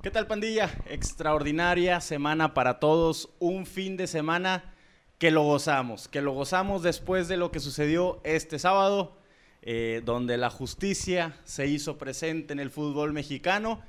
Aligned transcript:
¿Qué 0.00 0.12
tal 0.12 0.28
pandilla? 0.28 0.70
Extraordinaria 0.86 2.00
semana 2.00 2.54
para 2.54 2.78
todos, 2.78 3.30
un 3.40 3.66
fin 3.66 3.96
de 3.96 4.06
semana 4.06 4.72
que 5.18 5.32
lo 5.32 5.42
gozamos, 5.42 6.06
que 6.06 6.22
lo 6.22 6.30
gozamos 6.30 6.84
después 6.84 7.26
de 7.26 7.36
lo 7.36 7.50
que 7.50 7.58
sucedió 7.58 8.20
este 8.22 8.60
sábado, 8.60 9.16
eh, 9.60 10.00
donde 10.04 10.36
la 10.36 10.50
justicia 10.50 11.36
se 11.42 11.66
hizo 11.66 11.98
presente 11.98 12.52
en 12.52 12.60
el 12.60 12.70
fútbol 12.70 13.12
mexicano. 13.12 13.82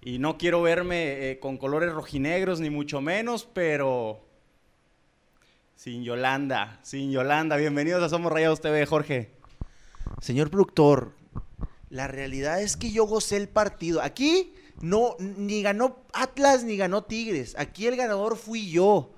Y 0.00 0.18
no 0.18 0.38
quiero 0.38 0.62
verme 0.62 1.30
eh, 1.30 1.40
con 1.40 1.58
colores 1.58 1.92
rojinegros, 1.92 2.60
ni 2.60 2.70
mucho 2.70 3.02
menos, 3.02 3.46
pero 3.52 4.24
sin 5.74 6.02
Yolanda, 6.04 6.80
sin 6.82 7.12
Yolanda. 7.12 7.56
Bienvenidos 7.58 8.02
a 8.02 8.08
Somos 8.08 8.32
Rayados 8.32 8.62
TV, 8.62 8.86
Jorge. 8.86 9.30
Señor 10.22 10.48
productor, 10.48 11.12
la 11.90 12.08
realidad 12.08 12.62
es 12.62 12.78
que 12.78 12.92
yo 12.92 13.04
gocé 13.04 13.36
el 13.36 13.50
partido. 13.50 14.00
Aquí 14.00 14.54
no, 14.80 15.16
ni 15.18 15.62
ganó 15.62 16.04
Atlas 16.12 16.64
ni 16.64 16.76
ganó 16.76 17.04
Tigres. 17.04 17.54
Aquí 17.58 17.86
el 17.86 17.96
ganador 17.96 18.36
fui 18.36 18.70
yo. 18.70 19.14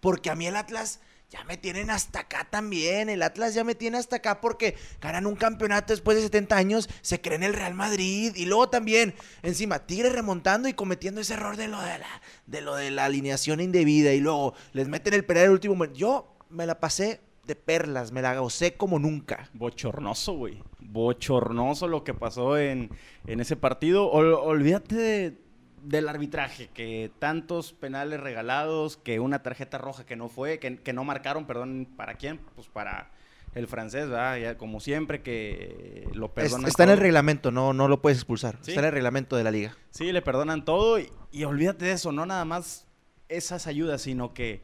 Porque 0.00 0.30
a 0.30 0.34
mí 0.34 0.46
el 0.46 0.56
Atlas 0.56 1.00
ya 1.30 1.42
me 1.44 1.56
tienen 1.56 1.90
hasta 1.90 2.20
acá 2.20 2.46
también. 2.48 3.08
El 3.08 3.22
Atlas 3.22 3.54
ya 3.54 3.64
me 3.64 3.74
tiene 3.74 3.98
hasta 3.98 4.16
acá 4.16 4.40
porque 4.40 4.76
ganan 5.00 5.26
un 5.26 5.34
campeonato 5.34 5.92
después 5.92 6.16
de 6.16 6.22
70 6.24 6.56
años, 6.56 6.88
se 7.02 7.20
creen 7.20 7.42
el 7.42 7.54
Real 7.54 7.74
Madrid. 7.74 8.32
Y 8.36 8.46
luego 8.46 8.68
también, 8.68 9.14
encima, 9.42 9.86
Tigres 9.86 10.12
remontando 10.12 10.68
y 10.68 10.74
cometiendo 10.74 11.20
ese 11.20 11.34
error 11.34 11.56
de 11.56 11.68
lo 11.68 11.80
de 11.80 11.98
la, 11.98 12.22
de, 12.46 12.60
lo 12.60 12.76
de 12.76 12.90
la 12.90 13.06
alineación 13.06 13.60
indebida. 13.60 14.12
Y 14.12 14.20
luego 14.20 14.54
les 14.72 14.86
meten 14.86 15.14
el 15.14 15.24
penal 15.24 15.44
el 15.44 15.50
último 15.50 15.74
momento. 15.74 15.98
Yo 15.98 16.36
me 16.50 16.66
la 16.66 16.78
pasé 16.78 17.20
de 17.46 17.54
perlas, 17.54 18.12
me 18.12 18.22
la 18.22 18.38
gocé 18.38 18.76
como 18.76 18.98
nunca. 18.98 19.48
Bochornoso, 19.54 20.34
güey. 20.34 20.62
Bochornoso 20.80 21.88
lo 21.88 22.04
que 22.04 22.14
pasó 22.14 22.58
en, 22.58 22.90
en 23.26 23.40
ese 23.40 23.56
partido. 23.56 24.10
olvídate 24.10 25.38
del 25.82 26.08
arbitraje, 26.08 26.68
que 26.74 27.10
tantos 27.18 27.72
penales 27.72 28.20
regalados, 28.20 28.96
que 28.96 29.20
una 29.20 29.42
tarjeta 29.42 29.78
roja 29.78 30.04
que 30.04 30.16
no 30.16 30.28
fue, 30.28 30.58
que, 30.58 30.92
no 30.92 31.04
marcaron, 31.04 31.46
perdón, 31.46 31.86
¿para 31.96 32.14
quién? 32.14 32.40
Pues 32.56 32.66
para 32.66 33.10
el 33.54 33.68
francés, 33.68 34.08
¿verdad? 34.08 34.56
como 34.56 34.80
siempre 34.80 35.22
que 35.22 36.08
lo 36.12 36.34
perdonan. 36.34 36.66
está 36.66 36.84
en 36.84 36.90
el 36.90 36.98
reglamento, 36.98 37.52
no, 37.52 37.72
no 37.72 37.88
lo 37.88 38.02
puedes 38.02 38.18
expulsar. 38.18 38.58
Está 38.66 38.80
en 38.80 38.86
el 38.86 38.92
reglamento 38.92 39.36
de 39.36 39.44
la 39.44 39.50
liga. 39.50 39.76
Sí, 39.90 40.10
le 40.12 40.22
perdonan 40.22 40.64
todo 40.64 40.98
y, 40.98 41.08
y 41.30 41.44
olvídate 41.44 41.84
de 41.84 41.92
eso, 41.92 42.10
no 42.10 42.26
nada 42.26 42.44
más 42.44 42.86
esas 43.28 43.66
ayudas, 43.66 44.02
sino 44.02 44.34
que 44.34 44.62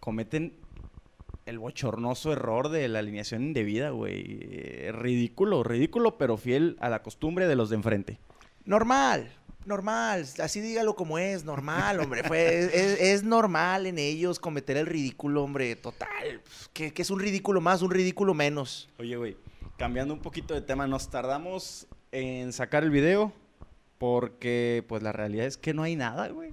cometen 0.00 0.54
el 1.48 1.58
bochornoso 1.58 2.32
error 2.32 2.68
de 2.68 2.88
la 2.88 2.98
alineación 2.98 3.42
indebida, 3.42 3.90
güey. 3.90 4.90
Ridículo, 4.92 5.62
ridículo, 5.62 6.18
pero 6.18 6.36
fiel 6.36 6.76
a 6.80 6.90
la 6.90 7.02
costumbre 7.02 7.48
de 7.48 7.56
los 7.56 7.70
de 7.70 7.76
enfrente. 7.76 8.20
Normal, 8.64 9.32
normal, 9.64 10.26
así 10.42 10.60
dígalo 10.60 10.94
como 10.94 11.18
es, 11.18 11.44
normal, 11.44 12.00
hombre. 12.00 12.22
es, 13.00 13.22
normal 13.24 13.86
en 13.86 13.98
ellos 13.98 14.38
cometer 14.38 14.76
el 14.76 14.86
ridículo, 14.86 15.42
hombre, 15.42 15.74
total. 15.76 16.42
¿Qué, 16.74 16.92
es 16.94 17.10
un 17.10 17.18
ridículo 17.18 17.62
más, 17.62 17.80
un 17.80 17.92
ridículo 17.92 18.34
menos? 18.34 18.90
Oye, 18.98 19.16
güey, 19.16 19.36
cambiando 19.78 20.12
un 20.12 20.20
poquito 20.20 20.52
de 20.52 20.60
tema, 20.60 20.86
nos 20.86 21.08
tardamos 21.08 21.86
en 22.12 22.52
sacar 22.52 22.84
el 22.84 22.90
video 22.90 23.32
porque, 23.96 24.84
pues, 24.86 25.02
la 25.02 25.12
realidad 25.12 25.46
es 25.46 25.56
que 25.56 25.72
no 25.72 25.82
hay 25.82 25.96
nada, 25.96 26.28
güey. 26.28 26.52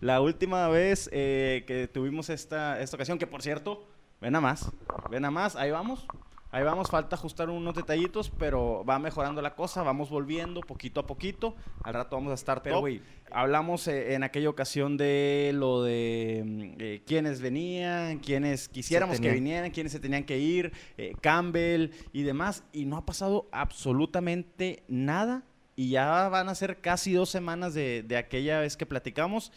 La 0.00 0.20
última 0.20 0.68
vez 0.68 1.08
eh, 1.12 1.64
que 1.66 1.88
tuvimos 1.88 2.28
esta, 2.28 2.80
esta 2.80 2.96
ocasión, 2.96 3.18
que 3.18 3.26
por 3.26 3.42
cierto, 3.42 3.86
ven 4.20 4.36
a 4.36 4.40
más, 4.40 4.70
ven 5.10 5.24
a 5.24 5.30
más, 5.30 5.56
ahí 5.56 5.70
vamos. 5.70 6.06
Ahí 6.52 6.62
vamos, 6.62 6.88
falta 6.88 7.16
ajustar 7.16 7.50
unos 7.50 7.74
detallitos, 7.74 8.30
pero 8.30 8.84
va 8.88 8.98
mejorando 8.98 9.42
la 9.42 9.54
cosa, 9.54 9.82
vamos 9.82 10.08
volviendo 10.08 10.60
poquito 10.60 11.00
a 11.00 11.06
poquito. 11.06 11.56
Al 11.82 11.92
rato 11.92 12.16
vamos 12.16 12.30
a 12.30 12.34
estar 12.34 12.62
Pero, 12.62 12.82
hablamos 13.30 13.88
eh, 13.88 14.14
en 14.14 14.22
aquella 14.22 14.48
ocasión 14.48 14.96
de 14.96 15.50
lo 15.52 15.82
de 15.82 16.42
mm, 16.46 16.62
eh, 16.78 17.02
quiénes 17.04 17.40
venían, 17.40 18.20
quiénes 18.20 18.68
quisiéramos 18.68 19.20
que 19.20 19.32
vinieran, 19.32 19.70
quiénes 19.70 19.92
se 19.92 20.00
tenían 20.00 20.24
que 20.24 20.38
ir, 20.38 20.72
eh, 20.96 21.14
Campbell 21.20 21.90
y 22.12 22.22
demás, 22.22 22.62
y 22.72 22.86
no 22.86 22.96
ha 22.96 23.04
pasado 23.04 23.48
absolutamente 23.50 24.84
nada. 24.88 25.42
Y 25.74 25.90
ya 25.90 26.28
van 26.30 26.48
a 26.48 26.54
ser 26.54 26.80
casi 26.80 27.12
dos 27.12 27.28
semanas 27.28 27.74
de, 27.74 28.02
de 28.02 28.16
aquella 28.16 28.60
vez 28.60 28.78
que 28.78 28.86
platicamos. 28.86 29.52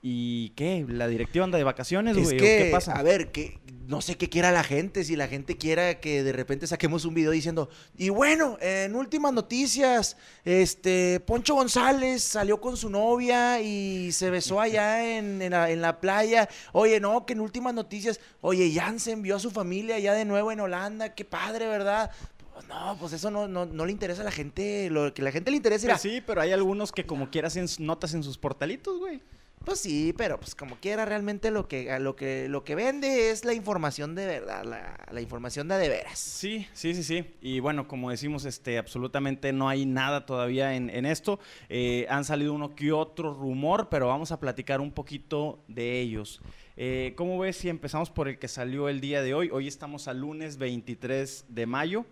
¿Y 0.00 0.50
qué? 0.50 0.84
¿La 0.88 1.08
directiva 1.08 1.44
anda 1.44 1.58
de 1.58 1.64
vacaciones, 1.64 2.16
güey? 2.16 2.36
¿Qué 2.36 2.68
pasa? 2.72 2.92
A 2.92 3.02
ver, 3.02 3.32
que 3.32 3.58
no 3.88 4.00
sé 4.00 4.16
qué 4.16 4.28
quiera 4.28 4.52
la 4.52 4.62
gente. 4.62 5.02
Si 5.02 5.16
la 5.16 5.26
gente 5.26 5.56
quiera 5.56 5.98
que 5.98 6.22
de 6.22 6.32
repente 6.32 6.68
saquemos 6.68 7.04
un 7.04 7.14
video 7.14 7.32
diciendo, 7.32 7.68
y 7.96 8.10
bueno, 8.10 8.58
en 8.60 8.94
últimas 8.94 9.32
noticias, 9.32 10.16
este, 10.44 11.18
Poncho 11.20 11.54
González 11.54 12.22
salió 12.22 12.60
con 12.60 12.76
su 12.76 12.90
novia 12.90 13.60
y 13.60 14.12
se 14.12 14.30
besó 14.30 14.60
allá 14.60 15.18
en, 15.18 15.50
la, 15.50 16.00
playa. 16.00 16.48
Oye, 16.72 17.00
no, 17.00 17.26
que 17.26 17.32
en 17.32 17.40
últimas 17.40 17.74
noticias, 17.74 18.20
oye, 18.40 18.72
se 18.98 19.12
envió 19.12 19.36
a 19.36 19.40
su 19.40 19.50
familia 19.50 19.96
allá 19.96 20.12
de 20.12 20.24
nuevo 20.24 20.52
en 20.52 20.60
Holanda. 20.60 21.14
Qué 21.14 21.24
padre, 21.24 21.66
¿verdad? 21.66 22.12
Pues 22.54 22.68
no, 22.68 22.96
pues 23.00 23.12
eso 23.14 23.30
no, 23.32 23.48
no, 23.48 23.86
le 23.86 23.90
interesa 23.90 24.20
a 24.20 24.24
la 24.24 24.30
gente. 24.30 24.90
Lo 24.90 25.12
que 25.12 25.22
la 25.22 25.32
gente 25.32 25.50
le 25.50 25.56
interesa. 25.56 25.88
Pues 25.88 26.02
sí, 26.02 26.22
pero 26.24 26.40
hay 26.40 26.52
algunos 26.52 26.92
que 26.92 27.04
como 27.04 27.30
quieras 27.30 27.56
hacen 27.56 27.84
notas 27.84 28.14
en 28.14 28.22
sus 28.22 28.38
portalitos, 28.38 28.98
güey. 28.98 29.22
Pues 29.64 29.80
sí, 29.80 30.14
pero 30.16 30.38
pues 30.38 30.54
como 30.54 30.76
quiera, 30.76 31.04
realmente 31.04 31.50
lo 31.50 31.68
que, 31.68 31.98
lo 32.00 32.16
que, 32.16 32.48
lo 32.48 32.64
que 32.64 32.74
vende 32.74 33.30
es 33.30 33.44
la 33.44 33.54
información 33.54 34.14
de 34.14 34.26
verdad, 34.26 34.64
la, 34.64 35.20
información 35.20 35.68
de 35.68 35.78
de 35.78 35.88
veras. 35.88 36.18
Sí, 36.18 36.66
sí, 36.72 36.94
sí, 36.94 37.02
sí. 37.02 37.24
Y 37.40 37.60
bueno, 37.60 37.86
como 37.86 38.10
decimos, 38.10 38.44
este, 38.44 38.78
absolutamente 38.78 39.52
no 39.52 39.68
hay 39.68 39.86
nada 39.86 40.26
todavía 40.26 40.74
en, 40.74 41.06
esto. 41.06 41.38
Eh, 41.68 42.06
han 42.08 42.24
salido 42.24 42.52
uno 42.52 42.74
que 42.74 42.92
otro 42.92 43.34
rumor, 43.34 43.88
pero 43.90 44.08
vamos 44.08 44.32
a 44.32 44.40
platicar 44.40 44.80
un 44.80 44.92
poquito 44.92 45.62
de 45.68 46.00
ellos. 46.00 46.40
Eh, 46.76 47.12
¿Cómo 47.16 47.38
ves 47.38 47.56
si 47.56 47.68
empezamos 47.68 48.10
por 48.10 48.28
el 48.28 48.38
que 48.38 48.48
salió 48.48 48.88
el 48.88 49.00
día 49.00 49.22
de 49.22 49.34
hoy? 49.34 49.50
Hoy 49.52 49.66
estamos 49.66 50.08
al 50.08 50.20
lunes 50.20 50.58
23 50.58 51.46
de 51.48 51.66
mayo. 51.66 52.06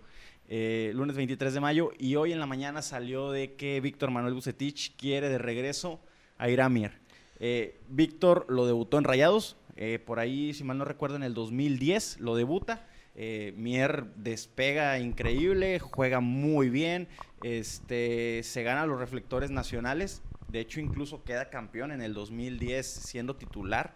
Eh, 0.48 0.92
lunes 0.94 1.16
23 1.16 1.54
de 1.54 1.60
mayo 1.60 1.90
y 1.98 2.14
hoy 2.14 2.32
en 2.32 2.38
la 2.38 2.46
mañana 2.46 2.80
salió 2.80 3.32
de 3.32 3.54
que 3.54 3.80
Víctor 3.80 4.12
Manuel 4.12 4.34
Bucetich 4.34 4.94
quiere 4.96 5.28
de 5.28 5.38
regreso 5.38 6.00
a 6.38 6.48
Iramier. 6.48 7.05
Eh, 7.40 7.78
Víctor 7.88 8.46
lo 8.48 8.66
debutó 8.66 8.98
en 8.98 9.04
Rayados, 9.04 9.56
eh, 9.76 9.98
por 10.04 10.18
ahí, 10.18 10.54
si 10.54 10.64
mal 10.64 10.78
no 10.78 10.84
recuerdo, 10.84 11.16
en 11.16 11.22
el 11.22 11.34
2010 11.34 12.20
lo 12.20 12.36
debuta. 12.36 12.86
Eh, 13.14 13.54
Mier 13.56 14.06
despega 14.16 14.98
increíble, 14.98 15.78
juega 15.78 16.20
muy 16.20 16.68
bien, 16.68 17.08
este, 17.42 18.42
se 18.42 18.62
gana 18.62 18.86
los 18.86 18.98
reflectores 18.98 19.50
nacionales. 19.50 20.22
De 20.48 20.60
hecho, 20.60 20.80
incluso 20.80 21.24
queda 21.24 21.50
campeón 21.50 21.90
en 21.90 22.00
el 22.00 22.14
2010 22.14 22.86
siendo 22.86 23.36
titular 23.36 23.94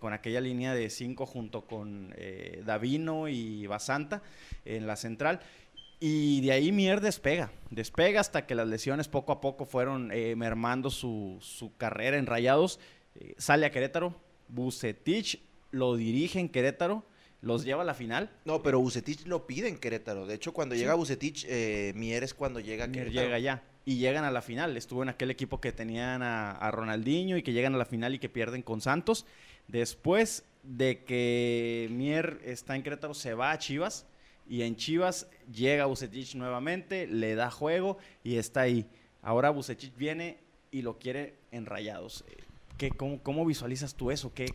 con 0.00 0.12
aquella 0.12 0.40
línea 0.40 0.74
de 0.74 0.90
cinco 0.90 1.24
junto 1.24 1.62
con 1.66 2.14
Davino 2.64 3.28
y 3.28 3.66
Basanta 3.66 4.22
en 4.64 4.86
la 4.86 4.96
central. 4.96 5.40
Y 6.00 6.40
de 6.42 6.52
ahí 6.52 6.70
Mier 6.70 7.00
despega, 7.00 7.50
despega 7.70 8.20
hasta 8.20 8.46
que 8.46 8.54
las 8.54 8.68
lesiones 8.68 9.08
poco 9.08 9.32
a 9.32 9.40
poco 9.40 9.66
fueron 9.66 10.12
eh, 10.12 10.36
mermando 10.36 10.90
su, 10.90 11.40
carrera 11.76 12.18
en 12.18 12.26
Rayados. 12.26 12.78
Eh, 13.16 13.34
sale 13.36 13.66
a 13.66 13.70
Querétaro, 13.70 14.14
Bucetich 14.48 15.42
lo 15.72 15.96
dirige 15.96 16.38
en 16.38 16.50
Querétaro, 16.50 17.04
los 17.40 17.64
lleva 17.64 17.82
a 17.82 17.84
la 17.84 17.94
final. 17.94 18.30
No, 18.44 18.62
pero 18.62 18.78
Bucetich 18.78 19.26
lo 19.26 19.46
pide 19.48 19.68
en 19.68 19.78
Querétaro. 19.78 20.26
De 20.26 20.34
hecho, 20.34 20.52
cuando 20.52 20.76
llega 20.76 20.94
Bucetich, 20.94 21.44
eh, 21.48 21.92
Mier 21.96 22.22
es 22.22 22.32
cuando 22.32 22.60
llega 22.60 22.84
a 22.84 22.92
Querétaro. 22.92 23.26
llega 23.26 23.38
ya. 23.40 23.64
Y 23.84 23.96
llegan 23.96 24.24
a 24.24 24.30
la 24.30 24.42
final. 24.42 24.76
Estuvo 24.76 25.02
en 25.02 25.08
aquel 25.08 25.30
equipo 25.30 25.60
que 25.60 25.72
tenían 25.72 26.22
a, 26.22 26.52
a 26.52 26.70
Ronaldinho 26.70 27.36
y 27.36 27.42
que 27.42 27.52
llegan 27.52 27.74
a 27.74 27.78
la 27.78 27.86
final 27.86 28.14
y 28.14 28.18
que 28.18 28.28
pierden 28.28 28.62
con 28.62 28.80
Santos. 28.80 29.26
Después 29.66 30.44
de 30.62 31.02
que 31.04 31.88
Mier 31.90 32.38
está 32.44 32.76
en 32.76 32.82
Querétaro, 32.82 33.14
se 33.14 33.34
va 33.34 33.50
a 33.50 33.58
Chivas 33.58 34.06
y 34.48 34.62
en 34.62 34.76
Chivas 34.76 35.28
llega 35.52 35.86
Bucetich 35.86 36.34
nuevamente, 36.34 37.06
le 37.06 37.34
da 37.34 37.50
juego 37.50 37.98
y 38.24 38.36
está 38.36 38.62
ahí. 38.62 38.86
Ahora 39.22 39.50
Bucetich 39.50 39.94
viene 39.96 40.38
y 40.70 40.82
lo 40.82 40.98
quiere 40.98 41.34
en 41.52 41.66
rayados. 41.66 42.24
¿Qué, 42.76 42.90
cómo, 42.90 43.44
visualizas 43.44 43.94
tú 43.94 44.10
eso? 44.10 44.32
¿Qué, 44.32 44.46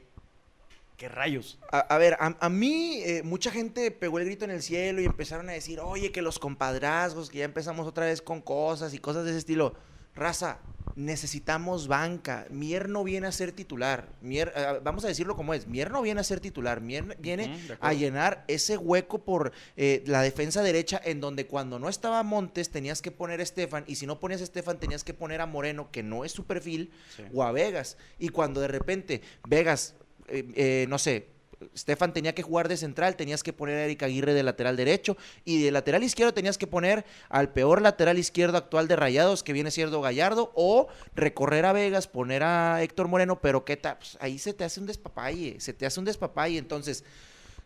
qué 0.97 1.09
rayos? 1.09 1.59
A, 1.71 1.97
ver, 1.97 2.17
a, 2.19 2.49
mí 2.49 3.01
eh, 3.03 3.21
mucha 3.23 3.51
gente 3.51 3.91
pegó 3.91 4.19
el 4.19 4.25
grito 4.25 4.45
en 4.45 4.51
el 4.51 4.61
cielo 4.61 5.01
y 5.01 5.05
empezaron 5.05 5.49
a 5.49 5.53
decir, 5.53 5.79
oye, 5.79 6.11
que 6.11 6.21
los 6.21 6.39
compadrazgos, 6.39 7.29
que 7.29 7.39
ya 7.39 7.45
empezamos 7.45 7.85
otra 7.85 8.05
vez 8.05 8.21
con 8.21 8.41
cosas 8.41 8.93
y 8.93 8.99
cosas 8.99 9.25
de 9.25 9.31
ese 9.31 9.39
estilo. 9.39 9.75
Raza, 10.15 10.59
necesitamos 10.95 11.87
banca. 11.87 12.45
Mier 12.49 12.89
no 12.89 13.03
viene 13.03 13.27
a 13.27 13.31
ser 13.31 13.51
titular. 13.51 14.07
Mier, 14.21 14.51
eh, 14.55 14.79
vamos 14.83 15.03
a 15.05 15.07
decirlo 15.07 15.35
como 15.35 15.53
es. 15.53 15.67
Mier 15.67 15.91
no 15.91 16.01
viene 16.01 16.21
a 16.21 16.23
ser 16.23 16.39
titular. 16.39 16.81
Mier 16.81 17.17
viene 17.19 17.59
a 17.79 17.93
llenar 17.93 18.43
ese 18.47 18.77
hueco 18.77 19.23
por 19.23 19.51
eh, 19.75 20.03
la 20.05 20.21
defensa 20.21 20.61
derecha 20.61 21.01
en 21.03 21.19
donde 21.19 21.47
cuando 21.47 21.79
no 21.79 21.89
estaba 21.89 22.23
Montes 22.23 22.69
tenías 22.69 23.01
que 23.01 23.11
poner 23.11 23.39
a 23.39 23.43
Estefan 23.43 23.83
y 23.87 23.95
si 23.95 24.05
no 24.05 24.19
ponías 24.19 24.41
a 24.41 24.45
Estefan 24.45 24.79
tenías 24.79 25.03
que 25.03 25.13
poner 25.13 25.41
a 25.41 25.45
Moreno, 25.45 25.89
que 25.91 26.03
no 26.03 26.25
es 26.25 26.31
su 26.31 26.45
perfil, 26.45 26.91
o 27.33 27.43
a 27.43 27.51
Vegas. 27.51 27.97
Y 28.19 28.29
cuando 28.29 28.61
de 28.61 28.67
repente 28.67 29.21
Vegas, 29.47 29.95
eh, 30.27 30.85
no 30.89 30.97
sé, 30.97 31.27
Stefan 31.75 32.13
tenía 32.13 32.35
que 32.35 32.43
jugar 32.43 32.67
de 32.67 32.77
central, 32.77 33.15
tenías 33.15 33.43
que 33.43 33.53
poner 33.53 33.77
a 33.77 33.85
Eric 33.85 34.03
Aguirre 34.03 34.33
de 34.33 34.43
lateral 34.43 34.75
derecho 34.75 35.17
y 35.45 35.61
de 35.61 35.71
lateral 35.71 36.03
izquierdo 36.03 36.33
tenías 36.33 36.57
que 36.57 36.67
poner 36.67 37.05
al 37.29 37.51
peor 37.51 37.81
lateral 37.81 38.17
izquierdo 38.17 38.57
actual 38.57 38.87
de 38.87 38.95
Rayados, 38.95 39.43
que 39.43 39.53
viene 39.53 39.71
siendo 39.71 40.01
Gallardo, 40.01 40.51
o 40.55 40.87
recorrer 41.15 41.65
a 41.65 41.73
Vegas, 41.73 42.07
poner 42.07 42.43
a 42.43 42.81
Héctor 42.83 43.07
Moreno, 43.07 43.39
pero 43.41 43.65
qué 43.65 43.77
tal, 43.77 43.97
pues, 43.97 44.17
ahí 44.19 44.37
se 44.39 44.53
te 44.53 44.63
hace 44.63 44.79
un 44.79 44.85
despapalle, 44.85 45.59
se 45.59 45.73
te 45.73 45.85
hace 45.85 45.99
un 45.99 46.05
despapalle. 46.05 46.57
Entonces, 46.57 47.03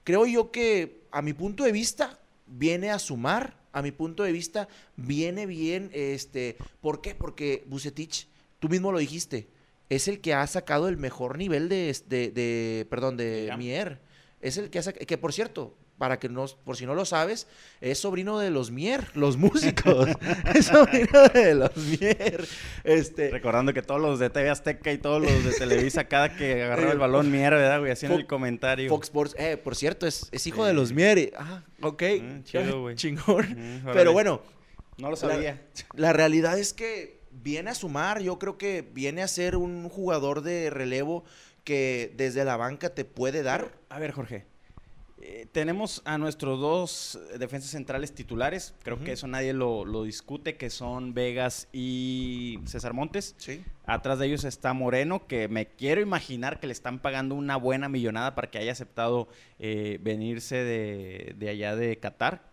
creo 0.03 0.25
yo 0.25 0.51
que 0.51 1.01
a 1.11 1.21
mi 1.21 1.33
punto 1.33 1.63
de 1.63 1.71
vista 1.71 2.19
viene 2.45 2.91
a 2.91 2.99
sumar, 2.99 3.57
a 3.71 3.81
mi 3.81 3.91
punto 3.91 4.23
de 4.23 4.31
vista 4.31 4.67
viene 4.95 5.45
bien, 5.45 5.89
este, 5.94 6.57
¿por 6.81 7.01
qué? 7.01 7.13
Porque 7.13 7.63
Bucetich, 7.67 8.27
tú 8.59 8.69
mismo 8.69 8.91
lo 8.91 8.97
dijiste, 8.99 9.47
es 9.89 10.07
el 10.07 10.21
que 10.21 10.33
ha 10.33 10.45
sacado 10.47 10.87
el 10.87 10.97
mejor 10.97 11.37
nivel 11.37 11.69
de, 11.69 11.95
de, 12.07 12.31
de 12.31 12.87
perdón, 12.89 13.17
de 13.17 13.53
Mier. 13.57 13.99
Es 14.41 14.57
el 14.57 14.69
que 14.69 14.79
ha 14.79 14.83
sacado, 14.83 15.05
que 15.05 15.17
por 15.17 15.33
cierto, 15.33 15.75
para 15.97 16.19
que 16.19 16.29
no, 16.29 16.45
por 16.63 16.77
si 16.77 16.85
no 16.85 16.93
lo 16.93 17.05
sabes, 17.05 17.47
es 17.81 17.97
sobrino 17.97 18.37
de 18.37 18.51
los 18.51 18.69
Mier, 18.69 19.07
los 19.15 19.35
músicos. 19.37 20.09
es 20.53 20.65
sobrino 20.67 21.27
de 21.33 21.55
los 21.55 21.75
Mier. 21.75 22.47
Este, 22.83 23.31
Recordando 23.31 23.73
que 23.73 23.81
todos 23.81 23.99
los 23.99 24.19
de 24.19 24.29
TV 24.29 24.49
Azteca 24.49 24.91
y 24.91 24.99
todos 24.99 25.21
los 25.23 25.43
de 25.43 25.51
Televisa, 25.53 26.03
cada 26.03 26.35
que 26.35 26.63
agarraba 26.65 26.91
el 26.91 26.99
balón 26.99 27.31
Mier, 27.31 27.53
¿verdad, 27.53 27.79
güey? 27.79 27.91
Hacían 27.91 28.11
el 28.11 28.27
comentario. 28.27 28.89
Fox 28.89 29.07
Sports, 29.07 29.35
eh, 29.39 29.57
por 29.57 29.75
cierto, 29.75 30.05
es, 30.05 30.27
es 30.31 30.45
hijo 30.45 30.65
de 30.65 30.73
los 30.73 30.91
Mier. 30.91 31.33
Ah, 31.37 31.63
ok. 31.81 32.03
Mm, 32.21 32.43
chido, 32.43 32.81
güey. 32.81 32.95
Chingón. 32.95 33.81
Mm, 33.83 33.87
Pero 33.93 34.13
bueno. 34.13 34.41
No 34.97 35.09
lo 35.11 35.15
sabía. 35.15 35.61
La, 35.93 36.07
la 36.07 36.13
realidad 36.13 36.57
es 36.59 36.73
que 36.73 37.16
viene 37.41 37.71
a 37.71 37.75
sumar, 37.75 38.21
yo 38.21 38.39
creo 38.39 38.57
que 38.57 38.81
viene 38.81 39.21
a 39.23 39.27
ser 39.27 39.55
un 39.55 39.89
jugador 39.89 40.41
de 40.41 40.69
relevo 40.69 41.23
que 41.63 42.13
desde 42.15 42.45
la 42.45 42.57
banca 42.57 42.89
te 42.89 43.05
puede 43.05 43.43
dar. 43.43 43.73
A 43.89 43.99
ver, 43.99 44.11
Jorge. 44.11 44.45
Eh, 45.19 45.47
tenemos 45.51 46.03
a 46.05 46.19
nuestros 46.19 46.59
dos 46.59 47.19
defensas 47.39 47.71
centrales 47.71 48.13
titulares, 48.13 48.75
creo 48.83 49.03
que 49.03 49.13
eso 49.13 49.25
nadie 49.25 49.51
lo, 49.51 49.83
lo, 49.83 50.03
discute, 50.03 50.57
que 50.57 50.69
son 50.69 51.15
Vegas 51.15 51.67
y 51.73 52.59
César 52.65 52.93
Montes. 52.93 53.33
Sí. 53.37 53.63
Atrás 53.87 54.19
de 54.19 54.27
ellos 54.27 54.43
está 54.43 54.73
Moreno, 54.73 55.25
que 55.25 55.47
me 55.47 55.65
quiero 55.65 56.01
imaginar 56.01 56.59
que 56.59 56.67
le 56.67 56.73
están 56.73 56.99
pagando 56.99 57.33
una 57.33 57.55
buena 57.55 57.89
millonada 57.89 58.35
para 58.35 58.51
que 58.51 58.59
haya 58.59 58.71
aceptado 58.71 59.27
eh, 59.57 59.99
venirse 60.03 60.57
de, 60.57 61.33
de 61.35 61.49
allá 61.49 61.75
de 61.75 61.97
Qatar. 61.97 62.43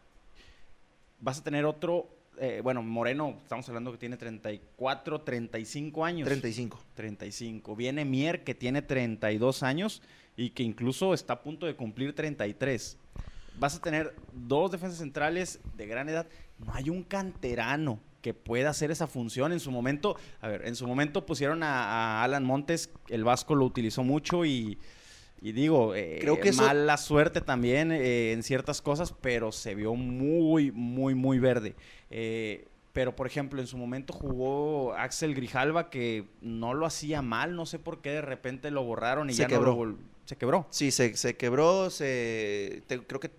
Vas 1.20 1.40
a 1.40 1.44
tener 1.44 1.66
otro 1.66 2.13
eh, 2.38 2.60
bueno, 2.62 2.82
Moreno, 2.82 3.38
estamos 3.42 3.68
hablando 3.68 3.92
que 3.92 3.98
tiene 3.98 4.16
34, 4.16 5.20
35 5.20 6.04
años. 6.04 6.26
35. 6.26 6.78
35. 6.94 7.76
Viene 7.76 8.04
Mier, 8.04 8.44
que 8.44 8.54
tiene 8.54 8.82
32 8.82 9.62
años 9.62 10.02
y 10.36 10.50
que 10.50 10.62
incluso 10.62 11.14
está 11.14 11.34
a 11.34 11.42
punto 11.42 11.66
de 11.66 11.76
cumplir 11.76 12.14
33. 12.14 12.98
Vas 13.58 13.76
a 13.76 13.80
tener 13.80 14.14
dos 14.32 14.70
defensas 14.70 14.98
centrales 14.98 15.60
de 15.76 15.86
gran 15.86 16.08
edad. 16.08 16.26
No 16.58 16.74
hay 16.74 16.90
un 16.90 17.04
canterano 17.04 18.00
que 18.20 18.34
pueda 18.34 18.70
hacer 18.70 18.90
esa 18.90 19.06
función. 19.06 19.52
En 19.52 19.60
su 19.60 19.70
momento, 19.70 20.16
a 20.40 20.48
ver, 20.48 20.66
en 20.66 20.74
su 20.76 20.86
momento 20.86 21.26
pusieron 21.26 21.62
a, 21.62 22.20
a 22.20 22.24
Alan 22.24 22.44
Montes, 22.44 22.90
el 23.08 23.22
Vasco 23.22 23.54
lo 23.54 23.64
utilizó 23.64 24.02
mucho 24.02 24.44
y 24.44 24.78
y 25.44 25.52
digo, 25.52 25.94
eh, 25.94 26.20
Creo 26.22 26.40
que 26.40 26.52
mala 26.52 26.96
suerte 26.96 27.42
también 27.42 27.92
eh, 27.92 28.32
en 28.32 28.42
ciertas 28.42 28.80
cosas, 28.80 29.12
pero 29.12 29.52
se 29.52 29.74
vio 29.74 29.94
muy, 29.94 30.72
muy, 30.72 31.14
muy 31.14 31.38
verde. 31.38 31.76
Eh, 32.16 32.68
pero, 32.92 33.16
por 33.16 33.26
ejemplo, 33.26 33.60
en 33.60 33.66
su 33.66 33.76
momento 33.76 34.12
jugó 34.12 34.94
Axel 34.94 35.34
Grijalva, 35.34 35.90
que 35.90 36.28
no 36.40 36.72
lo 36.72 36.86
hacía 36.86 37.22
mal, 37.22 37.56
no 37.56 37.66
sé 37.66 37.80
por 37.80 38.00
qué 38.00 38.10
de 38.10 38.20
repente 38.22 38.70
lo 38.70 38.84
borraron 38.84 39.30
y 39.30 39.32
se 39.32 39.42
ya 39.42 39.48
quebró. 39.48 39.74
no 39.74 39.84
lo 39.84 39.98
Se 40.24 40.36
quebró. 40.36 40.68
Sí, 40.70 40.92
se, 40.92 41.16
se 41.16 41.36
quebró, 41.36 41.90
se, 41.90 42.84
te, 42.86 43.04
creo 43.04 43.18
que... 43.18 43.32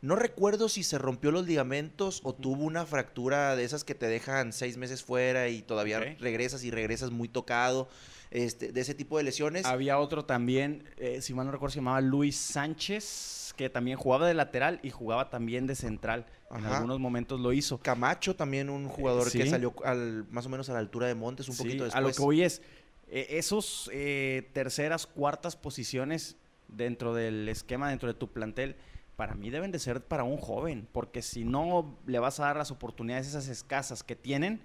No 0.00 0.16
recuerdo 0.16 0.70
si 0.70 0.84
se 0.84 0.96
rompió 0.96 1.32
los 1.32 1.46
ligamentos 1.46 2.22
o 2.24 2.34
tuvo 2.34 2.64
una 2.64 2.86
fractura 2.86 3.56
de 3.56 3.64
esas 3.64 3.84
que 3.84 3.94
te 3.94 4.06
dejan 4.06 4.54
seis 4.54 4.78
meses 4.78 5.02
fuera 5.02 5.48
y 5.48 5.60
todavía 5.60 5.98
okay. 5.98 6.16
regresas 6.16 6.64
y 6.64 6.70
regresas 6.70 7.10
muy 7.10 7.28
tocado. 7.28 7.88
Este, 8.34 8.72
de 8.72 8.80
ese 8.80 8.94
tipo 8.94 9.16
de 9.16 9.22
lesiones. 9.22 9.64
Había 9.64 9.96
otro 10.00 10.24
también, 10.24 10.82
eh, 10.96 11.22
si 11.22 11.32
mal 11.34 11.46
no 11.46 11.52
recuerdo, 11.52 11.70
se 11.72 11.78
llamaba 11.78 12.00
Luis 12.00 12.36
Sánchez, 12.36 13.54
que 13.56 13.70
también 13.70 13.96
jugaba 13.96 14.26
de 14.26 14.34
lateral 14.34 14.80
y 14.82 14.90
jugaba 14.90 15.30
también 15.30 15.68
de 15.68 15.76
central. 15.76 16.26
Ajá. 16.50 16.58
En 16.58 16.74
algunos 16.74 16.98
momentos 16.98 17.38
lo 17.38 17.52
hizo. 17.52 17.78
Camacho 17.78 18.34
también 18.34 18.70
un 18.70 18.88
jugador 18.88 19.28
eh, 19.28 19.30
¿sí? 19.30 19.38
que 19.38 19.46
salió 19.46 19.72
al, 19.84 20.26
más 20.30 20.46
o 20.46 20.48
menos 20.48 20.68
a 20.68 20.72
la 20.72 20.80
altura 20.80 21.06
de 21.06 21.14
Montes 21.14 21.48
un 21.48 21.54
sí, 21.54 21.62
poquito 21.62 21.84
después. 21.84 21.96
A 21.96 22.00
lo 22.00 22.12
que 22.12 22.22
voy 22.22 22.42
es, 22.42 22.60
eh, 23.06 23.28
esos 23.30 23.88
eh, 23.92 24.50
terceras, 24.52 25.06
cuartas 25.06 25.54
posiciones 25.54 26.36
dentro 26.66 27.14
del 27.14 27.48
esquema, 27.48 27.88
dentro 27.88 28.08
de 28.08 28.14
tu 28.14 28.32
plantel, 28.32 28.74
para 29.14 29.36
mí 29.36 29.50
deben 29.50 29.70
de 29.70 29.78
ser 29.78 30.04
para 30.04 30.24
un 30.24 30.38
joven, 30.38 30.88
porque 30.90 31.22
si 31.22 31.44
no 31.44 32.00
le 32.04 32.18
vas 32.18 32.40
a 32.40 32.46
dar 32.46 32.56
las 32.56 32.72
oportunidades 32.72 33.28
esas 33.28 33.46
escasas 33.46 34.02
que 34.02 34.16
tienen, 34.16 34.60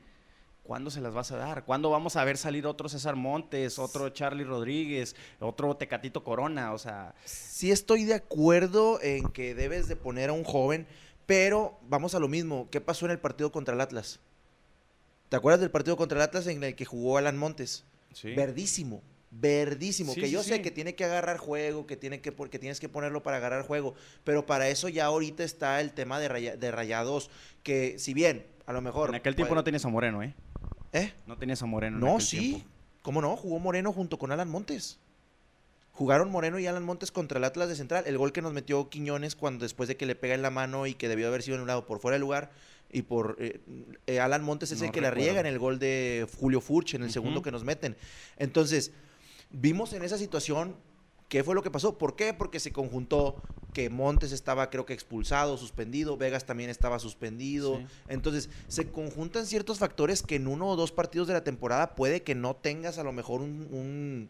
¿cuándo 0.69 0.92
se 0.92 1.01
las 1.01 1.16
vas 1.16 1.31
a 1.31 1.38
dar? 1.38 1.66
¿Cuándo 1.66 1.89
vamos 1.89 2.16
a 2.16 2.24
ver 2.24 2.38
salir 2.38 2.68
otro 2.68 2.88
César 2.89 3.16
Montes, 3.16 3.80
otro 3.80 4.10
Charlie 4.10 4.44
Rodríguez, 4.44 5.16
otro 5.39 5.75
Tecatito 5.75 6.24
Corona? 6.24 6.74
O 6.74 6.77
sea... 6.77 7.16
Sí 7.25 7.71
estoy 7.71 8.04
de 8.04 8.13
acuerdo 8.13 9.00
en 9.01 9.30
que 9.30 9.56
debes 9.56 9.88
de 9.88 9.95
poner 9.95 10.30
a 10.30 10.33
un 10.33 10.44
joven, 10.44 10.86
pero 11.25 11.80
vamos 11.89 12.13
a 12.13 12.19
lo 12.19 12.27
mismo. 12.27 12.68
¿Qué 12.69 12.81
pasó 12.81 13.06
en 13.07 13.12
el 13.13 13.18
partido 13.18 13.51
contra 13.51 13.74
el 13.74 13.81
Atlas? 13.81 14.19
¿Te 15.30 15.36
acuerdas 15.38 15.60
del 15.60 15.71
partido 15.71 15.98
contra 15.98 16.19
el 16.19 16.21
Atlas 16.21 16.45
en 16.45 16.63
el 16.63 16.75
que 16.75 16.86
jugó 16.86 17.18
Alan 17.18 17.36
Montes? 17.36 17.83
Sí. 18.13 18.36
Verdísimo. 18.36 19.01
Verdísimo, 19.31 20.13
Sí, 20.13 20.22
que 20.22 20.30
yo 20.30 20.44
sí, 20.44 20.50
sé 20.50 20.62
que 20.62 20.69
tiene 20.69 20.94
que 20.94 21.04
agarrar 21.06 21.38
juego, 21.38 21.88
que 21.88 21.98
tiene 21.98 22.22
que 22.22 22.31
porque 22.31 22.60
tienes 22.60 22.80
que 22.80 22.89
ponerlo 22.89 23.24
para 23.24 23.38
agarrar 23.38 23.63
juego, 23.65 23.95
pero 24.24 24.45
para 24.45 24.69
eso 24.69 24.88
ya 24.88 25.06
ahorita 25.06 25.44
está 25.44 25.81
el 25.81 25.94
tema 25.94 26.19
de, 26.19 26.27
raya- 26.30 26.57
de 26.57 26.69
rayados, 26.72 27.31
que 27.63 27.98
si 27.98 28.13
bien 28.13 28.45
a 28.68 28.74
lo 28.74 28.81
mejor 28.81 29.10
En 29.10 29.15
aquel 29.15 29.36
tiempo 29.36 29.50
puede- 29.50 29.60
no 29.60 29.63
tenías 29.63 29.83
a 29.86 29.89
Moreno, 29.89 30.22
¿eh? 30.24 30.33
¿Eh? 30.94 31.13
No 31.27 31.38
tenías 31.38 31.62
a 31.62 31.65
Moreno. 31.65 31.97
en 31.97 32.01
No, 32.03 32.15
aquel 32.15 32.21
sí. 32.21 32.38
tiempo. 32.39 32.68
¿Cómo 33.01 33.21
no? 33.21 33.36
Jugó 33.36 33.59
Moreno 33.59 33.94
junto 33.94 34.18
con 34.19 34.31
Alan 34.31 34.50
Montes. 34.50 35.00
Jugaron 35.94 36.31
Moreno 36.31 36.59
y 36.59 36.68
Alan 36.68 36.83
Montes 36.83 37.12
contra 37.12 37.38
el 37.39 37.44
Atlas 37.44 37.68
de 37.69 37.75
Central. 37.75 38.03
El 38.07 38.18
gol 38.18 38.31
que 38.31 38.41
nos 38.41 38.53
metió 38.53 38.89
Quiñones 38.89 39.36
cuando 39.36 39.63
después 39.63 39.89
de 39.89 39.97
que 39.97 40.06
le 40.06 40.15
pega 40.15 40.33
en 40.33 40.41
la 40.41 40.50
mano 40.50 40.88
y 40.88 40.94
que 40.94 41.07
debió 41.09 41.27
haber 41.27 41.41
sido 41.44 41.57
anulado 41.57 41.86
por 41.86 42.00
fuera 42.00 42.15
de 42.15 42.19
lugar. 42.19 42.51
Y 42.91 43.03
por 43.03 43.36
eh, 43.39 43.59
eh, 44.07 44.19
Alan 44.19 44.44
Montes 44.44 44.71
es 44.71 44.80
No 44.80 44.86
el 44.86 44.91
que 44.91 45.01
la 45.01 45.09
recuerdo. 45.12 45.25
riega 45.33 45.39
en 45.41 45.45
el 45.45 45.59
gol 45.59 45.77
de 45.77 46.27
Julio 46.39 46.62
Furch, 46.62 46.94
en 46.95 47.03
el 47.03 47.12
segundo 47.12 47.41
que 47.41 47.51
nos 47.51 47.63
meten. 47.63 47.95
Entonces, 48.38 48.91
vimos 49.51 49.94
en 49.94 50.03
esa 50.03 50.18
situación 50.18 50.75
qué 51.29 51.43
fue 51.43 51.55
lo 51.55 51.63
que 51.63 51.71
pasó. 51.71 51.97
¿Por 51.97 52.15
qué? 52.15 52.33
Porque 52.33 52.59
se 52.59 52.73
conjuntó 52.73 53.41
que 53.73 53.89
Montes 53.89 54.31
estaba, 54.31 54.69
creo 54.69 54.85
que 54.85 54.93
expulsado, 54.93 55.55
suspendido, 55.57 56.17
Vegas 56.17 56.45
también 56.45 56.69
estaba 56.69 56.99
suspendido. 56.99 57.77
Sí. 57.77 57.85
Entonces, 58.09 58.49
se 58.67 58.91
conjuntan 58.91 59.45
ciertos 59.45 59.77
factores 59.79 60.23
que 60.23 60.35
en 60.35 60.47
uno 60.47 60.67
o 60.67 60.75
dos 60.75 60.91
partidos 60.91 61.27
de 61.27 61.35
la 61.35 61.43
temporada 61.43 61.95
puede 61.95 62.23
que 62.23 62.35
no 62.35 62.55
tengas 62.55 62.97
a 62.97 63.03
lo 63.03 63.11
mejor 63.13 63.41
un, 63.41 63.67
un- 63.71 64.29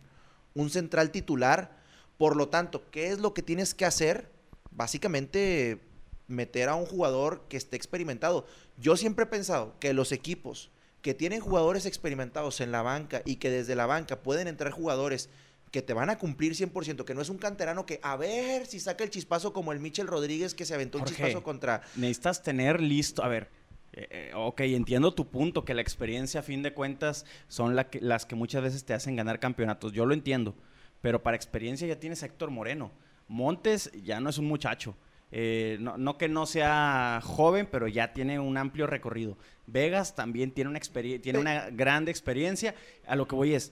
un 0.55 0.69
central 0.69 1.11
titular. 1.11 1.77
Por 2.17 2.35
lo 2.35 2.49
tanto, 2.49 2.83
¿qué 2.91 3.07
es 3.11 3.19
lo 3.19 3.33
que 3.33 3.41
tienes 3.41 3.73
que 3.73 3.85
hacer? 3.85 4.29
Básicamente, 4.71 5.79
meter 6.27 6.67
a 6.67 6.75
un 6.75 6.85
jugador 6.85 7.43
que 7.47 7.55
esté 7.57 7.75
experimentado. 7.77 8.45
Yo 8.77 8.97
siempre 8.97 9.23
he 9.23 9.27
pensado 9.27 9.73
que 9.79 9.93
los 9.93 10.11
equipos 10.11 10.69
que 11.01 11.13
tienen 11.13 11.39
jugadores 11.39 11.85
experimentados 11.85 12.59
en 12.59 12.71
la 12.73 12.81
banca 12.81 13.21
y 13.23 13.35
que 13.37 13.49
desde 13.49 13.75
la 13.75 13.85
banca 13.85 14.19
pueden 14.21 14.47
entrar 14.49 14.71
jugadores 14.73 15.29
que 15.71 15.81
te 15.81 15.93
van 15.93 16.09
a 16.09 16.17
cumplir 16.17 16.53
100%, 16.55 17.03
que 17.05 17.13
no 17.13 17.21
es 17.21 17.29
un 17.29 17.37
canterano 17.37 17.85
que 17.85 17.99
a 18.01 18.15
ver 18.17 18.65
si 18.65 18.79
saca 18.79 19.03
el 19.03 19.09
chispazo 19.09 19.53
como 19.53 19.71
el 19.71 19.79
Michel 19.79 20.07
Rodríguez 20.07 20.53
que 20.55 20.65
se 20.65 20.73
aventó 20.73 20.97
un 20.97 21.03
Jorge. 21.03 21.15
chispazo 21.15 21.43
contra 21.43 21.81
necesitas 21.95 22.41
tener 22.43 22.81
listo, 22.81 23.23
a 23.23 23.27
ver, 23.27 23.49
eh, 23.93 24.07
eh, 24.09 24.31
ok, 24.35 24.61
entiendo 24.61 25.13
tu 25.13 25.27
punto, 25.27 25.65
que 25.65 25.73
la 25.73 25.81
experiencia 25.81 26.39
a 26.39 26.43
fin 26.43 26.63
de 26.63 26.73
cuentas 26.73 27.25
son 27.47 27.75
la 27.75 27.89
que- 27.89 28.01
las 28.01 28.25
que 28.25 28.35
muchas 28.35 28.61
veces 28.63 28.83
te 28.85 28.93
hacen 28.93 29.15
ganar 29.15 29.39
campeonatos, 29.39 29.93
yo 29.93 30.05
lo 30.05 30.13
entiendo, 30.13 30.55
pero 31.01 31.21
para 31.23 31.35
experiencia 31.37 31.87
ya 31.87 31.99
tienes 31.99 32.23
a 32.23 32.25
Héctor 32.27 32.49
Moreno, 32.51 32.91
Montes 33.27 33.91
ya 34.03 34.19
no 34.19 34.29
es 34.31 34.37
un 34.39 34.45
muchacho, 34.45 34.95
eh, 35.31 35.77
no, 35.79 35.97
no 35.97 36.17
que 36.17 36.27
no 36.27 36.47
sea 36.47 37.19
joven, 37.23 37.67
pero 37.71 37.87
ya 37.87 38.11
tiene 38.13 38.39
un 38.39 38.57
amplio 38.57 38.87
recorrido, 38.87 39.37
Vegas 39.67 40.15
también 40.15 40.51
tiene 40.51 40.71
una, 40.71 40.79
tiene 41.21 41.37
una 41.39 41.69
grande 41.69 42.09
experiencia, 42.09 42.73
a 43.05 43.15
lo 43.15 43.27
que 43.27 43.35
voy 43.35 43.53
es, 43.53 43.71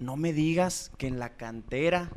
no 0.00 0.16
me 0.16 0.32
digas 0.32 0.90
que 0.98 1.06
en 1.06 1.18
la 1.18 1.36
cantera 1.36 2.10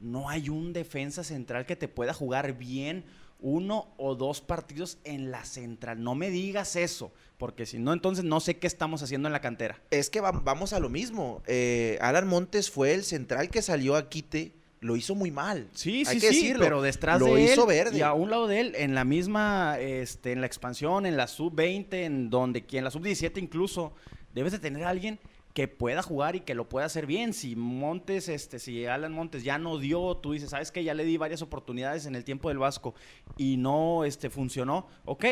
no 0.00 0.28
hay 0.28 0.48
un 0.50 0.72
defensa 0.72 1.24
central 1.24 1.66
que 1.66 1.76
te 1.76 1.88
pueda 1.88 2.12
jugar 2.14 2.56
bien 2.58 3.04
uno 3.40 3.88
o 3.98 4.14
dos 4.14 4.40
partidos 4.40 4.98
en 5.04 5.30
la 5.30 5.44
central. 5.44 6.02
No 6.02 6.14
me 6.14 6.30
digas 6.30 6.76
eso, 6.76 7.12
porque 7.36 7.66
si 7.66 7.78
no, 7.78 7.92
entonces 7.92 8.24
no 8.24 8.40
sé 8.40 8.56
qué 8.58 8.66
estamos 8.66 9.02
haciendo 9.02 9.28
en 9.28 9.32
la 9.32 9.40
cantera. 9.40 9.80
Es 9.90 10.08
que 10.08 10.20
va- 10.20 10.30
vamos 10.32 10.72
a 10.72 10.80
lo 10.80 10.88
mismo. 10.88 11.42
Eh, 11.46 11.98
Alan 12.00 12.26
Montes 12.26 12.70
fue 12.70 12.94
el 12.94 13.04
central 13.04 13.50
que 13.50 13.60
salió 13.60 13.96
a 13.96 14.08
quite, 14.08 14.54
lo 14.80 14.96
hizo 14.96 15.14
muy 15.14 15.30
mal. 15.30 15.68
Sí, 15.74 16.04
Hay 16.06 16.14
sí, 16.16 16.20
que 16.20 16.28
sí, 16.32 16.40
decirlo. 16.42 16.62
pero 16.64 16.80
detrás 16.82 17.20
Lo 17.20 17.34
de 17.34 17.44
él 17.44 17.50
hizo 17.52 17.66
verde. 17.66 17.98
y 17.98 18.02
a 18.02 18.12
un 18.14 18.30
lado 18.30 18.46
de 18.46 18.60
él, 18.60 18.74
en 18.76 18.94
la 18.94 19.04
misma, 19.04 19.78
este, 19.78 20.32
en 20.32 20.40
la 20.40 20.46
expansión, 20.46 21.04
en 21.06 21.16
la 21.16 21.26
sub-20, 21.26 22.04
en 22.04 22.30
donde, 22.30 22.64
en 22.70 22.84
la 22.84 22.90
sub-17 22.90 23.38
incluso, 23.40 23.92
debes 24.34 24.52
de 24.52 24.58
tener 24.58 24.84
a 24.84 24.88
alguien 24.90 25.18
que 25.54 25.68
pueda 25.68 26.02
jugar 26.02 26.34
y 26.34 26.40
que 26.40 26.56
lo 26.56 26.68
pueda 26.68 26.86
hacer 26.86 27.06
bien. 27.06 27.32
Si 27.32 27.54
Montes, 27.54 28.28
este, 28.28 28.58
si 28.58 28.86
Alan 28.86 29.12
Montes 29.12 29.44
ya 29.44 29.56
no 29.56 29.78
dio, 29.78 30.16
tú 30.16 30.32
dices, 30.32 30.50
sabes 30.50 30.72
que 30.72 30.82
ya 30.82 30.94
le 30.94 31.04
di 31.04 31.16
varias 31.16 31.42
oportunidades 31.42 32.06
en 32.06 32.16
el 32.16 32.24
tiempo 32.24 32.48
del 32.48 32.58
Vasco 32.58 32.94
y 33.38 33.56
no 33.56 34.04
este, 34.04 34.30
funcionó, 34.30 34.88
ok, 35.04 35.24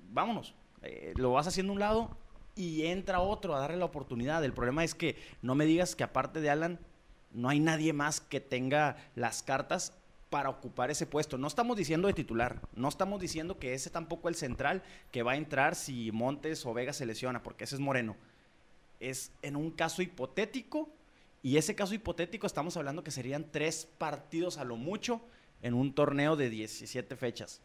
vámonos. 0.00 0.56
Eh, 0.82 1.14
lo 1.16 1.30
vas 1.30 1.46
haciendo 1.46 1.72
un 1.72 1.78
lado 1.78 2.18
y 2.56 2.86
entra 2.86 3.20
otro 3.20 3.54
a 3.54 3.60
darle 3.60 3.76
la 3.76 3.84
oportunidad. 3.84 4.44
El 4.44 4.52
problema 4.52 4.82
es 4.82 4.96
que 4.96 5.16
no 5.42 5.54
me 5.54 5.64
digas 5.64 5.94
que 5.94 6.02
aparte 6.02 6.40
de 6.40 6.50
Alan, 6.50 6.80
no 7.30 7.48
hay 7.48 7.60
nadie 7.60 7.92
más 7.92 8.20
que 8.20 8.40
tenga 8.40 8.96
las 9.14 9.44
cartas 9.44 9.96
para 10.28 10.50
ocupar 10.50 10.90
ese 10.90 11.06
puesto. 11.06 11.38
No 11.38 11.46
estamos 11.46 11.76
diciendo 11.76 12.08
de 12.08 12.14
titular, 12.14 12.60
no 12.74 12.88
estamos 12.88 13.20
diciendo 13.20 13.60
que 13.60 13.74
ese 13.74 13.90
tampoco 13.90 14.28
el 14.28 14.34
central 14.34 14.82
que 15.12 15.22
va 15.22 15.32
a 15.32 15.36
entrar 15.36 15.76
si 15.76 16.10
Montes 16.10 16.66
o 16.66 16.74
Vega 16.74 16.92
se 16.92 17.06
lesiona, 17.06 17.44
porque 17.44 17.64
ese 17.64 17.76
es 17.76 17.80
Moreno 17.80 18.16
es 19.02 19.32
en 19.42 19.56
un 19.56 19.70
caso 19.70 20.00
hipotético 20.00 20.88
y 21.42 21.56
ese 21.56 21.74
caso 21.74 21.94
hipotético 21.94 22.46
estamos 22.46 22.76
hablando 22.76 23.02
que 23.02 23.10
serían 23.10 23.50
tres 23.50 23.86
partidos 23.98 24.58
a 24.58 24.64
lo 24.64 24.76
mucho 24.76 25.20
en 25.60 25.74
un 25.74 25.94
torneo 25.94 26.36
de 26.36 26.48
17 26.50 27.16
fechas. 27.16 27.60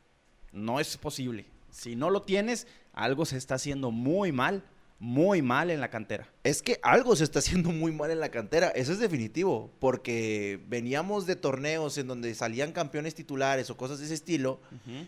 No 0.51 0.79
es 0.79 0.97
posible. 0.97 1.45
Si 1.69 1.95
no 1.95 2.09
lo 2.09 2.23
tienes, 2.23 2.65
algo 2.93 3.25
se 3.25 3.37
está 3.37 3.55
haciendo 3.55 3.91
muy 3.91 4.31
mal, 4.31 4.63
muy 4.99 5.43
mal 5.43 5.69
en 5.69 5.79
la 5.79 5.89
cantera. 5.89 6.27
Es 6.43 6.63
que 6.63 6.79
algo 6.81 7.15
se 7.15 7.23
está 7.23 7.39
haciendo 7.39 7.69
muy 7.69 7.91
mal 7.91 8.09
en 8.09 8.19
la 8.19 8.29
cantera, 8.29 8.69
eso 8.69 8.93
es 8.93 8.99
definitivo, 8.99 9.71
porque 9.79 10.59
veníamos 10.67 11.27
de 11.27 11.35
torneos 11.35 11.99
en 11.99 12.07
donde 12.07 12.33
salían 12.33 12.71
campeones 12.71 13.13
titulares 13.13 13.69
o 13.69 13.77
cosas 13.77 13.99
de 13.99 14.05
ese 14.05 14.15
estilo, 14.15 14.59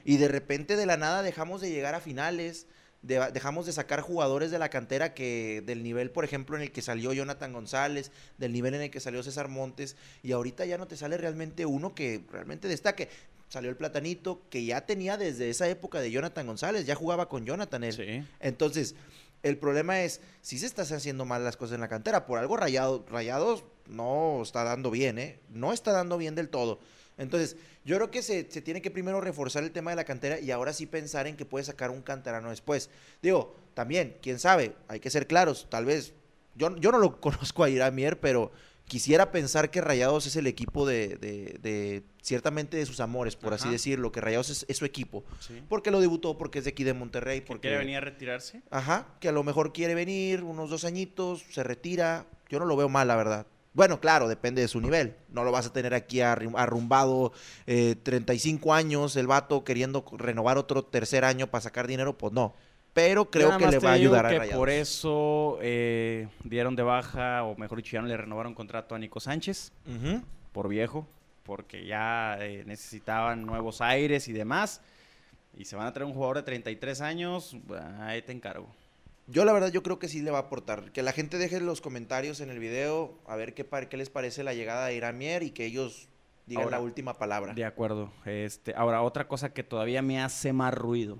y 0.05 0.17
de 0.17 0.27
repente 0.27 0.75
de 0.75 0.85
la 0.85 0.97
nada 0.97 1.23
dejamos 1.23 1.61
de 1.61 1.71
llegar 1.71 1.95
a 1.95 2.01
finales, 2.01 2.67
dejamos 3.01 3.65
de 3.65 3.71
sacar 3.71 4.01
jugadores 4.01 4.51
de 4.51 4.59
la 4.59 4.69
cantera 4.69 5.13
que 5.13 5.63
del 5.65 5.83
nivel, 5.83 6.11
por 6.11 6.25
ejemplo, 6.25 6.57
en 6.57 6.63
el 6.63 6.71
que 6.71 6.81
salió 6.81 7.13
Jonathan 7.13 7.53
González, 7.53 8.11
del 8.37 8.51
nivel 8.51 8.75
en 8.75 8.81
el 8.81 8.91
que 8.91 8.99
salió 8.99 9.23
César 9.23 9.47
Montes, 9.47 9.95
y 10.23 10.31
ahorita 10.31 10.65
ya 10.65 10.77
no 10.77 10.87
te 10.87 10.97
sale 10.97 11.17
realmente 11.17 11.65
uno 11.65 11.95
que 11.95 12.23
realmente 12.31 12.67
destaque. 12.67 13.09
Salió 13.47 13.69
el 13.69 13.77
Platanito, 13.77 14.41
que 14.49 14.63
ya 14.63 14.85
tenía 14.85 15.17
desde 15.17 15.49
esa 15.49 15.67
época 15.67 16.01
de 16.01 16.11
Jonathan 16.11 16.45
González, 16.45 16.85
ya 16.85 16.93
jugaba 16.93 17.29
con 17.29 17.45
Jonathan 17.45 17.83
él. 17.83 18.27
Entonces, 18.39 18.95
el 19.41 19.57
problema 19.57 20.01
es, 20.01 20.21
si 20.41 20.59
se 20.59 20.65
están 20.65 20.85
haciendo 20.85 21.25
mal 21.25 21.43
las 21.43 21.57
cosas 21.57 21.75
en 21.75 21.81
la 21.81 21.87
cantera, 21.87 22.25
por 22.25 22.37
algo 22.37 22.57
rayado, 22.57 23.05
Rayados 23.09 23.63
no 23.87 24.41
está 24.43 24.63
dando 24.63 24.91
bien, 24.91 25.17
¿eh? 25.17 25.39
No 25.49 25.73
está 25.73 25.93
dando 25.93 26.17
bien 26.17 26.35
del 26.35 26.49
todo. 26.49 26.79
Entonces, 27.19 27.57
yo 27.85 27.97
creo 27.97 28.09
que 28.09 28.23
se, 28.23 28.43
tiene 28.43 28.81
que 28.81 28.89
primero 28.89 29.21
reforzar 29.21 29.63
el 29.63 29.71
tema 29.71 29.91
de 29.91 29.97
la 29.97 30.05
cantera 30.05 30.39
y 30.39 30.51
ahora 30.51 30.73
sí 30.73 30.85
pensar 30.85 31.27
en 31.27 31.35
que 31.35 31.45
puede 31.45 31.65
sacar 31.65 31.91
un 31.91 32.01
canterano 32.01 32.49
después. 32.49 32.89
Digo, 33.21 33.55
también, 33.73 34.15
quién 34.21 34.39
sabe, 34.39 34.73
hay 34.87 34.99
que 34.99 35.09
ser 35.09 35.27
claros, 35.27 35.67
tal 35.69 35.85
vez, 35.85 36.13
yo, 36.55 36.75
yo 36.77 36.91
no 36.91 36.97
lo 36.97 37.19
conozco 37.21 37.63
a 37.63 37.69
Iramier, 37.69 38.19
pero 38.19 38.51
quisiera 38.85 39.31
pensar 39.31 39.69
que 39.69 39.81
Rayados 39.81 40.25
es 40.25 40.35
el 40.35 40.47
equipo 40.47 40.87
de, 40.87 41.17
de, 41.17 42.03
ciertamente 42.21 42.77
de 42.77 42.85
sus 42.85 42.99
amores, 43.01 43.35
por 43.35 43.53
así 43.53 43.69
decirlo, 43.69 44.11
que 44.11 44.21
Rayados 44.21 44.65
es, 44.67 44.77
su 44.77 44.85
equipo. 44.85 45.23
Porque 45.67 45.91
lo 45.91 45.99
debutó, 46.01 46.37
porque 46.37 46.59
es 46.59 46.65
de 46.65 46.71
aquí 46.71 46.83
de 46.83 46.93
Monterrey. 46.93 47.41
Porque 47.41 47.67
quiere 47.67 47.77
venir 47.77 47.97
a 47.97 48.01
retirarse. 48.01 48.61
Ajá, 48.71 49.07
que 49.19 49.29
a 49.29 49.31
lo 49.31 49.43
mejor 49.43 49.73
quiere 49.73 49.93
venir 49.93 50.43
unos 50.43 50.69
dos 50.69 50.85
añitos, 50.85 51.43
se 51.51 51.63
retira. 51.63 52.25
Yo 52.49 52.59
no 52.59 52.65
lo 52.65 52.75
veo 52.75 52.89
mal, 52.89 53.07
la 53.07 53.15
verdad. 53.15 53.45
Bueno, 53.73 53.99
claro, 53.99 54.27
depende 54.27 54.61
de 54.61 54.67
su 54.67 54.81
nivel. 54.81 55.15
No 55.29 55.43
lo 55.43 55.51
vas 55.51 55.67
a 55.67 55.73
tener 55.73 55.93
aquí 55.93 56.21
arrumbado 56.21 57.33
35 57.65 58.69
eh, 58.69 58.77
años, 58.77 59.15
el 59.15 59.27
vato 59.27 59.63
queriendo 59.63 60.03
renovar 60.17 60.57
otro 60.57 60.83
tercer 60.83 61.23
año 61.23 61.47
para 61.47 61.61
sacar 61.61 61.87
dinero, 61.87 62.17
pues 62.17 62.33
no. 62.33 62.53
Pero 62.93 63.29
creo 63.29 63.57
que 63.57 63.67
le 63.67 63.79
va 63.79 63.91
a 63.91 63.93
ayudar 63.93 64.25
a 64.25 64.29
que 64.29 64.55
Por 64.55 64.69
eso 64.69 65.59
eh, 65.61 66.27
dieron 66.43 66.75
de 66.75 66.83
baja, 66.83 67.43
o 67.43 67.55
mejor 67.55 67.77
dicho, 67.77 67.91
ya 67.91 68.01
no 68.01 68.07
le 68.07 68.17
renovaron 68.17 68.55
contrato 68.55 68.95
a 68.95 68.99
Nico 68.99 69.19
Sánchez, 69.19 69.71
por 70.51 70.67
viejo, 70.67 71.07
porque 71.43 71.85
ya 71.85 72.37
eh, 72.41 72.63
necesitaban 72.65 73.45
nuevos 73.45 73.81
aires 73.81 74.27
y 74.27 74.33
demás. 74.33 74.81
Y 75.55 75.65
se 75.65 75.75
van 75.75 75.87
a 75.87 75.93
traer 75.93 76.07
un 76.07 76.13
jugador 76.13 76.37
de 76.37 76.43
33 76.43 77.01
años, 77.01 77.55
ahí 77.99 78.21
te 78.21 78.31
encargo. 78.31 78.67
Yo 79.31 79.45
la 79.45 79.53
verdad 79.53 79.71
yo 79.71 79.83
creo 79.83 79.99
que 79.99 80.07
sí 80.07 80.21
le 80.21 80.31
va 80.31 80.39
a 80.39 80.41
aportar. 80.41 80.91
Que 80.91 81.03
la 81.03 81.11
gente 81.11 81.37
deje 81.37 81.59
los 81.59 81.81
comentarios 81.81 82.41
en 82.41 82.49
el 82.49 82.57
video 82.57 83.13
a 83.27 83.35
ver 83.35 83.53
qué, 83.53 83.65
qué 83.89 83.97
les 83.97 84.09
parece 84.09 84.43
la 84.43 84.53
llegada 84.53 84.87
de 84.87 84.95
Iramier 84.95 85.43
y 85.43 85.51
que 85.51 85.65
ellos 85.65 86.07
digan 86.47 86.71
la 86.71 86.79
última 86.79 87.17
palabra. 87.17 87.53
De 87.53 87.63
acuerdo. 87.63 88.11
Este, 88.25 88.73
ahora, 88.75 89.03
otra 89.03 89.27
cosa 89.27 89.53
que 89.53 89.63
todavía 89.63 90.01
me 90.01 90.21
hace 90.21 90.51
más 90.51 90.73
ruido. 90.73 91.19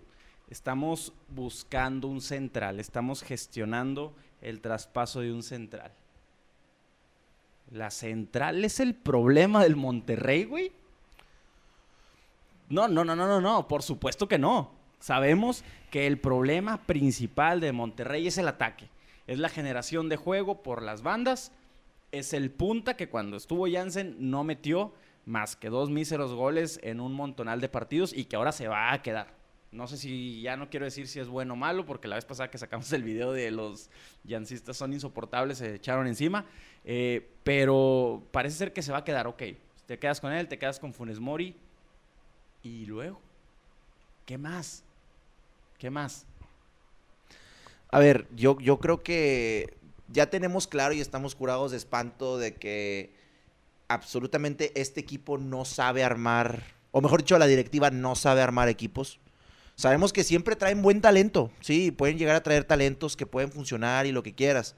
Estamos 0.50 1.14
buscando 1.28 2.08
un 2.08 2.22
central, 2.22 2.80
estamos 2.80 3.22
gestionando 3.22 4.16
el 4.42 4.62
traspaso 4.62 5.22
de 5.22 5.32
un 5.32 5.44
central. 5.44 5.92
¿La 7.70 7.92
central 7.92 8.66
es 8.66 8.80
el 8.80 8.96
problema 8.96 9.62
del 9.62 9.76
Monterrey, 9.76 10.46
güey? 10.46 10.72
No, 12.70 12.88
no, 12.88 13.06
no, 13.06 13.16
no, 13.16 13.28
no, 13.28 13.40
no, 13.40 13.68
por 13.68 13.84
supuesto 13.84 14.28
que 14.28 14.40
no. 14.40 14.79
Sabemos 15.00 15.64
que 15.92 16.08
el 16.08 16.20
problema 16.20 16.86
principal 16.86 17.62
de 17.62 17.72
Monterrey 17.72 18.28
es 18.28 18.38
el 18.38 18.48
ataque. 18.48 18.90
Es 19.28 19.40
la 19.40 19.50
generación 19.50 20.10
de 20.10 20.18
juego 20.18 20.62
por 20.62 20.82
las 20.82 21.02
bandas. 21.02 21.52
Es 22.12 22.34
el 22.34 22.52
punta 22.52 22.98
que 22.98 23.10
cuando 23.10 23.38
estuvo 23.38 23.68
Jansen 23.72 24.16
no 24.20 24.44
metió 24.44 24.94
más 25.26 25.56
que 25.56 25.70
dos 25.70 25.90
míseros 25.90 26.34
goles 26.34 26.80
en 26.84 27.00
un 27.00 27.14
montonal 27.14 27.62
de 27.62 27.70
partidos 27.70 28.14
y 28.14 28.26
que 28.26 28.36
ahora 28.36 28.52
se 28.52 28.68
va 28.68 28.92
a 28.92 29.02
quedar. 29.02 29.40
No 29.72 29.86
sé 29.86 29.98
si 29.98 30.42
ya 30.42 30.58
no 30.58 30.70
quiero 30.70 30.86
decir 30.86 31.08
si 31.08 31.20
es 31.20 31.28
bueno 31.28 31.54
o 31.54 31.58
malo, 31.58 31.86
porque 31.86 32.08
la 32.08 32.16
vez 32.16 32.26
pasada 32.26 32.50
que 32.50 32.58
sacamos 32.58 32.92
el 32.92 33.04
video 33.04 33.32
de 33.32 33.52
los 33.52 33.92
Jancistas 34.28 34.76
son 34.76 34.94
insoportables, 34.94 35.60
se 35.60 35.76
echaron 35.76 36.08
encima. 36.08 36.46
Eh, 36.84 37.30
pero 37.44 38.24
parece 38.32 38.58
ser 38.58 38.74
que 38.74 38.82
se 38.82 38.92
va 38.92 39.00
a 39.00 39.04
quedar, 39.04 39.28
ok. 39.28 39.44
Te 39.86 40.00
quedas 40.00 40.20
con 40.20 40.34
él, 40.34 40.48
te 40.48 40.58
quedas 40.58 40.80
con 40.80 40.94
Funes 40.94 41.20
Mori. 41.20 41.56
Y 42.64 42.88
luego, 42.88 43.22
¿qué 44.26 44.40
más? 44.40 44.84
¿Qué 45.80 45.90
más? 45.90 46.26
A 47.90 48.00
ver, 48.00 48.28
yo, 48.36 48.60
yo 48.60 48.80
creo 48.80 49.02
que 49.02 49.78
ya 50.10 50.30
tenemos 50.30 50.68
claro 50.68 50.94
y 50.94 51.00
estamos 51.00 51.36
curados 51.36 51.72
de 51.72 51.78
espanto 51.78 52.38
de 52.38 52.54
que 52.54 53.14
absolutamente 53.88 54.74
este 54.80 55.00
equipo 55.00 55.38
no 55.38 55.64
sabe 55.64 56.04
armar, 56.04 56.64
o 56.92 57.00
mejor 57.00 57.22
dicho, 57.22 57.40
la 57.40 57.48
directiva 57.48 57.92
no 57.92 58.16
sabe 58.16 58.42
armar 58.42 58.68
equipos. 58.68 59.20
Sabemos 59.76 60.12
que 60.12 60.26
siempre 60.26 60.58
traen 60.58 60.82
buen 60.82 61.00
talento, 61.00 61.50
sí, 61.62 61.92
pueden 61.92 62.18
llegar 62.18 62.36
a 62.36 62.44
traer 62.44 62.66
talentos 62.66 63.16
que 63.16 63.26
pueden 63.26 63.50
funcionar 63.50 64.06
y 64.06 64.12
lo 64.12 64.22
que 64.22 64.36
quieras. 64.36 64.76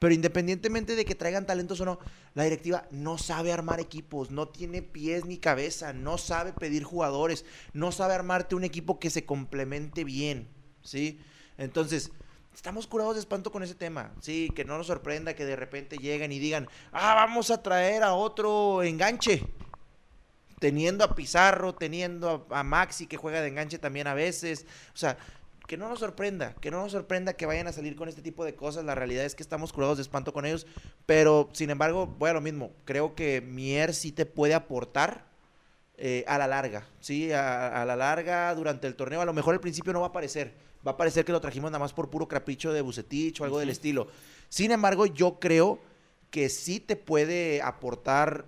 Pero 0.00 0.14
independientemente 0.14 0.96
de 0.96 1.04
que 1.04 1.14
traigan 1.14 1.44
talentos 1.44 1.78
o 1.82 1.84
no, 1.84 1.98
la 2.32 2.44
directiva 2.44 2.88
no 2.90 3.18
sabe 3.18 3.52
armar 3.52 3.80
equipos, 3.80 4.30
no 4.30 4.48
tiene 4.48 4.80
pies 4.80 5.26
ni 5.26 5.36
cabeza, 5.36 5.92
no 5.92 6.16
sabe 6.16 6.54
pedir 6.54 6.84
jugadores, 6.84 7.44
no 7.74 7.92
sabe 7.92 8.14
armarte 8.14 8.54
un 8.54 8.64
equipo 8.64 8.98
que 8.98 9.10
se 9.10 9.26
complemente 9.26 10.02
bien, 10.04 10.48
¿sí? 10.82 11.20
Entonces, 11.58 12.12
estamos 12.54 12.86
curados 12.86 13.16
de 13.16 13.20
espanto 13.20 13.52
con 13.52 13.62
ese 13.62 13.74
tema, 13.74 14.14
sí, 14.22 14.48
que 14.56 14.64
no 14.64 14.78
nos 14.78 14.86
sorprenda 14.86 15.34
que 15.34 15.44
de 15.44 15.54
repente 15.54 15.98
lleguen 15.98 16.32
y 16.32 16.38
digan, 16.38 16.66
ah, 16.92 17.14
vamos 17.14 17.50
a 17.50 17.62
traer 17.62 18.02
a 18.02 18.14
otro 18.14 18.82
enganche, 18.82 19.44
teniendo 20.60 21.04
a 21.04 21.14
Pizarro, 21.14 21.74
teniendo 21.74 22.46
a, 22.50 22.60
a 22.60 22.62
Maxi 22.62 23.06
que 23.06 23.18
juega 23.18 23.42
de 23.42 23.48
enganche 23.48 23.78
también 23.78 24.06
a 24.06 24.14
veces, 24.14 24.64
o 24.94 24.96
sea, 24.96 25.18
que 25.70 25.76
no 25.76 25.88
nos 25.88 26.00
sorprenda, 26.00 26.56
que 26.60 26.72
no 26.72 26.82
nos 26.82 26.90
sorprenda 26.90 27.34
que 27.34 27.46
vayan 27.46 27.68
a 27.68 27.72
salir 27.72 27.94
con 27.94 28.08
este 28.08 28.22
tipo 28.22 28.44
de 28.44 28.56
cosas. 28.56 28.84
La 28.84 28.96
realidad 28.96 29.24
es 29.24 29.36
que 29.36 29.42
estamos 29.44 29.72
curados 29.72 29.98
de 29.98 30.02
espanto 30.02 30.32
con 30.32 30.44
ellos, 30.44 30.66
pero 31.06 31.48
sin 31.52 31.70
embargo, 31.70 32.08
voy 32.08 32.28
a 32.28 32.32
lo 32.32 32.40
mismo. 32.40 32.72
Creo 32.84 33.14
que 33.14 33.40
Mier 33.40 33.94
sí 33.94 34.10
te 34.10 34.26
puede 34.26 34.54
aportar 34.54 35.26
eh, 35.96 36.24
a 36.26 36.38
la 36.38 36.48
larga, 36.48 36.88
¿sí? 36.98 37.30
A, 37.30 37.84
la 37.86 37.94
larga, 37.94 38.52
durante 38.56 38.88
el 38.88 38.96
torneo. 38.96 39.20
A 39.20 39.24
lo 39.24 39.32
mejor 39.32 39.54
al 39.54 39.60
principio 39.60 39.92
no 39.92 40.00
va 40.00 40.06
a 40.06 40.08
aparecer. 40.08 40.54
Va 40.84 40.90
a 40.90 40.96
parecer 40.96 41.24
que 41.24 41.30
lo 41.30 41.40
trajimos 41.40 41.70
nada 41.70 41.78
más 41.78 41.92
por 41.92 42.10
puro 42.10 42.26
capricho 42.26 42.72
de 42.72 42.80
Bucetich 42.80 43.40
o 43.40 43.44
algo 43.44 43.60
del 43.60 43.70
estilo. 43.70 44.08
Sin 44.48 44.72
embargo, 44.72 45.06
yo 45.06 45.38
creo 45.38 45.78
que 46.32 46.48
sí 46.48 46.80
te 46.80 46.96
puede 46.96 47.62
aportar, 47.62 48.44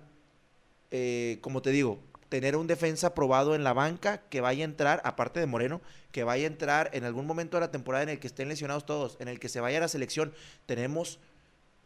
eh, 0.91 1.37
como 1.39 1.61
te 1.61 1.69
digo, 1.69 1.99
tener 2.33 2.55
un 2.55 2.65
defensa 2.65 3.13
probado 3.13 3.53
en 3.53 3.63
la 3.63 3.73
banca 3.73 4.23
que 4.31 4.41
vaya 4.41 4.63
a 4.63 4.65
entrar, 4.65 5.01
aparte 5.05 5.39
de 5.39 5.45
Moreno, 5.45 5.81
que 6.11 6.23
vaya 6.23 6.45
a 6.45 6.47
entrar 6.47 6.89
en 6.93 7.03
algún 7.03 7.27
momento 7.27 7.57
de 7.57 7.61
la 7.61 7.69
temporada 7.69 8.01
en 8.01 8.09
el 8.09 8.19
que 8.19 8.25
estén 8.25 8.49
lesionados 8.49 8.87
todos, 8.87 9.17
en 9.19 9.27
el 9.27 9.39
que 9.39 9.49
se 9.49 9.59
vaya 9.59 9.77
a 9.77 9.81
la 9.81 9.87
selección. 9.87 10.33
Tenemos 10.65 11.19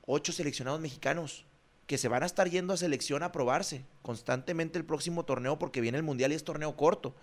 ocho 0.05 0.31
seleccionados 0.31 0.79
mexicanos 0.79 1.43
que 1.85 1.97
se 1.97 2.07
van 2.07 2.23
a 2.23 2.27
estar 2.27 2.49
yendo 2.49 2.71
a 2.71 2.77
selección 2.77 3.23
a 3.23 3.33
probarse 3.33 3.83
constantemente 4.01 4.77
el 4.77 4.85
próximo 4.85 5.25
torneo 5.25 5.59
porque 5.59 5.81
viene 5.81 5.97
el 5.97 6.05
Mundial 6.05 6.31
y 6.31 6.35
es 6.35 6.45
torneo 6.45 6.77
corto. 6.77 7.13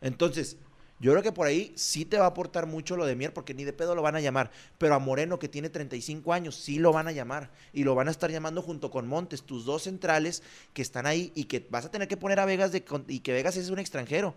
Entonces, 0.00 0.56
yo 1.02 1.10
creo 1.10 1.22
que 1.24 1.32
por 1.32 1.48
ahí 1.48 1.72
sí 1.74 2.04
te 2.04 2.16
va 2.16 2.26
a 2.26 2.28
aportar 2.28 2.66
mucho 2.66 2.96
lo 2.96 3.04
de 3.04 3.16
Mier, 3.16 3.34
porque 3.34 3.54
ni 3.54 3.64
de 3.64 3.72
pedo 3.72 3.96
lo 3.96 4.02
van 4.02 4.14
a 4.14 4.20
llamar. 4.20 4.52
Pero 4.78 4.94
a 4.94 5.00
Moreno, 5.00 5.40
que 5.40 5.48
tiene 5.48 5.68
35 5.68 6.32
años, 6.32 6.54
sí 6.54 6.78
lo 6.78 6.92
van 6.92 7.08
a 7.08 7.12
llamar. 7.12 7.50
Y 7.72 7.82
lo 7.82 7.96
van 7.96 8.06
a 8.06 8.12
estar 8.12 8.30
llamando 8.30 8.62
junto 8.62 8.92
con 8.92 9.08
Montes, 9.08 9.42
tus 9.42 9.64
dos 9.64 9.82
centrales 9.82 10.44
que 10.72 10.80
están 10.80 11.06
ahí 11.06 11.32
y 11.34 11.46
que 11.46 11.66
vas 11.70 11.84
a 11.84 11.90
tener 11.90 12.06
que 12.06 12.16
poner 12.16 12.38
a 12.38 12.44
Vegas 12.44 12.70
de, 12.70 12.84
y 13.08 13.18
que 13.18 13.32
Vegas 13.32 13.56
es 13.56 13.68
un 13.68 13.80
extranjero. 13.80 14.36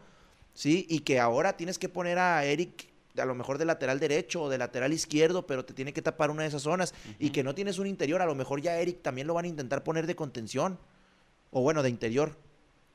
¿Sí? 0.56 0.88
Y 0.90 1.02
que 1.02 1.20
ahora 1.20 1.56
tienes 1.56 1.78
que 1.78 1.88
poner 1.88 2.18
a 2.18 2.44
Eric 2.46 2.90
a 3.16 3.26
lo 3.26 3.36
mejor 3.36 3.60
de 3.60 3.66
lateral 3.66 4.00
derecho 4.00 4.42
o 4.42 4.50
de 4.50 4.58
lateral 4.58 4.92
izquierdo, 4.92 5.46
pero 5.46 5.66
te 5.66 5.76
tiene 5.76 5.94
que 5.94 6.02
tapar 6.02 6.32
una 6.32 6.42
de 6.42 6.48
esas 6.48 6.64
zonas 6.64 6.96
y 7.20 7.30
que 7.30 7.44
no 7.44 7.54
tienes 7.54 7.78
un 7.78 7.86
interior, 7.86 8.24
a 8.24 8.26
lo 8.26 8.34
mejor 8.34 8.60
ya 8.62 8.80
Eric 8.80 9.04
también 9.04 9.28
lo 9.28 9.36
van 9.36 9.46
a 9.46 9.50
intentar 9.50 9.84
poner 9.84 10.08
de 10.08 10.16
contención 10.16 10.80
o 11.52 11.62
bueno, 11.62 11.84
de 11.84 11.90
interior. 11.90 12.36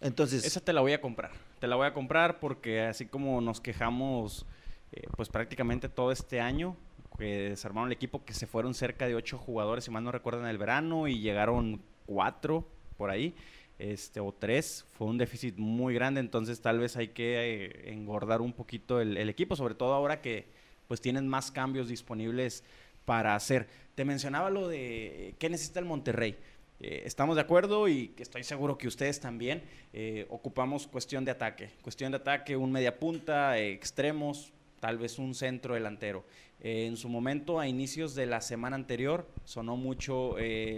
Entonces, 0.00 0.44
esa 0.44 0.60
te 0.60 0.72
la 0.72 0.80
voy 0.80 0.92
a 0.92 1.00
comprar. 1.00 1.30
Te 1.60 1.68
la 1.68 1.76
voy 1.76 1.86
a 1.86 1.92
comprar 1.92 2.40
porque 2.40 2.80
así 2.80 3.04
como 3.04 3.40
nos 3.42 3.60
quejamos 3.60 4.46
eh, 4.92 5.02
pues 5.14 5.28
prácticamente 5.28 5.90
todo 5.90 6.10
este 6.10 6.40
año 6.40 6.74
que 7.18 7.50
desarmaron 7.50 7.90
el 7.90 7.92
equipo, 7.92 8.24
que 8.24 8.32
se 8.32 8.46
fueron 8.46 8.72
cerca 8.72 9.06
de 9.06 9.14
ocho 9.14 9.36
jugadores, 9.36 9.84
si 9.84 9.90
mal 9.90 10.02
no 10.02 10.10
recuerdan, 10.10 10.44
en 10.44 10.50
el 10.50 10.56
verano 10.56 11.06
y 11.06 11.20
llegaron 11.20 11.82
cuatro 12.06 12.66
por 12.96 13.10
ahí 13.10 13.34
este, 13.78 14.20
o 14.20 14.32
tres, 14.32 14.86
fue 14.92 15.06
un 15.06 15.18
déficit 15.18 15.58
muy 15.58 15.92
grande, 15.92 16.20
entonces 16.20 16.62
tal 16.62 16.78
vez 16.78 16.96
hay 16.96 17.08
que 17.08 17.66
eh, 17.66 17.92
engordar 17.92 18.40
un 18.40 18.54
poquito 18.54 18.98
el, 19.00 19.16
equipo, 19.28 19.54
sobre 19.54 19.74
todo 19.74 19.92
ahora 19.92 20.22
que 20.22 20.46
pues 20.88 21.02
tienen 21.02 21.28
más 21.28 21.50
cambios 21.50 21.88
disponibles 21.88 22.64
para 23.04 23.34
hacer. 23.34 23.68
Te 23.94 24.06
mencionaba 24.06 24.48
lo 24.48 24.66
de 24.66 25.34
qué 25.38 25.50
necesita 25.50 25.78
el 25.78 25.86
Monterrey. 25.86 26.38
Eh, 26.80 27.02
estamos 27.04 27.36
de 27.36 27.42
acuerdo 27.42 27.88
y 27.88 28.14
estoy 28.18 28.42
seguro 28.42 28.78
que 28.78 28.88
ustedes 28.88 29.20
también 29.20 29.62
eh, 29.92 30.26
ocupamos 30.30 30.86
cuestión 30.86 31.24
de 31.24 31.30
ataque. 31.30 31.70
Cuestión 31.82 32.12
de 32.12 32.16
ataque, 32.16 32.56
un 32.56 32.72
media 32.72 32.98
punta, 32.98 33.58
extremos, 33.58 34.52
tal 34.80 34.98
vez 34.98 35.18
un 35.18 35.34
centro 35.34 35.74
delantero. 35.74 36.24
en 36.62 36.96
su 36.96 37.08
momento, 37.08 37.58
a 37.58 37.66
inicios 37.68 38.14
de 38.14 38.26
la 38.26 38.40
semana 38.40 38.76
anterior, 38.76 39.26
sonó 39.44 39.76
mucho 39.76 40.36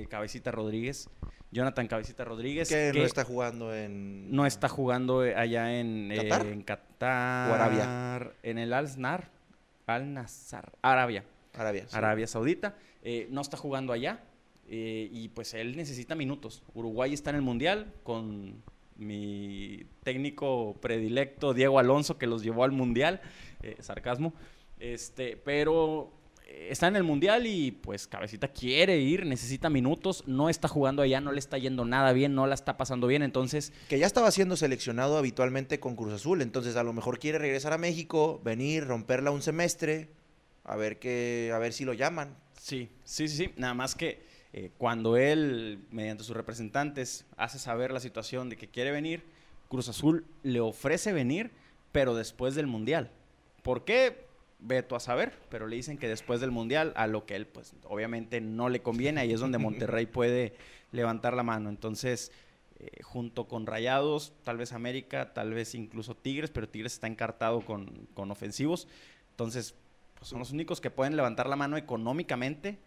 Cabecita 0.08 0.50
Rodríguez. 0.50 1.08
Jonathan 1.52 1.86
Cabecita 1.86 2.24
Rodríguez. 2.24 2.68
Que, 2.68 2.92
no 2.94 3.04
está 3.04 3.24
jugando 3.24 3.74
en... 3.74 4.34
No 4.34 4.46
está 4.46 4.68
jugando 4.68 5.24
eh, 5.24 5.34
allá 5.36 5.78
en 5.78 6.10
Qatar, 6.16 6.46
en 6.46 6.62
Qatar 6.62 7.50
o 7.50 7.54
Arabia. 7.54 8.32
En 8.42 8.58
el 8.58 8.72
Al-Nar. 8.72 9.28
Al-Nazar. 9.86 10.72
Arabia. 10.80 11.24
Arabia. 11.52 11.86
Arabia 11.92 12.26
Saudita. 12.26 12.74
Eh, 13.02 13.28
no 13.30 13.42
está 13.42 13.58
jugando 13.58 13.92
allá. 13.92 14.20
Eh, 14.74 15.10
y 15.12 15.28
pues 15.28 15.52
él 15.52 15.76
necesita 15.76 16.14
minutos. 16.14 16.62
Uruguay 16.72 17.12
está 17.12 17.28
en 17.28 17.36
el 17.36 17.42
Mundial 17.42 17.92
con 18.02 18.62
mi 18.96 19.84
técnico 20.02 20.78
predilecto 20.80 21.52
Diego 21.52 21.78
Alonso 21.78 22.16
que 22.16 22.26
los 22.26 22.42
llevó 22.42 22.64
al 22.64 22.72
Mundial. 22.72 23.20
sarcasmo. 23.80 24.32
Este, 24.78 25.36
pero 25.36 26.10
está 26.70 26.88
en 26.88 26.96
el 26.96 27.04
mundial 27.04 27.46
y 27.46 27.70
pues 27.70 28.06
Cabecita 28.06 28.48
quiere 28.48 28.98
ir, 28.98 29.26
necesita 29.26 29.70
minutos, 29.70 30.24
no 30.26 30.48
está 30.48 30.68
jugando 30.68 31.02
allá, 31.02 31.20
no 31.20 31.32
le 31.32 31.38
está 31.38 31.58
yendo 31.58 31.84
nada 31.84 32.12
bien, 32.12 32.34
no 32.34 32.46
la 32.46 32.54
está 32.54 32.76
pasando 32.76 33.06
bien, 33.06 33.22
entonces... 33.22 33.72
Que 33.88 33.98
ya 33.98 34.06
estaba 34.06 34.30
siendo 34.30 34.56
seleccionado 34.56 35.18
habitualmente 35.18 35.80
con 35.80 35.96
Cruz 35.96 36.14
Azul, 36.14 36.42
entonces 36.42 36.76
a 36.76 36.82
lo 36.82 36.92
mejor 36.92 37.18
quiere 37.18 37.38
regresar 37.38 37.72
a 37.72 37.78
México, 37.78 38.40
venir, 38.44 38.84
romperla 38.84 39.30
un 39.30 39.42
semestre, 39.42 40.10
a 40.64 40.76
ver, 40.76 40.98
qué, 40.98 41.52
a 41.54 41.58
ver 41.58 41.72
si 41.72 41.84
lo 41.84 41.92
llaman. 41.92 42.36
Sí, 42.60 42.88
sí, 43.04 43.28
sí, 43.28 43.36
sí, 43.36 43.50
nada 43.56 43.74
más 43.74 43.94
que 43.94 44.31
eh, 44.52 44.70
cuando 44.76 45.16
él, 45.16 45.84
mediante 45.90 46.24
sus 46.24 46.36
representantes, 46.36 47.24
hace 47.36 47.58
saber 47.58 47.90
la 47.90 48.00
situación 48.00 48.50
de 48.50 48.56
que 48.56 48.68
quiere 48.68 48.90
venir, 48.90 49.24
Cruz 49.68 49.88
Azul 49.88 50.26
le 50.42 50.60
ofrece 50.60 51.12
venir, 51.12 51.50
pero 51.90 52.14
después 52.14 52.54
del 52.54 52.66
mundial. 52.66 53.10
¿Por 53.62 53.84
qué? 53.84 54.26
Veto 54.58 54.94
a 54.94 55.00
saber, 55.00 55.32
pero 55.48 55.66
le 55.66 55.76
dicen 55.76 55.98
que 55.98 56.06
después 56.06 56.40
del 56.40 56.52
Mundial, 56.52 56.92
a 56.94 57.08
lo 57.08 57.26
que 57.26 57.34
él, 57.34 57.46
pues, 57.46 57.74
obviamente 57.84 58.40
no 58.40 58.68
le 58.68 58.80
conviene, 58.80 59.20
ahí 59.20 59.32
es 59.32 59.40
donde 59.40 59.58
Monterrey 59.58 60.06
puede 60.12 60.54
levantar 60.92 61.34
la 61.34 61.42
mano. 61.42 61.68
Entonces, 61.68 62.30
eh, 62.78 63.02
junto 63.02 63.48
con 63.48 63.66
Rayados, 63.66 64.34
tal 64.44 64.58
vez 64.58 64.72
América, 64.72 65.32
tal 65.32 65.52
vez 65.52 65.74
incluso 65.74 66.14
Tigres, 66.16 66.50
pero 66.50 66.68
Tigres 66.68 66.92
está 66.92 67.08
encartado 67.08 67.62
con, 67.62 68.06
con 68.14 68.30
ofensivos. 68.30 68.86
Entonces, 69.30 69.74
pues, 70.14 70.28
son 70.28 70.38
los 70.38 70.52
únicos 70.52 70.80
que 70.80 70.90
pueden 70.90 71.16
levantar 71.16 71.48
la 71.48 71.56
mano 71.56 71.76
económicamente 71.76 72.78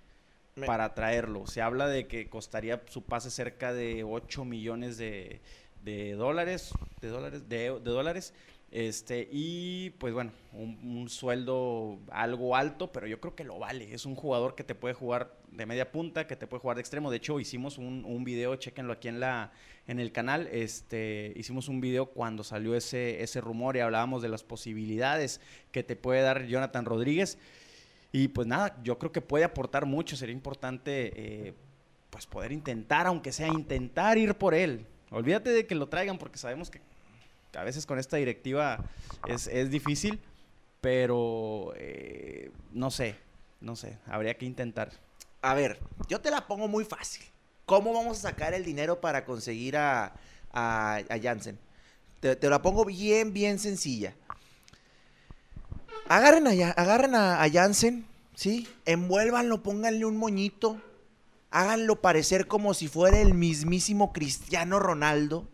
para 0.65 0.93
traerlo. 0.93 1.47
Se 1.47 1.61
habla 1.61 1.87
de 1.87 2.07
que 2.07 2.29
costaría 2.29 2.81
su 2.87 3.03
pase 3.03 3.31
cerca 3.31 3.73
de 3.73 4.03
8 4.03 4.45
millones 4.45 4.97
de, 4.97 5.41
de 5.83 6.13
dólares, 6.13 6.71
de 7.01 7.09
dólares, 7.09 7.49
de, 7.49 7.57
de 7.57 7.79
dólares 7.79 8.33
este, 8.75 9.29
y 9.31 9.91
pues 9.91 10.13
bueno, 10.13 10.33
un, 10.51 11.07
sueldo 11.07 11.99
algo 12.11 12.57
alto, 12.57 12.91
pero 12.91 13.07
yo 13.07 13.21
creo 13.21 13.33
que 13.33 13.45
lo 13.45 13.57
vale. 13.57 13.93
Es 13.93 14.05
un 14.05 14.15
jugador 14.15 14.55
que 14.55 14.65
te 14.65 14.75
puede 14.75 14.93
jugar 14.93 15.37
de 15.49 15.65
media 15.65 15.93
punta, 15.93 16.27
que 16.27 16.35
te 16.35 16.45
puede 16.45 16.59
jugar 16.59 16.75
de 16.75 16.81
extremo. 16.81 17.09
De 17.09 17.15
hecho, 17.15 17.39
hicimos 17.39 17.77
un, 17.77 18.03
un 18.03 18.25
video, 18.25 18.55
chequenlo 18.57 18.91
aquí 18.91 19.07
en 19.07 19.21
la 19.21 19.53
en 19.87 20.01
el 20.01 20.11
canal. 20.11 20.49
Este, 20.51 21.31
hicimos 21.37 21.69
un 21.69 21.79
video 21.79 22.07
cuando 22.07 22.43
salió 22.43 22.75
ese, 22.75 23.23
ese 23.23 23.39
rumor 23.39 23.77
y 23.77 23.79
hablábamos 23.79 24.21
de 24.21 24.27
las 24.27 24.43
posibilidades 24.43 25.39
que 25.71 25.83
te 25.83 25.95
puede 25.95 26.21
dar 26.21 26.45
Jonathan 26.45 26.83
Rodríguez. 26.83 27.37
Y 28.15 28.29
pues 28.29 28.47
nada, 28.47 28.77
yo 28.81 28.97
creo 28.97 29.11
que 29.11 29.19
puede 29.19 29.43
aportar 29.43 29.85
mucho. 29.85 30.15
Sería 30.15 30.31
importante 30.31 31.11
eh, 31.17 31.53
pues 32.09 32.25
poder 32.25 32.53
intentar, 32.53 33.07
aunque 33.07 33.33
sea 33.33 33.49
intentar 33.49 34.17
ir 34.17 34.35
por 34.35 34.53
él. 34.53 34.85
Olvídate 35.11 35.49
de 35.49 35.67
que 35.67 35.75
lo 35.75 35.89
traigan 35.89 36.17
porque 36.17 36.37
sabemos 36.37 36.69
que 36.69 36.79
a 37.57 37.63
veces 37.65 37.85
con 37.85 37.99
esta 37.99 38.15
directiva 38.15 38.85
es, 39.27 39.69
difícil, 39.69 40.21
pero 40.79 41.73
eh, 41.75 42.51
no 42.71 42.89
sé, 42.89 43.17
no 43.59 43.75
sé, 43.75 43.97
habría 44.07 44.37
que 44.37 44.45
intentar. 44.45 44.93
A 45.41 45.53
ver, 45.53 45.77
yo 46.07 46.21
te 46.21 46.31
la 46.31 46.47
pongo 46.47 46.69
muy 46.69 46.85
fácil. 46.85 47.25
¿Cómo 47.65 47.91
vamos 47.91 48.19
a 48.19 48.29
sacar 48.29 48.53
el 48.53 48.63
dinero 48.63 49.01
para 49.01 49.25
conseguir 49.25 49.75
a, 49.75 50.13
a, 50.53 51.03
Jansen? 51.21 51.59
Te, 52.21 52.49
la 52.49 52.61
pongo 52.61 52.85
bien, 52.85 53.33
bien 53.33 53.59
sencilla. 53.59 54.15
Agarren 56.07 56.47
a, 56.47 56.71
agarren 56.71 57.15
a 57.15 57.45
Jansen, 57.51 58.05
¿sí? 58.35 58.67
Envuélvanlo, 58.85 59.63
pónganle 59.63 60.05
un 60.05 60.17
moñito. 60.17 60.81
Háganlo 61.51 62.01
parecer 62.01 62.47
como 62.47 62.73
si 62.73 62.87
fuera 62.87 63.19
el 63.19 63.33
mismísimo 63.33 64.13
Cristiano 64.13 64.79
Ronaldo 64.79 65.47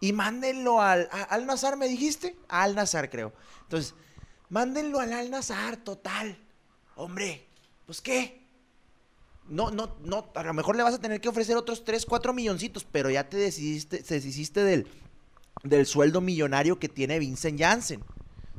y 0.00 0.14
mándenlo 0.14 0.80
al, 0.80 1.08
al 1.12 1.46
Nazar, 1.46 1.76
¿me 1.76 1.86
dijiste? 1.86 2.34
Al 2.48 2.74
Nazar, 2.74 3.10
creo. 3.10 3.32
Entonces, 3.62 3.94
mándenlo 4.48 4.98
al 4.98 5.12
Al 5.12 5.30
Nazar, 5.30 5.76
total. 5.76 6.38
Hombre, 6.96 7.46
pues 7.86 8.00
qué. 8.00 8.40
No, 9.46 9.70
no, 9.70 9.96
no, 10.02 10.30
a 10.34 10.42
lo 10.42 10.54
mejor 10.54 10.76
le 10.76 10.82
vas 10.82 10.94
a 10.94 11.00
tener 11.00 11.20
que 11.20 11.28
ofrecer 11.28 11.56
otros 11.56 11.84
3, 11.84 12.06
4 12.06 12.32
milloncitos, 12.32 12.86
pero 12.90 13.10
ya 13.10 13.28
te 13.28 13.36
decidiste, 13.36 14.02
te 14.02 14.14
deshiciste 14.14 14.62
del, 14.64 14.86
del 15.64 15.86
sueldo 15.86 16.20
millonario 16.20 16.78
que 16.78 16.88
tiene 16.88 17.18
Vincent 17.18 17.60
Janssen. 17.60 18.02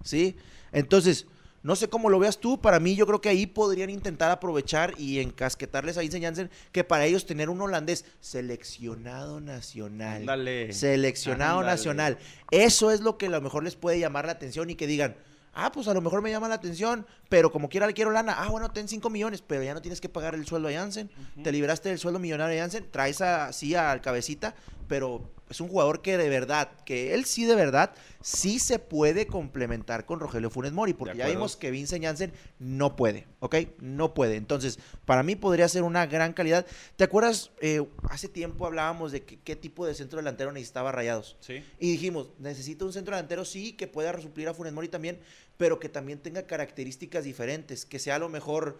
¿Sí? 0.03 0.35
Entonces, 0.71 1.27
no 1.63 1.75
sé 1.75 1.89
cómo 1.89 2.09
lo 2.09 2.17
veas 2.17 2.39
tú, 2.39 2.59
para 2.59 2.79
mí 2.79 2.95
yo 2.95 3.05
creo 3.05 3.21
que 3.21 3.29
ahí 3.29 3.45
podrían 3.45 3.91
intentar 3.91 4.31
aprovechar 4.31 4.95
y 4.97 5.19
encasquetarles 5.19 5.97
a 5.97 6.01
Janssen 6.01 6.49
que 6.71 6.83
para 6.83 7.05
ellos 7.05 7.27
tener 7.27 7.49
un 7.49 7.61
holandés 7.61 8.05
seleccionado 8.19 9.39
nacional. 9.41 10.25
Dale. 10.25 10.73
Seleccionado 10.73 11.61
nacional. 11.61 12.17
Eso 12.49 12.89
es 12.89 13.01
lo 13.01 13.17
que 13.17 13.27
a 13.27 13.29
lo 13.29 13.41
mejor 13.41 13.63
les 13.63 13.75
puede 13.75 13.99
llamar 13.99 14.25
la 14.25 14.31
atención 14.31 14.71
y 14.71 14.75
que 14.75 14.87
digan, 14.87 15.15
ah, 15.53 15.71
pues 15.71 15.87
a 15.87 15.93
lo 15.93 16.01
mejor 16.01 16.23
me 16.23 16.31
llama 16.31 16.47
la 16.47 16.55
atención, 16.55 17.05
pero 17.29 17.51
como 17.51 17.69
quiera 17.69 17.85
le 17.85 17.93
quiero 17.93 18.09
lana, 18.09 18.33
ah, 18.37 18.49
bueno, 18.49 18.71
ten 18.71 18.87
5 18.87 19.09
millones, 19.11 19.43
pero 19.45 19.61
ya 19.61 19.75
no 19.75 19.81
tienes 19.81 20.01
que 20.01 20.09
pagar 20.09 20.33
el 20.33 20.45
sueldo 20.47 20.67
a 20.67 20.71
Janssen, 20.71 21.09
te 21.43 21.51
liberaste 21.51 21.89
del 21.89 21.99
sueldo 21.99 22.19
millonario 22.19 22.55
de 22.55 22.61
Janssen, 22.61 22.87
traes 22.89 23.21
así 23.21 23.75
al 23.75 24.01
cabecita, 24.01 24.55
pero 24.91 25.31
es 25.49 25.61
un 25.61 25.69
jugador 25.69 26.01
que 26.01 26.17
de 26.17 26.27
verdad, 26.27 26.69
que 26.83 27.13
él 27.13 27.23
sí 27.23 27.45
de 27.45 27.55
verdad, 27.55 27.93
sí 28.21 28.59
se 28.59 28.77
puede 28.77 29.25
complementar 29.25 30.05
con 30.05 30.19
Rogelio 30.19 30.49
Funes 30.49 30.73
Mori, 30.73 30.91
porque 30.93 31.17
ya 31.17 31.29
vimos 31.29 31.55
que 31.55 31.71
Vincent 31.71 32.03
Janssen 32.03 32.33
no 32.59 32.97
puede, 32.97 33.25
¿ok? 33.39 33.55
No 33.79 34.13
puede. 34.13 34.35
Entonces, 34.35 34.79
para 35.05 35.23
mí 35.23 35.37
podría 35.37 35.69
ser 35.69 35.83
una 35.83 36.07
gran 36.07 36.33
calidad. 36.33 36.65
¿Te 36.97 37.05
acuerdas? 37.05 37.51
Eh, 37.61 37.87
hace 38.09 38.27
tiempo 38.27 38.65
hablábamos 38.65 39.13
de 39.13 39.23
qué 39.23 39.55
tipo 39.55 39.87
de 39.87 39.95
centro 39.95 40.17
delantero 40.17 40.51
necesitaba 40.51 40.91
Rayados. 40.91 41.37
Sí. 41.39 41.63
Y 41.79 41.93
dijimos, 41.93 42.31
necesita 42.37 42.83
un 42.83 42.91
centro 42.91 43.15
delantero, 43.15 43.45
sí, 43.45 43.71
que 43.71 43.87
pueda 43.87 44.19
suplir 44.19 44.49
a 44.49 44.53
Funes 44.53 44.73
Mori 44.73 44.89
también, 44.89 45.21
pero 45.55 45.79
que 45.79 45.87
también 45.87 46.19
tenga 46.19 46.47
características 46.47 47.23
diferentes, 47.23 47.85
que 47.85 47.97
sea 47.97 48.15
a 48.15 48.19
lo 48.19 48.27
mejor 48.27 48.77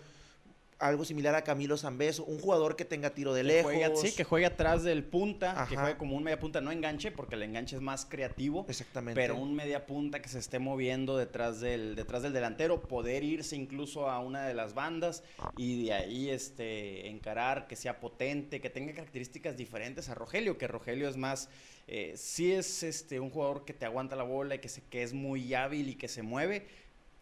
algo 0.81 1.05
similar 1.05 1.35
a 1.35 1.43
Camilo 1.43 1.77
Zambeso, 1.77 2.25
un 2.25 2.39
jugador 2.39 2.75
que 2.75 2.85
tenga 2.85 3.11
tiro 3.11 3.33
de 3.33 3.43
lejos. 3.43 3.71
sí, 4.01 4.13
que 4.13 4.23
juegue 4.23 4.47
atrás 4.47 4.83
del 4.83 5.03
punta, 5.03 5.67
que 5.69 5.77
juegue 5.77 5.95
como 5.97 6.15
un 6.15 6.23
media 6.23 6.39
punta, 6.39 6.59
no 6.59 6.71
enganche, 6.71 7.11
porque 7.11 7.35
el 7.35 7.43
enganche 7.43 7.75
es 7.75 7.81
más 7.81 8.05
creativo. 8.05 8.65
Exactamente. 8.67 9.19
Pero 9.19 9.37
un 9.37 9.55
media 9.55 9.85
punta 9.85 10.21
que 10.21 10.29
se 10.29 10.39
esté 10.39 10.59
moviendo 10.59 11.17
detrás 11.17 11.61
del, 11.61 11.95
detrás 11.95 12.23
del 12.23 12.33
delantero, 12.33 12.81
poder 12.81 13.23
irse 13.23 13.55
incluso 13.55 14.09
a 14.09 14.19
una 14.19 14.45
de 14.45 14.53
las 14.53 14.73
bandas 14.73 15.23
y 15.55 15.85
de 15.85 15.93
ahí 15.93 16.29
este, 16.29 17.07
encarar, 17.07 17.67
que 17.67 17.75
sea 17.75 17.99
potente, 17.99 18.59
que 18.59 18.69
tenga 18.69 18.93
características 18.93 19.57
diferentes 19.57 20.09
a 20.09 20.15
Rogelio, 20.15 20.57
que 20.57 20.67
Rogelio 20.67 21.07
es 21.07 21.15
más, 21.15 21.49
eh, 21.87 22.13
sí 22.17 22.51
es 22.51 22.81
este, 22.81 23.19
un 23.19 23.29
jugador 23.29 23.65
que 23.65 23.73
te 23.73 23.85
aguanta 23.85 24.15
la 24.15 24.23
bola 24.23 24.55
y 24.55 24.59
que, 24.59 24.69
se, 24.69 24.81
que 24.81 25.03
es 25.03 25.13
muy 25.13 25.53
hábil 25.53 25.89
y 25.89 25.95
que 25.95 26.07
se 26.07 26.23
mueve 26.23 26.67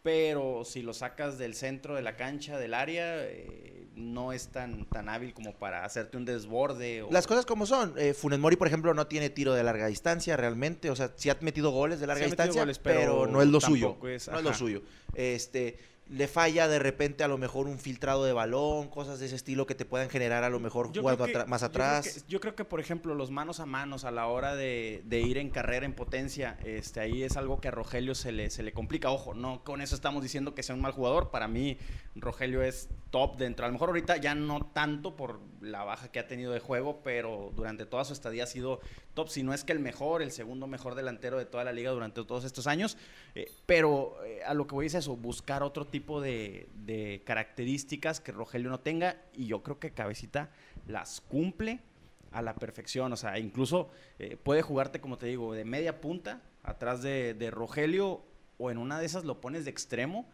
pero 0.03 0.63
si 0.65 0.81
lo 0.81 0.93
sacas 0.93 1.37
del 1.37 1.55
centro 1.55 1.95
de 1.95 2.01
la 2.01 2.15
cancha, 2.15 2.57
del 2.57 2.73
área, 2.73 3.25
eh, 3.25 3.87
no 3.95 4.31
es 4.31 4.47
tan, 4.47 4.85
tan 4.85 5.09
hábil 5.09 5.33
como 5.33 5.53
para 5.53 5.83
hacerte 5.83 6.17
un 6.17 6.25
desborde. 6.25 7.05
Las 7.11 7.27
cosas 7.27 7.45
como 7.45 7.65
son. 7.65 7.93
Eh, 7.97 8.13
Funes 8.13 8.39
Mori, 8.39 8.55
por 8.55 8.67
ejemplo, 8.67 8.93
no 8.93 9.07
tiene 9.07 9.29
tiro 9.29 9.53
de 9.53 9.63
larga 9.63 9.87
distancia 9.87 10.37
realmente. 10.37 10.89
O 10.89 10.95
sea, 10.95 11.11
sí 11.15 11.29
ha 11.29 11.37
metido 11.41 11.71
goles 11.71 11.99
de 11.99 12.07
larga 12.07 12.25
distancia, 12.25 12.65
pero, 12.81 13.27
no 13.27 13.41
es 13.41 13.49
lo 13.49 13.59
suyo. 13.59 13.97
no 14.01 14.07
es 14.09 14.27
lo 14.43 14.53
suyo. 14.53 14.83
Este, 15.13 15.77
le 16.09 16.27
falla 16.27 16.67
de 16.67 16.79
repente 16.79 17.23
a 17.23 17.27
lo 17.27 17.37
mejor 17.37 17.67
un 17.67 17.77
filtrado 17.77 18.25
de 18.25 18.33
balón, 18.33 18.87
cosas 18.89 19.19
de 19.19 19.27
ese 19.27 19.35
estilo 19.35 19.67
que 19.67 19.75
te 19.75 19.85
puedan 19.85 20.09
generar 20.09 20.43
a 20.43 20.49
lo 20.49 20.59
mejor 20.59 20.87
jugando 20.87 21.27
más 21.47 21.61
atrás. 21.61 22.25
Yo 22.27 22.39
creo, 22.39 22.55
que, 22.55 22.65
por 22.65 22.79
ejemplo, 22.79 23.13
los 23.13 23.29
manos 23.29 23.59
a 23.59 23.67
manos 23.67 24.05
a 24.05 24.11
la 24.11 24.25
hora 24.27 24.55
de, 24.55 25.03
ir 25.11 25.37
en 25.37 25.51
carrera 25.51 25.85
en 25.85 25.93
potencia, 25.93 26.57
este, 26.65 26.99
ahí 26.99 27.21
es 27.21 27.37
algo 27.37 27.61
que 27.61 27.67
a 27.67 27.71
Rogelio 27.71 28.15
se 28.15 28.31
le, 28.31 28.49
se 28.49 28.63
le 28.63 28.73
complica. 28.73 29.11
Ojo, 29.11 29.35
no 29.35 29.63
con 29.63 29.81
eso 29.81 29.93
estamos 29.93 30.23
diciendo 30.23 30.55
que 30.55 30.63
sea 30.63 30.73
un 30.73 30.81
mal 30.81 30.93
jugador. 30.93 31.29
Para 31.29 31.47
mí, 31.47 31.77
Rogelio 32.15 32.63
es 32.63 32.89
top 33.11 33.37
dentro. 33.37 33.65
A 33.65 33.69
lo 33.69 33.73
mejor 33.73 33.89
ahorita 33.89 34.17
ya 34.17 34.33
no 34.33 34.65
tanto 34.73 35.15
por 35.15 35.39
la 35.61 35.83
baja 35.83 36.11
que 36.11 36.19
ha 36.19 36.27
tenido 36.27 36.51
de 36.51 36.59
juego, 36.59 37.01
pero 37.03 37.51
durante 37.55 37.85
toda 37.85 38.05
su 38.05 38.13
estadía 38.13 38.43
ha 38.43 38.47
sido 38.47 38.79
top, 39.13 39.29
si 39.29 39.43
no 39.43 39.53
es 39.53 39.63
que 39.63 39.73
el 39.73 39.79
mejor, 39.79 40.21
el 40.21 40.31
segundo 40.31 40.67
mejor 40.67 40.95
delantero 40.95 41.37
de 41.37 41.45
toda 41.45 41.63
la 41.63 41.71
liga 41.71 41.91
durante 41.91 42.23
todos 42.23 42.43
estos 42.45 42.67
años. 42.67 42.97
Eh, 43.35 43.51
pero 43.65 44.17
eh, 44.25 44.41
a 44.45 44.53
lo 44.53 44.67
que 44.67 44.75
voy 44.75 44.87
es 44.87 44.95
eso, 44.95 45.15
buscar 45.15 45.63
otro 45.63 45.85
tipo 45.85 46.21
de, 46.21 46.69
características 47.25 48.19
que 48.19 48.31
Rogelio 48.31 48.69
no 48.69 48.79
tenga 48.79 49.21
y 49.33 49.47
yo 49.47 49.63
creo 49.63 49.79
que 49.79 49.91
Cabecita 49.91 50.49
las 50.87 51.21
cumple 51.21 51.79
a 52.31 52.41
la 52.41 52.55
perfección. 52.55 53.13
O 53.13 53.17
sea, 53.17 53.39
incluso 53.39 53.89
eh, 54.17 54.37
puede 54.37 54.61
jugarte, 54.61 55.01
como 55.01 55.17
te 55.17 55.27
digo, 55.27 55.53
de 55.53 55.65
media 55.65 56.01
punta 56.01 56.41
atrás 56.63 57.01
de, 57.01 57.33
de 57.33 57.51
Rogelio 57.51 58.23
o 58.57 58.71
en 58.71 58.77
una 58.77 58.99
de 58.99 59.05
esas 59.05 59.23
lo 59.23 59.39
pones 59.41 59.65
de 59.65 59.71
extremo 59.71 60.27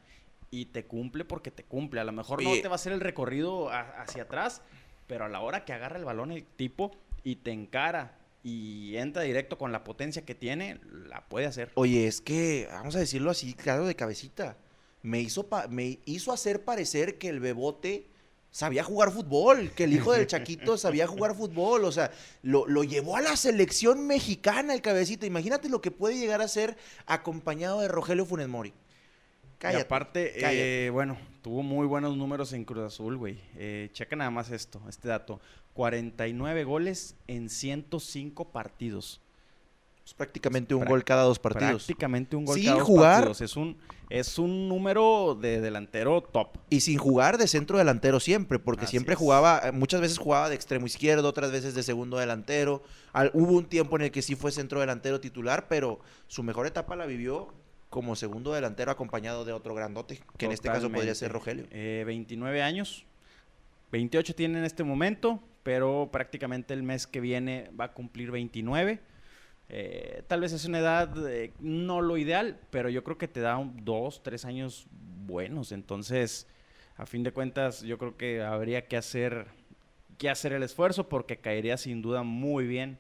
y 0.51 0.65
te 0.65 0.85
cumple 0.85 1.25
porque 1.25 1.51
te 1.51 1.63
cumple. 1.63 2.01
A 2.01 2.03
lo 2.03 2.11
mejor 2.11 2.41
no 2.43 2.51
te 2.53 2.67
va 2.67 2.73
a 2.73 2.75
hacer 2.75 2.93
el 2.93 3.01
recorrido 3.01 3.69
hacia 3.69 4.23
atrás, 4.23 4.61
pero 5.07 5.25
a 5.25 5.29
la 5.29 5.41
hora 5.41 5.65
que 5.65 5.73
agarra 5.73 5.97
el 5.97 6.05
balón 6.05 6.31
el 6.31 6.43
tipo 6.43 6.91
y 7.23 7.37
te 7.37 7.51
encara 7.51 8.17
y 8.43 8.95
entra 8.97 9.23
directo 9.23 9.57
con 9.57 9.71
la 9.71 9.83
potencia 9.83 10.23
que 10.23 10.35
tiene, 10.35 10.79
la 11.07 11.27
puede 11.27 11.47
hacer. 11.47 11.71
Oye, 11.73 12.05
es 12.05 12.21
que, 12.21 12.67
vamos 12.71 12.95
a 12.95 12.99
decirlo 12.99 13.31
así, 13.31 13.55
claro, 13.55 13.87
de 13.87 13.95
cabecita. 13.95 14.57
Me 15.01 15.19
hizo, 15.19 15.47
me 15.69 15.99
hizo 16.05 16.31
hacer 16.31 16.63
parecer 16.63 17.17
que 17.17 17.29
el 17.29 17.39
bebote 17.39 18.07
sabía 18.51 18.83
jugar 18.83 19.11
fútbol, 19.11 19.71
que 19.71 19.85
el 19.85 19.93
hijo 19.93 20.11
del 20.13 20.27
Chaquito 20.27 20.77
sabía 20.77 21.07
jugar 21.07 21.35
fútbol, 21.35 21.85
o 21.85 21.91
sea, 21.91 22.11
lo, 22.43 22.67
lo, 22.67 22.83
llevó 22.83 23.17
a 23.17 23.21
la 23.21 23.35
selección 23.35 24.05
mexicana 24.05 24.73
el 24.75 24.81
cabecita. 24.81 25.25
Imagínate 25.25 25.67
lo 25.67 25.81
que 25.81 25.91
puede 25.91 26.17
llegar 26.17 26.41
a 26.41 26.47
ser 26.47 26.77
acompañado 27.07 27.81
de 27.81 27.87
Rogelio 27.87 28.25
Funes 28.25 28.47
Mori. 28.47 28.73
Y 29.61 29.75
aparte, 29.75 30.33
eh, 30.35 30.89
bueno, 30.89 31.17
tuvo 31.41 31.63
muy 31.63 31.87
buenos 31.87 32.17
números 32.17 32.53
en 32.53 32.65
Cruz 32.65 32.83
Azul, 32.85 33.17
güey. 33.17 33.39
Eh, 33.55 33.89
checa 33.93 34.15
nada 34.15 34.29
más 34.29 34.51
esto, 34.51 34.81
este 34.87 35.07
dato. 35.07 35.39
49 35.73 36.63
goles 36.63 37.15
en 37.27 37.49
105 37.49 38.51
partidos. 38.51 39.21
Es 40.05 40.13
prácticamente 40.13 40.75
un 40.75 40.85
gol 40.85 41.03
cada 41.03 41.23
dos 41.23 41.39
partidos. 41.39 41.85
Prácticamente 41.85 42.35
un 42.35 42.45
gol 42.45 42.61
cada 42.63 42.79
dos 42.79 42.89
partidos. 42.99 43.41
Es 43.41 43.55
un, 43.55 43.75
es 44.09 44.37
un 44.37 44.69
número 44.69 45.35
de 45.39 45.59
delantero 45.61 46.21
top. 46.21 46.57
Y 46.69 46.81
sin 46.81 46.99
jugar 46.99 47.39
de 47.39 47.47
centro 47.47 47.79
delantero 47.79 48.19
siempre, 48.19 48.59
porque 48.59 48.85
siempre 48.85 49.15
jugaba, 49.15 49.61
eh, 49.63 49.71
muchas 49.71 50.01
veces 50.01 50.19
jugaba 50.19 50.49
de 50.49 50.55
extremo 50.55 50.85
izquierdo, 50.85 51.27
otras 51.27 51.51
veces 51.51 51.73
de 51.73 51.81
segundo 51.81 52.17
delantero. 52.17 52.83
hubo 53.33 53.53
un 53.53 53.65
tiempo 53.65 53.95
en 53.95 54.03
el 54.03 54.11
que 54.11 54.21
sí 54.21 54.35
fue 54.35 54.51
centro 54.51 54.79
delantero 54.79 55.19
titular, 55.19 55.67
pero 55.67 55.99
su 56.27 56.43
mejor 56.43 56.67
etapa 56.67 56.95
la 56.95 57.07
vivió 57.07 57.51
como 57.95 58.17
segundo 58.17 58.51
delantero 58.51 58.91
acompañado 58.91 59.45
de 59.45 59.53
otro 59.53 59.73
grandote, 59.73 60.19
que 60.37 60.47
en 60.47 60.51
este 60.51 60.67
caso 60.67 60.91
podría 60.91 61.15
ser 61.15 61.31
Rogelio. 61.31 61.65
29 61.71 62.59
eh, 62.59 62.61
años, 62.61 63.05
28 63.93 64.35
tiene 64.35 64.59
en 64.59 64.65
este 64.65 64.83
momento, 64.83 65.41
pero 65.63 66.09
prácticamente 66.11 66.73
el 66.73 66.83
mes 66.83 67.07
que 67.07 67.21
viene 67.21 67.71
va 67.79 67.85
a 67.85 67.93
cumplir 67.93 68.31
29. 68.31 68.99
Eh, 69.69 70.23
tal 70.27 70.41
vez 70.41 70.51
es 70.51 70.65
una 70.65 70.79
edad 70.79 71.09
eh, 71.29 71.53
no 71.61 72.01
lo 72.01 72.17
ideal, 72.17 72.59
pero 72.69 72.89
yo 72.89 73.01
creo 73.05 73.17
que 73.17 73.29
te 73.29 73.39
da 73.39 73.65
dos, 73.81 74.21
tres 74.23 74.43
años 74.43 74.87
buenos. 75.25 75.71
Entonces, 75.71 76.47
a 76.97 77.05
fin 77.05 77.23
de 77.23 77.31
cuentas, 77.31 77.81
yo 77.81 77.97
creo 77.97 78.17
que 78.17 78.43
habría 78.43 78.89
que 78.89 78.97
hacer, 78.97 79.47
que 80.17 80.29
hacer 80.29 80.51
el 80.51 80.63
esfuerzo 80.63 81.07
porque 81.07 81.37
caería 81.37 81.77
sin 81.77 82.01
duda 82.01 82.23
muy 82.23 82.67
bien 82.67 82.99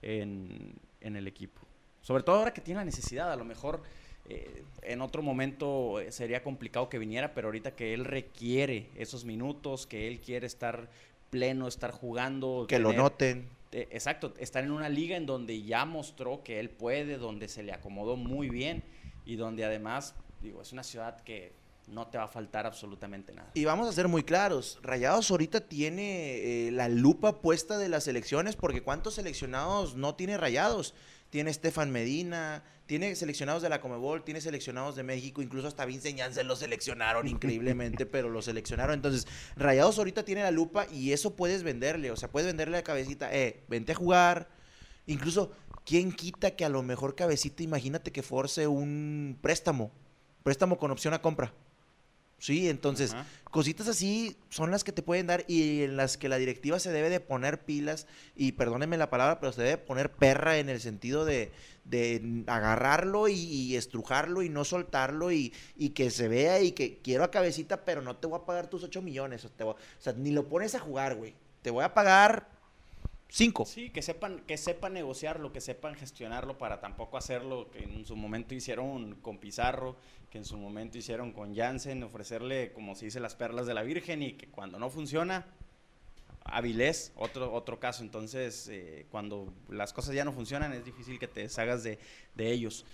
en, 0.00 0.76
en 1.00 1.16
el 1.16 1.26
equipo. 1.26 1.60
Sobre 2.02 2.22
todo 2.22 2.36
ahora 2.36 2.52
que 2.52 2.60
tiene 2.60 2.78
la 2.78 2.84
necesidad, 2.84 3.32
a 3.32 3.36
lo 3.36 3.44
mejor 3.44 3.82
eh, 4.28 4.62
en 4.82 5.00
otro 5.00 5.22
momento 5.22 6.00
eh, 6.00 6.12
sería 6.12 6.42
complicado 6.42 6.88
que 6.88 6.98
viniera, 6.98 7.32
pero 7.34 7.48
ahorita 7.48 7.74
que 7.74 7.94
él 7.94 8.04
requiere 8.04 8.90
esos 8.96 9.24
minutos, 9.24 9.86
que 9.86 10.06
él 10.06 10.20
quiere 10.20 10.46
estar 10.46 10.88
pleno, 11.30 11.66
estar 11.66 11.90
jugando. 11.90 12.66
Que 12.68 12.78
lo 12.78 12.92
noten. 12.92 13.48
Eh, 13.72 13.88
exacto, 13.90 14.34
estar 14.38 14.64
en 14.64 14.70
una 14.70 14.88
liga 14.88 15.16
en 15.16 15.26
donde 15.26 15.62
ya 15.62 15.84
mostró 15.84 16.42
que 16.42 16.60
él 16.60 16.70
puede, 16.70 17.16
donde 17.16 17.48
se 17.48 17.62
le 17.62 17.72
acomodó 17.72 18.16
muy 18.16 18.48
bien 18.48 18.82
y 19.24 19.36
donde 19.36 19.64
además, 19.64 20.14
digo, 20.42 20.62
es 20.62 20.72
una 20.72 20.82
ciudad 20.82 21.20
que 21.20 21.52
no 21.86 22.06
te 22.08 22.18
va 22.18 22.24
a 22.24 22.28
faltar 22.28 22.66
absolutamente 22.66 23.32
nada. 23.34 23.50
Y 23.54 23.64
vamos 23.64 23.88
a 23.88 23.92
ser 23.92 24.08
muy 24.08 24.22
claros, 24.22 24.78
Rayados 24.82 25.30
ahorita 25.30 25.60
tiene 25.60 26.68
la 26.70 26.88
lupa 26.88 27.40
puesta 27.40 27.78
de 27.78 27.88
las 27.88 28.08
elecciones 28.08 28.56
porque 28.56 28.82
¿cuántos 28.82 29.14
seleccionados 29.14 29.96
no 29.96 30.14
tiene 30.14 30.36
Rayados? 30.36 30.94
Tiene 31.30 31.50
Estefan 31.50 31.90
Medina, 31.90 32.62
tiene 32.86 33.14
seleccionados 33.14 33.62
de 33.62 33.68
la 33.68 33.80
Comebol, 33.80 34.24
tiene 34.24 34.40
seleccionados 34.40 34.96
de 34.96 35.02
México, 35.02 35.42
incluso 35.42 35.68
hasta 35.68 35.84
Vince 35.84 36.16
se 36.32 36.42
lo 36.42 36.56
seleccionaron 36.56 37.28
increíblemente, 37.28 38.06
pero 38.06 38.30
lo 38.30 38.40
seleccionaron. 38.40 38.94
Entonces, 38.94 39.26
Rayados 39.56 39.98
ahorita 39.98 40.24
tiene 40.24 40.42
la 40.42 40.50
lupa 40.50 40.86
y 40.90 41.12
eso 41.12 41.36
puedes 41.36 41.62
venderle, 41.62 42.10
o 42.10 42.16
sea, 42.16 42.30
puedes 42.30 42.46
venderle 42.46 42.78
la 42.78 42.82
cabecita, 42.82 43.32
eh, 43.34 43.62
vente 43.68 43.92
a 43.92 43.94
jugar. 43.94 44.48
Incluso, 45.06 45.52
¿quién 45.84 46.12
quita 46.12 46.52
que 46.52 46.64
a 46.64 46.70
lo 46.70 46.82
mejor 46.82 47.14
cabecita, 47.14 47.62
imagínate 47.62 48.10
que 48.10 48.22
force 48.22 48.66
un 48.66 49.38
préstamo, 49.40 49.90
préstamo 50.42 50.78
con 50.78 50.90
opción 50.90 51.12
a 51.12 51.20
compra? 51.20 51.52
Sí, 52.38 52.68
entonces, 52.68 53.16
cositas 53.50 53.88
así 53.88 54.36
son 54.48 54.70
las 54.70 54.84
que 54.84 54.92
te 54.92 55.02
pueden 55.02 55.26
dar 55.26 55.44
y 55.48 55.82
en 55.82 55.96
las 55.96 56.16
que 56.16 56.28
la 56.28 56.38
directiva 56.38 56.78
se 56.78 56.92
debe 56.92 57.10
de 57.10 57.18
poner 57.18 57.64
pilas, 57.64 58.06
y 58.36 58.52
perdónenme 58.52 58.96
la 58.96 59.10
palabra, 59.10 59.40
pero 59.40 59.52
se 59.52 59.62
debe 59.62 59.78
poner 59.78 60.12
perra 60.12 60.58
en 60.58 60.68
el 60.68 60.80
sentido 60.80 61.24
de, 61.24 61.50
agarrarlo 62.46 63.26
y, 63.26 63.74
estrujarlo 63.74 64.42
y 64.42 64.50
no 64.50 64.64
soltarlo 64.64 65.32
y, 65.32 65.52
que 65.94 66.10
se 66.10 66.28
vea 66.28 66.60
y 66.60 66.72
que 66.72 67.00
quiero 67.02 67.24
a 67.24 67.32
cabecita, 67.32 67.84
pero 67.84 68.02
no 68.02 68.16
te 68.16 68.28
voy 68.28 68.38
a 68.38 68.46
pagar 68.46 68.68
tus 68.70 68.84
8 68.84 69.02
millones. 69.02 69.44
O, 69.44 69.76
sea, 69.98 70.12
ni 70.12 70.30
lo 70.30 70.48
pones 70.48 70.76
a 70.76 70.80
jugar, 70.80 71.16
güey. 71.16 71.34
Te 71.62 71.70
voy 71.70 71.82
a 71.82 71.92
pagar 71.92 72.57
5. 73.30 73.66
Sí, 73.66 73.90
que 73.90 74.02
sepan, 74.02 74.40
que 74.40 74.56
sepan 74.56 74.94
negociarlo, 74.94 75.52
que 75.52 75.60
sepan 75.60 75.94
gestionarlo 75.94 76.56
para 76.56 76.80
tampoco 76.80 77.18
hacerlo 77.18 77.70
que 77.70 77.80
en 77.80 78.06
su 78.06 78.16
momento 78.16 78.54
hicieron 78.54 79.16
con 79.16 79.38
Pizarro 79.38 79.96
que 80.30 80.38
en 80.38 80.44
su 80.44 80.58
momento 80.58 80.98
hicieron 80.98 81.32
con 81.32 81.54
Jansen, 81.54 82.02
ofrecerle, 82.02 82.72
como 82.72 82.94
se 82.94 83.06
dice, 83.06 83.20
las 83.20 83.34
perlas 83.34 83.66
de 83.66 83.74
la 83.74 83.82
Virgen 83.82 84.22
y 84.22 84.32
que 84.32 84.48
cuando 84.48 84.78
no 84.78 84.90
funciona, 84.90 85.46
Avilés, 86.44 87.12
otro, 87.16 87.52
otro 87.52 87.78
caso. 87.78 88.02
Entonces, 88.02 88.68
eh, 88.68 89.06
cuando 89.10 89.52
las 89.68 89.92
cosas 89.92 90.14
ya 90.14 90.24
no 90.24 90.32
funcionan, 90.32 90.72
es 90.72 90.84
difícil 90.84 91.18
que 91.18 91.28
te 91.28 91.40
deshagas 91.40 91.82
de, 91.82 91.98
ellos. 92.36 92.84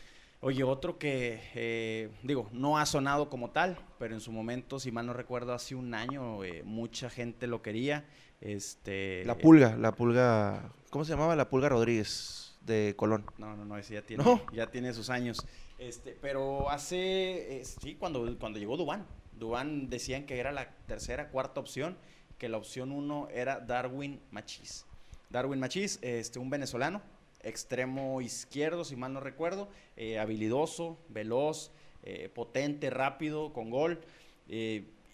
Oye, 0.40 0.62
otro 0.62 0.98
que, 0.98 1.40
eh, 1.54 2.10
digo, 2.22 2.48
no 2.52 2.78
ha 2.78 2.86
sonado 2.86 3.30
como 3.30 3.50
tal, 3.50 3.78
pero 3.98 4.14
en 4.14 4.20
su 4.20 4.30
momento, 4.30 4.78
si 4.78 4.92
mal 4.92 5.06
no 5.06 5.12
recuerdo, 5.12 5.54
hace 5.54 5.74
un 5.74 5.94
año 5.94 6.44
eh, 6.44 6.62
mucha 6.64 7.10
gente 7.10 7.46
lo 7.46 7.62
quería. 7.62 8.04
Este, 8.44 9.24
la 9.24 9.38
pulga, 9.38 9.74
la 9.76 9.92
pulga, 9.92 10.70
¿cómo 10.90 11.04
se 11.06 11.12
llamaba? 11.12 11.34
La 11.34 11.48
pulga 11.48 11.70
Rodríguez 11.70 12.54
de 12.60 12.94
Colón. 12.94 13.24
No, 13.38 13.56
no, 13.56 13.64
no, 13.64 13.78
ese 13.78 13.94
ya 13.94 14.02
tiene, 14.02 14.22
ya 14.52 14.70
tiene 14.70 14.92
sus 14.92 15.08
años. 15.08 15.44
Este, 15.78 16.16
pero 16.20 16.68
hace, 16.70 17.60
eh, 17.60 17.64
sí, 17.64 17.94
cuando, 17.94 18.38
cuando 18.38 18.58
llegó 18.58 18.76
Dubán, 18.76 19.06
Dubán 19.32 19.88
decían 19.88 20.26
que 20.26 20.38
era 20.38 20.52
la 20.52 20.70
tercera, 20.86 21.30
cuarta 21.30 21.58
opción, 21.58 21.96
que 22.36 22.50
la 22.50 22.58
opción 22.58 22.92
uno 22.92 23.28
era 23.32 23.60
Darwin 23.60 24.20
Machís. 24.30 24.84
Darwin 25.30 25.58
Machís, 25.58 25.98
este, 26.02 26.38
un 26.38 26.50
venezolano, 26.50 27.00
extremo 27.42 28.20
izquierdo, 28.20 28.84
si 28.84 28.94
mal 28.94 29.14
no 29.14 29.20
recuerdo, 29.20 29.70
eh, 29.96 30.18
habilidoso, 30.18 30.98
veloz, 31.08 31.70
eh, 32.02 32.28
potente, 32.28 32.90
rápido, 32.90 33.54
con 33.54 33.70
gol. 33.70 34.00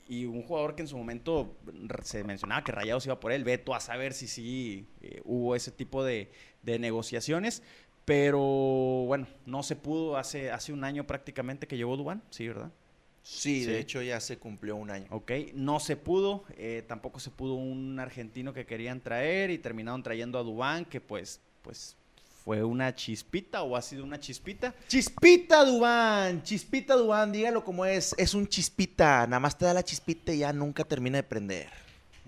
Y 0.09 0.25
un 0.25 0.43
jugador 0.43 0.75
que 0.75 0.83
en 0.83 0.89
su 0.89 0.97
momento 0.97 1.57
se 2.03 2.25
mencionaba 2.25 2.65
que 2.65 2.73
Rayados 2.73 3.07
iba 3.07 3.21
por 3.21 3.33
él, 3.33 3.45
Veto 3.45 3.75
a 3.75 3.81
saber 3.81 4.13
si 4.13 4.27
sí 4.27 4.87
hubo 5.25 5.55
ese 5.55 5.71
tipo 5.71 6.05
de, 6.05 6.31
de 6.63 6.79
negociaciones, 6.79 7.63
pero 8.05 8.41
bueno, 9.07 9.29
no 9.47 9.63
se 9.63 9.77
pudo 9.77 10.17
hace, 10.17 10.51
hace 10.51 10.73
un 10.73 10.85
año 10.85 11.07
prácticamente 11.07 11.67
que 11.67 11.77
llegó 11.77 11.97
Dubán, 11.97 12.23
sí, 12.31 12.49
¿verdad? 12.49 12.73
Sí, 13.23 13.65
de 13.65 13.79
hecho 13.79 14.03
ya 14.03 14.19
se 14.19 14.39
cumplió 14.39 14.77
un 14.77 14.91
año. 14.91 15.07
Ok, 15.11 15.33
no 15.55 15.79
se 15.79 15.97
pudo, 15.97 16.45
eh, 16.57 16.83
tampoco 16.87 17.21
se 17.21 17.31
pudo 17.31 17.55
un 17.55 17.99
argentino 18.01 18.53
que 18.53 18.67
querían 18.67 19.01
traer 19.01 19.51
y 19.51 19.59
terminaron 19.59 20.03
trayendo 20.03 20.39
a 20.39 20.43
Dubán, 20.43 20.85
que 20.85 21.01
pues, 21.01 21.41
pues 21.63 21.97
¿Fue 22.51 22.65
una 22.65 22.93
chispita 22.93 23.63
o 23.63 23.77
ha 23.77 23.81
sido 23.81 24.03
una 24.03 24.19
chispita? 24.19 24.75
Chispita 24.89 25.65
Dubán, 25.65 26.43
chispita 26.43 26.97
Dubán, 26.97 27.31
dígalo 27.31 27.63
como 27.63 27.87
es, 27.87 28.13
es 28.19 28.35
un 28.35 28.49
chispita, 28.49 29.25
nada 29.29 29.39
más 29.39 29.57
te 29.57 29.67
da 29.67 29.73
la 29.73 29.85
chispita 29.85 30.33
y 30.33 30.39
ya 30.39 30.53
nunca 30.53 30.83
termina 30.83 31.19
de 31.19 31.23
prender. 31.23 31.69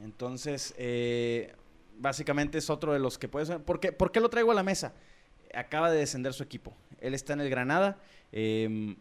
Entonces, 0.00 0.76
eh, 0.78 1.52
básicamente 1.98 2.58
es 2.58 2.70
otro 2.70 2.92
de 2.92 3.00
los 3.00 3.18
que 3.18 3.26
puede 3.26 3.46
ser. 3.46 3.64
¿Por 3.64 3.80
qué, 3.80 3.90
¿Por 3.90 4.12
qué 4.12 4.20
lo 4.20 4.30
traigo 4.30 4.52
a 4.52 4.54
la 4.54 4.62
mesa? 4.62 4.92
Acaba 5.52 5.90
de 5.90 5.98
descender 5.98 6.32
su 6.34 6.44
equipo. 6.44 6.72
Él 7.00 7.14
está 7.14 7.32
en 7.32 7.40
el 7.40 7.50
Granada. 7.50 7.98
em, 8.30 8.94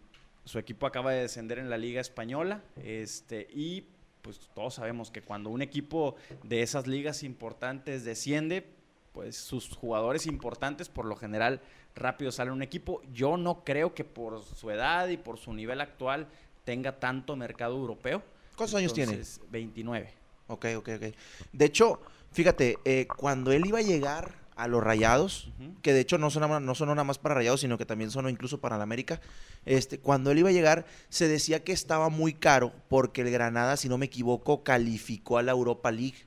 su 0.44 0.58
equipo 0.58 0.88
acaba 0.88 1.12
de 1.12 1.22
descender 1.22 1.60
en 1.60 1.70
la 1.70 1.78
Liga 1.78 2.02
Española. 2.02 2.64
Este, 2.84 3.48
y 3.54 3.86
pues 4.24 4.40
todos 4.56 4.74
sabemos 4.74 5.12
que 5.12 5.22
cuando 5.22 5.52
un 5.52 5.62
equipo 5.62 6.16
de 6.42 6.64
esas 6.64 6.88
ligas 6.88 7.22
importantes 7.22 8.06
desciende, 8.06 8.81
pues 9.14 9.38
sus 9.38 9.70
jugadores 9.70 10.26
importantes 10.26 10.90
por 10.90 11.06
lo 11.06 11.16
general 11.16 11.62
rápido 11.96 12.32
salen 12.32 12.54
un 12.54 12.62
equipo. 12.62 13.02
Yo 13.14 13.38
no 13.38 13.64
creo 13.64 13.94
que 13.94 14.04
por 14.04 14.44
su 14.44 14.72
edad 14.72 15.08
y 15.10 15.18
por 15.18 15.38
su 15.38 15.54
nivel 15.54 15.82
actual 15.82 16.28
tenga 16.64 17.00
tanto 17.00 17.36
mercado 17.36 17.76
europeo. 17.76 18.22
¿Cuántos 18.56 18.76
años 18.76 18.94
tiene? 18.94 19.14
Entonces, 19.14 19.42
29. 19.50 20.14
Ok, 20.48 20.66
ok, 20.78 20.90
ok. 20.98 21.16
De 21.52 21.66
hecho, 21.66 22.02
fíjate, 22.32 22.78
eh, 22.86 23.08
cuando 23.08 23.52
él 23.52 23.66
iba 23.66 23.80
a 23.80 23.84
llegar 23.84 24.42
a 24.56 24.68
los 24.68 24.84
Rayados, 24.84 25.50
que 25.82 25.94
de 25.94 26.02
hecho 26.02 26.18
no 26.18 26.30
sonó, 26.30 26.60
no 26.60 26.76
sonó 26.76 26.94
nada 26.94 27.04
más 27.04 27.18
para 27.18 27.36
Rayados, 27.36 27.62
sino 27.62 27.78
que 27.78 27.86
también 27.86 28.12
sonó 28.12 28.30
incluso 28.30 28.60
para 28.60 28.78
la 28.78 28.84
América, 28.84 29.20
este, 29.66 30.00
cuando 30.00 30.32
él 30.32 30.40
iba 30.40 30.50
a 30.50 30.52
llegar 30.52 30.86
se 31.10 31.28
decía 31.28 31.64
que 31.64 31.72
estaba 31.72 32.10
muy 32.10 32.34
caro 32.34 32.74
porque 32.88 33.22
el 33.22 33.32
Granada, 33.32 33.78
si 33.78 33.90
no 33.90 33.98
me 33.98 34.06
equivoco, 34.06 34.64
calificó 34.64 35.38
a 35.38 35.44
la 35.44 35.52
Europa 35.52 35.92
League. 35.92 36.26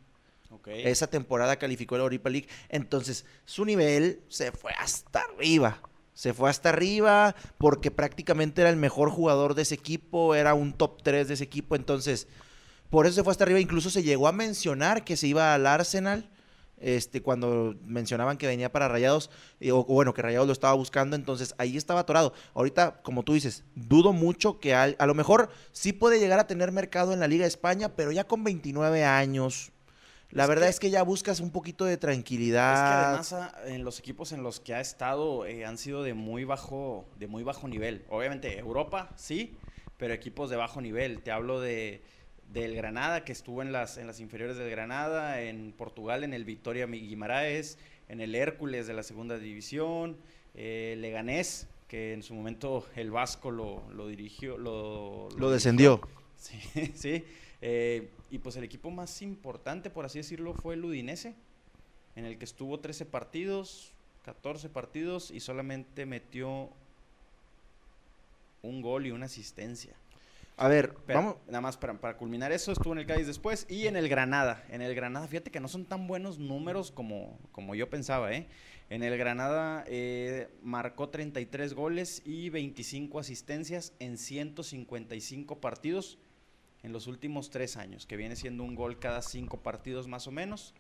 Esa 0.67 1.07
temporada 1.07 1.57
calificó 1.57 1.95
a 1.95 1.99
la 1.99 2.05
Europa 2.05 2.31
League. 2.31 2.49
Entonces, 2.69 3.25
su 3.45 3.65
nivel 3.65 4.21
se 4.29 4.53
fue 4.53 4.73
hasta 4.79 5.21
arriba. 5.21 5.81
Se 6.15 6.33
fue 6.33 6.49
hasta 6.49 6.69
arriba 6.69 7.35
porque 7.59 7.91
prácticamente 7.91 8.61
era 8.61 8.71
el 8.71 8.77
mejor 8.77 9.11
jugador 9.11 9.55
de 9.55 9.63
ese 9.63 9.75
equipo, 9.75 10.35
era 10.35 10.55
un 10.55 10.73
top 10.73 11.03
3 11.03 11.29
de 11.29 11.35
ese 11.35 11.45
equipo. 11.45 11.75
Entonces, 11.75 12.29
por 12.89 13.07
eso 13.07 13.17
se 13.17 13.25
fue 13.25 13.33
hasta 13.33 13.45
arriba. 13.45 13.61
Incluso 13.61 13.91
se 13.91 14.03
llegó 14.03 14.29
a 14.29 14.33
mencionar 14.33 15.05
que 15.05 15.17
se 15.17 15.27
iba 15.27 15.55
al 15.55 15.67
Arsenal. 15.67 16.31
Este, 16.77 17.23
cuando 17.23 17.77
mencionaban 17.87 18.37
que 18.37 18.47
venía 18.47 18.71
para 18.71 18.89
Rayados, 18.89 19.31
eh, 19.61 19.73
o, 19.73 19.85
bueno, 19.85 20.13
que 20.13 20.23
Rayados 20.23 20.47
lo 20.47 20.53
estaba 20.53 20.75
buscando, 20.75 21.17
entonces 21.17 21.55
ahí 21.57 21.77
estaba 21.77 22.01
atorado. 22.01 22.35
Ahorita, 22.53 23.01
como 23.03 23.23
tú 23.23 23.33
dices, 23.33 23.65
dudo 23.75 24.13
mucho 24.13 24.59
que 24.61 24.75
a 24.75 25.07
lo 25.07 25.15
mejor 25.15 25.51
sí 25.73 25.93
puede 25.93 26.19
llegar 26.19 26.41
a 26.41 26.47
tener 26.47 26.73
mercado 26.73 27.13
en 27.13 27.21
la 27.21 27.29
Liga 27.29 27.45
de 27.45 27.49
España, 27.49 27.91
pero 27.97 28.13
ya 28.13 28.25
con 28.25 28.45
29 28.45 29.05
años, 29.05 29.73
la 30.35 30.43
Es 30.45 30.49
verdad 30.49 30.65
que- 30.67 30.71
es 30.71 30.81
que 30.81 30.91
ya 30.91 31.03
buscas 31.03 31.41
un 31.41 31.51
poquito 31.51 31.85
de 31.85 31.93
Es 31.95 31.99
que 31.99 32.01
tranquilidad. 32.03 33.05
además 33.07 33.33
ah, 33.33 33.55
en 33.67 33.85
los 33.85 33.99
equipos 33.99 34.33
en 34.33 34.43
los 34.43 34.61
que 34.61 34.75
ha 34.75 34.81
estado 34.81 35.47
eh, 35.47 35.65
han 35.65 35.79
sido 35.79 36.03
de 36.03 36.15
muy 36.15 36.45
bajo 36.45 37.07
de 37.19 37.27
muy 37.27 37.43
bajo 37.43 37.67
nivel. 37.69 38.05
Obviamente 38.11 38.59
Europa 38.59 39.11
sí, 39.17 39.55
pero 39.97 40.13
equipos 40.13 40.51
de 40.51 40.57
bajo 40.57 40.81
nivel. 40.81 41.23
Te 41.23 41.31
hablo 41.31 41.61
de 41.61 42.03
del 42.53 42.75
Granada 42.77 43.25
que 43.25 43.33
estuvo 43.33 43.63
en 43.63 43.73
las 43.73 43.97
en 43.97 44.07
las 44.07 44.21
inferiores 44.21 44.57
del 44.57 44.71
Granada, 44.71 45.41
en 45.41 45.73
Portugal 45.73 46.25
en 46.25 46.35
el 46.35 46.45
Victoria 46.45 46.87
Guimaraes, 46.87 47.79
en 48.09 48.21
el 48.21 48.35
Hércules 48.35 48.87
de 48.87 48.93
la 48.95 49.03
segunda 49.03 49.39
división, 49.39 50.17
eh, 50.55 50.95
Leganés 50.99 51.69
que 51.89 52.13
en 52.13 52.23
su 52.23 52.35
momento 52.35 52.85
el 52.97 53.11
Vasco 53.11 53.51
lo, 53.51 53.83
lo 53.93 54.09
dirigió, 54.09 54.59
lo, 54.59 55.29
lo 55.39 55.51
descendió. 55.51 56.01
Sí, 56.37 56.59
sí. 56.95 57.25
Eh, 57.61 58.11
y 58.35 58.41
pues 58.41 58.57
el 58.57 58.65
equipo 58.65 58.91
más 58.91 59.23
importante, 59.23 59.91
por 59.91 60.05
así 60.05 60.19
decirlo, 60.19 60.55
fue 60.55 60.75
el 60.75 60.85
Udinese, 60.85 61.37
en 62.17 62.25
el 62.25 62.37
que 62.37 62.45
estuvo 62.45 62.81
13 62.81 63.07
partidos, 63.07 63.93
14 64.25 64.69
partidos 64.71 65.31
y 65.31 65.39
solamente 65.39 66.05
metió 66.05 66.69
un 68.63 68.83
gol 68.83 69.07
y 69.07 69.13
una 69.13 69.27
asistencia. 69.27 69.95
A 70.57 70.67
ver, 70.67 70.97
Pero, 71.07 71.21
vamos. 71.21 71.37
Nada 71.47 71.61
más 71.61 71.77
para, 71.77 71.95
para 71.95 72.17
culminar 72.17 72.51
eso, 72.51 72.73
estuvo 72.73 72.93
en 72.93 72.99
el 72.99 73.07
Cádiz 73.07 73.29
después 73.29 73.67
y 73.71 73.87
en 73.87 73.95
el 73.95 74.09
Granada. 74.09 74.65
En 74.69 74.83
el 74.83 74.97
Granada, 74.97 75.29
fíjate 75.29 75.53
que 75.53 75.61
no 75.61 75.69
son 75.69 75.85
tan 75.85 76.09
buenos 76.09 76.41
números 76.41 76.91
como, 76.91 77.39
como 77.53 77.77
yo 77.77 77.89
pensaba, 77.89 78.33
¿eh? 78.33 78.49
En 78.91 79.05
el 79.05 79.17
Granada 79.17 79.85
eh, 79.87 80.49
marcó 80.61 81.09
33 81.09 81.73
goles 81.73 82.21
y 82.25 82.51
25 82.51 83.21
asistencias 83.21 83.93
en 84.01 84.19
155 84.19 85.61
partidos 85.61 86.19
en 86.85 86.93
los 86.93 87.09
últimos 87.09 87.51
tres 87.51 87.77
años, 87.77 88.07
que 88.07 88.17
viene 88.17 88.37
siendo 88.37 88.63
un 88.63 88.77
gol 88.77 89.01
cada 89.01 89.23
cinco 89.23 89.61
partidos 89.63 90.07
más 90.07 90.27
o 90.29 90.31
menos 90.31 90.73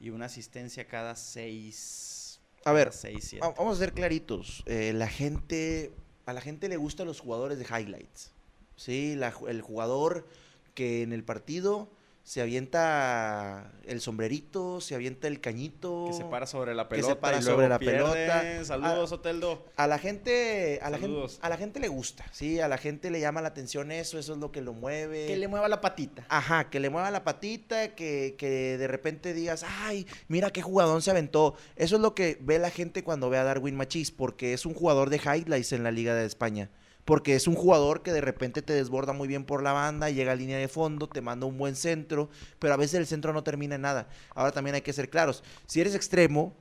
y 0.00 0.10
una 0.10 0.24
asistencia 0.26 0.88
cada 0.88 1.14
seis. 1.14 2.40
A 2.64 2.72
ver, 2.72 2.92
seis, 2.92 3.24
siete. 3.28 3.46
va- 3.46 3.54
vamos 3.56 3.76
a 3.76 3.80
ser 3.80 3.92
claritos. 3.92 4.62
Eh, 4.66 4.92
la 4.94 5.06
gente, 5.08 5.92
a 6.26 6.32
la 6.32 6.40
gente 6.40 6.68
le 6.68 6.76
gustan 6.76 7.06
los 7.06 7.20
jugadores 7.20 7.58
de 7.58 7.64
highlights. 7.66 8.32
Sí, 8.76 9.14
la 9.14 9.32
el 9.48 9.60
jugador 9.62 10.26
que 10.74 11.02
en 11.02 11.12
el 11.12 11.22
partido 11.22 11.90
se 12.22 12.40
avienta 12.40 13.72
el 13.86 14.00
sombrerito, 14.00 14.80
se 14.80 14.94
avienta 14.94 15.26
el 15.26 15.40
cañito. 15.40 16.04
que 16.08 16.12
se 16.12 16.24
para 16.24 16.46
sobre 16.46 16.74
la 16.74 16.88
que 16.88 16.96
se 16.96 17.02
pelota. 17.02 17.20
para 17.20 17.38
y 17.38 17.40
luego 17.42 17.56
sobre 17.56 17.68
la 17.68 17.78
pierde. 17.78 17.96
pelota. 17.98 18.64
Saludos, 18.64 19.10
Ah, 19.12 19.14
Oteldo. 19.16 19.66
A 19.76 19.86
la 19.86 19.98
gente, 19.98 20.78
a 20.82 20.90
la 20.90 20.98
gente, 20.98 21.38
a 21.40 21.48
la 21.48 21.56
gente 21.56 21.80
le 21.80 21.88
gusta, 21.88 22.24
sí, 22.32 22.60
a 22.60 22.68
la 22.68 22.78
gente 22.78 23.10
le 23.10 23.20
llama 23.20 23.40
la 23.42 23.48
atención 23.48 23.90
eso, 23.90 24.18
eso 24.18 24.34
es 24.34 24.38
lo 24.38 24.52
que 24.52 24.60
lo 24.60 24.72
mueve. 24.72 25.26
Que 25.26 25.36
le 25.36 25.48
mueva 25.48 25.68
la 25.68 25.80
patita. 25.80 26.24
Ajá, 26.28 26.70
que 26.70 26.78
le 26.78 26.90
mueva 26.90 27.10
la 27.10 27.24
patita, 27.24 27.94
que, 27.94 28.36
que 28.38 28.76
de 28.78 28.86
repente 28.86 29.34
digas, 29.34 29.64
ay, 29.82 30.06
mira 30.28 30.50
qué 30.50 30.62
jugador 30.62 31.02
se 31.02 31.10
aventó. 31.10 31.54
Eso 31.76 31.96
es 31.96 32.02
lo 32.02 32.14
que 32.14 32.38
ve 32.40 32.58
la 32.58 32.70
gente 32.70 33.02
cuando 33.02 33.28
ve 33.30 33.38
a 33.38 33.44
Darwin 33.44 33.74
Machís, 33.76 34.10
porque 34.12 34.52
es 34.52 34.66
un 34.66 34.74
jugador 34.74 35.10
de 35.10 35.16
highlights 35.16 35.72
en 35.72 35.82
la 35.82 35.90
Liga 35.90 36.14
de 36.14 36.26
España. 36.26 36.70
Porque 37.04 37.34
es 37.34 37.46
un 37.48 37.54
jugador 37.54 38.02
que 38.02 38.12
de 38.12 38.20
repente 38.20 38.62
te 38.62 38.72
desborda 38.72 39.12
muy 39.12 39.26
bien 39.26 39.44
por 39.44 39.62
la 39.62 39.72
banda, 39.72 40.10
llega 40.10 40.32
a 40.32 40.36
línea 40.36 40.58
de 40.58 40.68
fondo, 40.68 41.08
te 41.08 41.20
manda 41.20 41.46
un 41.46 41.58
buen 41.58 41.74
centro, 41.76 42.28
pero 42.58 42.74
a 42.74 42.76
veces 42.76 42.94
el 43.00 43.06
centro 43.06 43.32
no 43.32 43.42
termina 43.42 43.74
en 43.76 43.80
nada. 43.82 44.08
Ahora 44.34 44.52
también 44.52 44.74
hay 44.76 44.82
que 44.82 44.92
ser 44.92 45.10
claros. 45.10 45.42
Si 45.66 45.80
eres 45.80 45.94
extremo, 45.94 46.54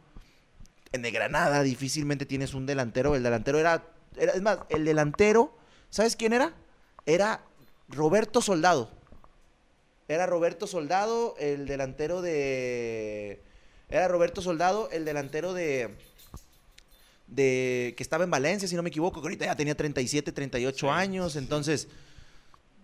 en 0.91 1.05
el 1.05 1.11
Granada 1.11 1.61
difícilmente 1.61 2.25
tienes 2.25 2.53
un 2.53 2.65
delantero. 2.65 3.15
El 3.15 3.23
delantero 3.23 3.59
era, 3.59 3.83
era- 4.17 4.31
es 4.33 4.41
más, 4.41 4.59
el 4.69 4.85
delantero, 4.85 5.55
¿sabes 5.89 6.15
quién 6.15 6.33
era? 6.33 6.53
Era 7.05 7.43
Roberto 7.89 8.41
Soldado. 8.41 8.89
Era 10.07 10.25
Roberto 10.25 10.65
Soldado, 10.65 11.35
el 11.37 11.67
delantero 11.67 12.21
de. 12.21 13.43
Era 13.89 14.07
Roberto 14.07 14.41
Soldado, 14.41 14.89
el 14.91 15.05
delantero 15.05 15.53
de. 15.53 15.95
De 17.29 17.93
que 17.95 18.03
estaba 18.03 18.23
en 18.23 18.31
Valencia, 18.31 18.67
si 18.67 18.75
no 18.75 18.83
me 18.83 18.89
equivoco, 18.89 19.21
que 19.21 19.25
ahorita 19.27 19.45
ya 19.45 19.55
tenía 19.55 19.75
37, 19.75 20.31
38 20.31 20.87
Sí, 20.87 20.91
años. 20.91 21.35
Entonces, 21.35 21.87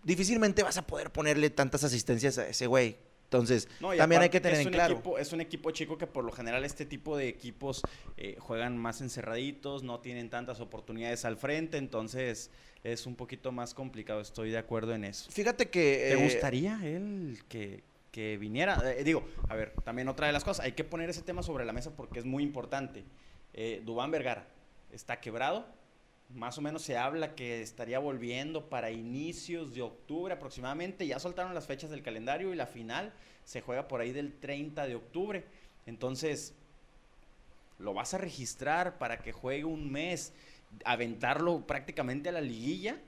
difícilmente 0.04 0.64
vas 0.64 0.78
a 0.78 0.86
poder 0.86 1.12
ponerle 1.12 1.50
tantas 1.50 1.84
asistencias 1.84 2.38
a 2.38 2.48
ese 2.48 2.68
güey. 2.68 2.98
Entonces, 3.26 3.68
No, 3.82 3.94
también 3.96 4.22
hay 4.22 4.30
que 4.30 4.40
tener 4.40 4.60
en 4.60 4.68
un 4.68 4.74
claro. 4.74 4.94
Equipo, 4.94 5.18
es 5.18 5.34
un 5.34 5.42
equipo 5.42 5.72
chico 5.72 5.98
que 5.98 6.06
por 6.06 6.24
lo 6.24 6.32
general 6.32 6.64
este 6.64 6.86
tipo 6.86 7.18
de 7.18 7.28
equipos 7.28 7.82
eh, 8.18 8.38
juegan 8.40 8.78
más 8.78 9.02
encerraditos, 9.02 9.84
no 9.84 10.00
tienen 10.00 10.30
tantas 10.30 10.60
oportunidades 10.60 11.26
al 11.26 11.36
frente, 11.36 11.78
entonces 11.78 12.52
es 12.84 13.08
un 13.08 13.16
poquito 13.16 13.52
más 13.52 13.74
complicado, 13.74 14.22
estoy 14.22 14.52
de 14.52 14.60
acuerdo 14.60 14.94
en 14.94 15.06
eso. 15.06 15.32
Fíjate 15.32 15.70
que. 15.70 16.10
¿Te 16.10 16.14
eh, 16.14 16.24
gustaría 16.24 16.80
él 16.84 17.40
que, 17.50 17.84
que 18.12 18.38
viniera? 18.38 18.80
Eh, 18.92 19.04
digo, 19.04 19.28
a 19.50 19.56
ver, 19.56 19.74
también 19.84 20.08
otra 20.08 20.28
de 20.28 20.34
las 20.34 20.44
cosas, 20.44 20.64
hay 20.64 20.74
que 20.74 20.84
poner 20.84 21.10
ese 21.10 21.24
tema 21.24 21.42
sobre 21.42 21.66
la 21.66 21.74
mesa 21.74 21.96
porque 21.96 22.20
es 22.20 22.26
muy 22.26 22.44
importante. 22.44 23.04
Eh, 23.58 23.82
Dubán 23.86 24.12
Vergara 24.12 24.46
está 24.92 25.22
quebrado, 25.22 25.66
más 26.34 26.58
o 26.58 26.62
menos 26.62 26.82
se 26.82 26.98
habla 26.98 27.36
que 27.36 27.62
estaría 27.62 28.00
volviendo 28.00 28.70
para 28.70 28.92
inicios 28.92 29.74
de 29.74 29.82
octubre 29.82 30.34
aproximadamente, 30.34 31.08
ya 31.08 31.20
soltaron 31.20 31.54
las 31.54 31.66
fechas 31.66 31.90
del 31.90 32.04
calendario 32.04 32.52
y 32.52 32.58
la 32.58 32.68
final 32.68 33.14
se 33.46 33.62
juega 33.62 33.88
por 33.88 34.02
ahí 34.02 34.12
del 34.12 34.34
30 34.34 34.88
de 34.88 34.96
octubre. 34.96 35.46
Entonces, 35.86 36.54
lo 37.80 37.94
vas 37.94 38.14
a 38.14 38.18
registrar 38.18 38.98
para 38.98 39.20
que 39.20 39.32
juegue 39.32 39.64
un 39.64 39.90
mes, 39.90 40.34
aventarlo 40.84 41.66
prácticamente 41.66 42.28
a 42.28 42.34
la 42.34 42.42
liguilla. 42.42 43.00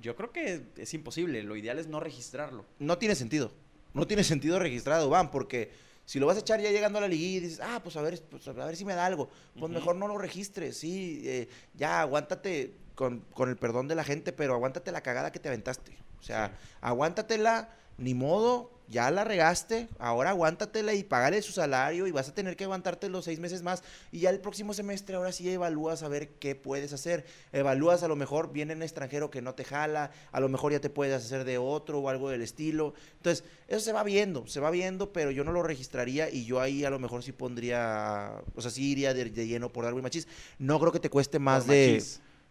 Yo 0.00 0.14
creo 0.14 0.30
que 0.30 0.62
es 0.76 0.94
imposible, 0.94 1.42
lo 1.42 1.56
ideal 1.56 1.80
es 1.80 1.88
no 1.88 1.98
registrarlo. 1.98 2.64
no 2.78 2.96
tiene 2.98 3.16
sentido. 3.16 3.50
No 3.92 4.06
tiene 4.06 4.22
sentido 4.22 4.58
registrar 4.60 5.00
a 5.00 5.02
Dubán, 5.02 5.30
porque 5.32 5.70
si 6.06 6.18
lo 6.18 6.26
vas 6.26 6.36
a 6.36 6.40
echar 6.40 6.60
ya 6.60 6.70
llegando 6.70 6.98
a 6.98 7.02
la 7.02 7.08
liguilla 7.08 7.36
y 7.36 7.40
dices, 7.40 7.60
ah, 7.62 7.80
pues 7.82 7.96
a 7.96 8.00
ver, 8.00 8.22
pues 8.30 8.46
a 8.48 8.52
ver 8.52 8.76
si 8.76 8.84
me 8.84 8.94
da 8.94 9.04
algo, 9.04 9.28
pues 9.58 9.70
mejor 9.70 9.96
no 9.96 10.08
lo 10.08 10.16
registres, 10.16 10.78
sí, 10.78 11.20
eh, 11.24 11.48
ya 11.74 12.00
aguántate 12.00 12.85
con, 12.96 13.20
con 13.32 13.48
el 13.48 13.56
perdón 13.56 13.86
de 13.86 13.94
la 13.94 14.02
gente, 14.02 14.32
pero 14.32 14.54
aguántate 14.54 14.90
la 14.90 15.02
cagada 15.02 15.30
que 15.30 15.38
te 15.38 15.48
aventaste. 15.48 15.96
O 16.18 16.22
sea, 16.24 16.58
aguántatela 16.80 17.68
ni 17.98 18.14
modo, 18.14 18.70
ya 18.88 19.10
la 19.10 19.24
regaste, 19.24 19.88
ahora 19.98 20.30
aguántatela 20.30 20.92
y 20.94 21.02
págale 21.02 21.40
su 21.42 21.52
salario 21.52 22.06
y 22.06 22.10
vas 22.10 22.28
a 22.28 22.34
tener 22.34 22.56
que 22.56 22.64
aguantarte 22.64 23.08
los 23.08 23.24
seis 23.24 23.40
meses 23.40 23.62
más. 23.62 23.82
Y 24.12 24.20
ya 24.20 24.30
el 24.30 24.40
próximo 24.40 24.74
semestre, 24.74 25.16
ahora 25.16 25.32
sí 25.32 25.48
evalúas 25.50 26.02
a 26.02 26.08
ver 26.08 26.28
qué 26.38 26.54
puedes 26.54 26.92
hacer. 26.92 27.24
Evalúas 27.52 28.02
a 28.02 28.08
lo 28.08 28.14
mejor 28.14 28.52
viene 28.52 28.74
un 28.74 28.82
extranjero 28.82 29.30
que 29.30 29.42
no 29.42 29.54
te 29.54 29.64
jala, 29.64 30.10
a 30.30 30.40
lo 30.40 30.48
mejor 30.48 30.72
ya 30.72 30.80
te 30.80 30.90
puedes 30.90 31.14
hacer 31.14 31.44
de 31.44 31.58
otro 31.58 32.00
o 32.00 32.08
algo 32.08 32.28
del 32.28 32.42
estilo. 32.42 32.94
Entonces, 33.16 33.44
eso 33.66 33.80
se 33.80 33.92
va 33.92 34.02
viendo, 34.02 34.46
se 34.46 34.60
va 34.60 34.70
viendo, 34.70 35.12
pero 35.12 35.30
yo 35.30 35.42
no 35.42 35.52
lo 35.52 35.62
registraría 35.62 36.30
y 36.30 36.44
yo 36.44 36.60
ahí 36.60 36.84
a 36.84 36.90
lo 36.90 36.98
mejor 36.98 37.22
sí 37.22 37.32
pondría, 37.32 38.42
o 38.54 38.60
sea, 38.60 38.70
sí 38.70 38.92
iría 38.92 39.14
de, 39.14 39.30
lleno 39.30 39.72
por 39.72 39.84
Darwin 39.84 40.02
Machis. 40.02 40.28
No 40.58 40.78
creo 40.78 40.92
que 40.92 41.00
te 41.00 41.10
cueste 41.10 41.38
más 41.38 41.66
de... 41.66 42.02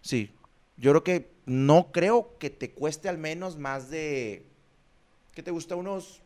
Sí, 0.06 0.32
yo 0.78 0.92
creo 0.92 1.04
que 1.04 1.32
no 1.48 1.92
creo 1.92 2.38
que 2.38 2.52
te 2.52 2.72
cueste 2.72 3.10
al 3.10 3.18
menos 3.18 3.58
más 3.58 3.90
de... 3.90 4.46
¿Qué 5.34 5.42
te 5.42 5.50
gusta? 5.50 5.76
Unos 5.76 6.22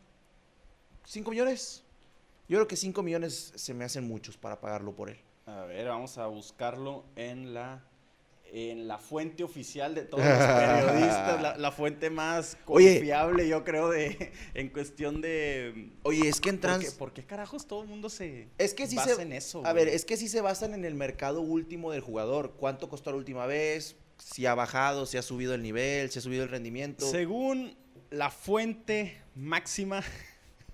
¿5 1.08 1.30
millones? 1.30 1.86
Yo 2.50 2.58
creo 2.58 2.68
que 2.68 2.76
5 2.76 3.02
millones 3.04 3.54
se 3.56 3.74
me 3.74 3.86
hacen 3.86 4.06
muchos 4.06 4.36
para 4.36 4.60
pagarlo 4.60 4.94
por 4.94 5.10
él. 5.10 5.18
A 5.46 5.62
ver, 5.63 5.88
vamos 5.88 6.18
a 6.18 6.28
buscarlo 6.28 7.06
en 7.15 7.54
la 7.54 7.82
en 8.52 8.88
la 8.88 8.98
fuente 8.98 9.44
oficial 9.44 9.96
de 9.96 10.04
todos 10.04 10.24
los 10.24 10.38
periodistas, 10.38 11.58
la, 11.58 11.72
fuente 11.72 12.10
más 12.10 12.58
confiable, 12.66 13.48
yo 13.48 13.64
creo, 13.64 13.90
de 13.90 14.32
en 14.54 14.70
cuestión 14.70 15.22
de. 15.22 15.92
Oye, 16.04 16.28
es 16.28 16.42
que 16.42 16.50
en 16.50 16.60
trans. 16.60 16.94
¿Por 16.94 17.14
qué, 17.14 17.24
carajos 17.24 17.68
todo 17.68 17.84
el 17.84 17.88
mundo 17.88 18.10
se 18.10 18.48
es 18.58 18.74
que 18.74 18.88
sí 18.88 18.96
basa 18.96 19.22
en 19.22 19.34
eso? 19.34 19.66
A 19.66 19.74
ver, 19.74 19.88
es 19.88 20.06
que 20.06 20.18
sí 20.18 20.28
se 20.28 20.42
basan 20.42 20.74
en 20.74 20.86
el 20.86 20.96
mercado 20.96 21.42
último 21.42 21.92
del 21.92 22.02
jugador. 22.02 22.54
¿Cuánto 22.58 22.90
costó 22.90 23.12
la 23.12 23.18
última 23.18 23.46
vez? 23.46 23.96
Si 24.18 24.46
ha 24.46 24.56
bajado, 24.56 25.06
si 25.06 25.18
ha 25.18 25.22
subido 25.22 25.54
el 25.54 25.62
nivel, 25.62 26.10
si 26.10 26.20
ha 26.20 26.22
subido 26.22 26.44
el 26.44 26.50
rendimiento. 26.50 27.10
Según 27.10 27.78
la 28.10 28.30
fuente 28.32 29.22
máxima 29.36 30.04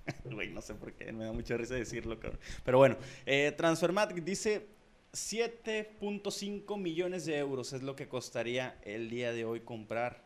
Güey, 0.24 0.50
no 0.50 0.62
sé 0.62 0.74
por 0.74 0.92
qué, 0.92 1.12
me 1.12 1.24
da 1.24 1.32
mucha 1.32 1.56
risa 1.56 1.74
decirlo, 1.74 2.18
cabrón. 2.18 2.40
Pero 2.64 2.78
bueno, 2.78 2.96
eh, 3.24 3.52
Transfermatic 3.56 4.22
dice 4.22 4.66
7.5 5.16 6.78
millones 6.78 7.24
de 7.24 7.38
euros 7.38 7.72
es 7.72 7.82
lo 7.82 7.96
que 7.96 8.06
costaría 8.06 8.78
el 8.82 9.08
día 9.08 9.32
de 9.32 9.46
hoy 9.46 9.60
comprar 9.60 10.22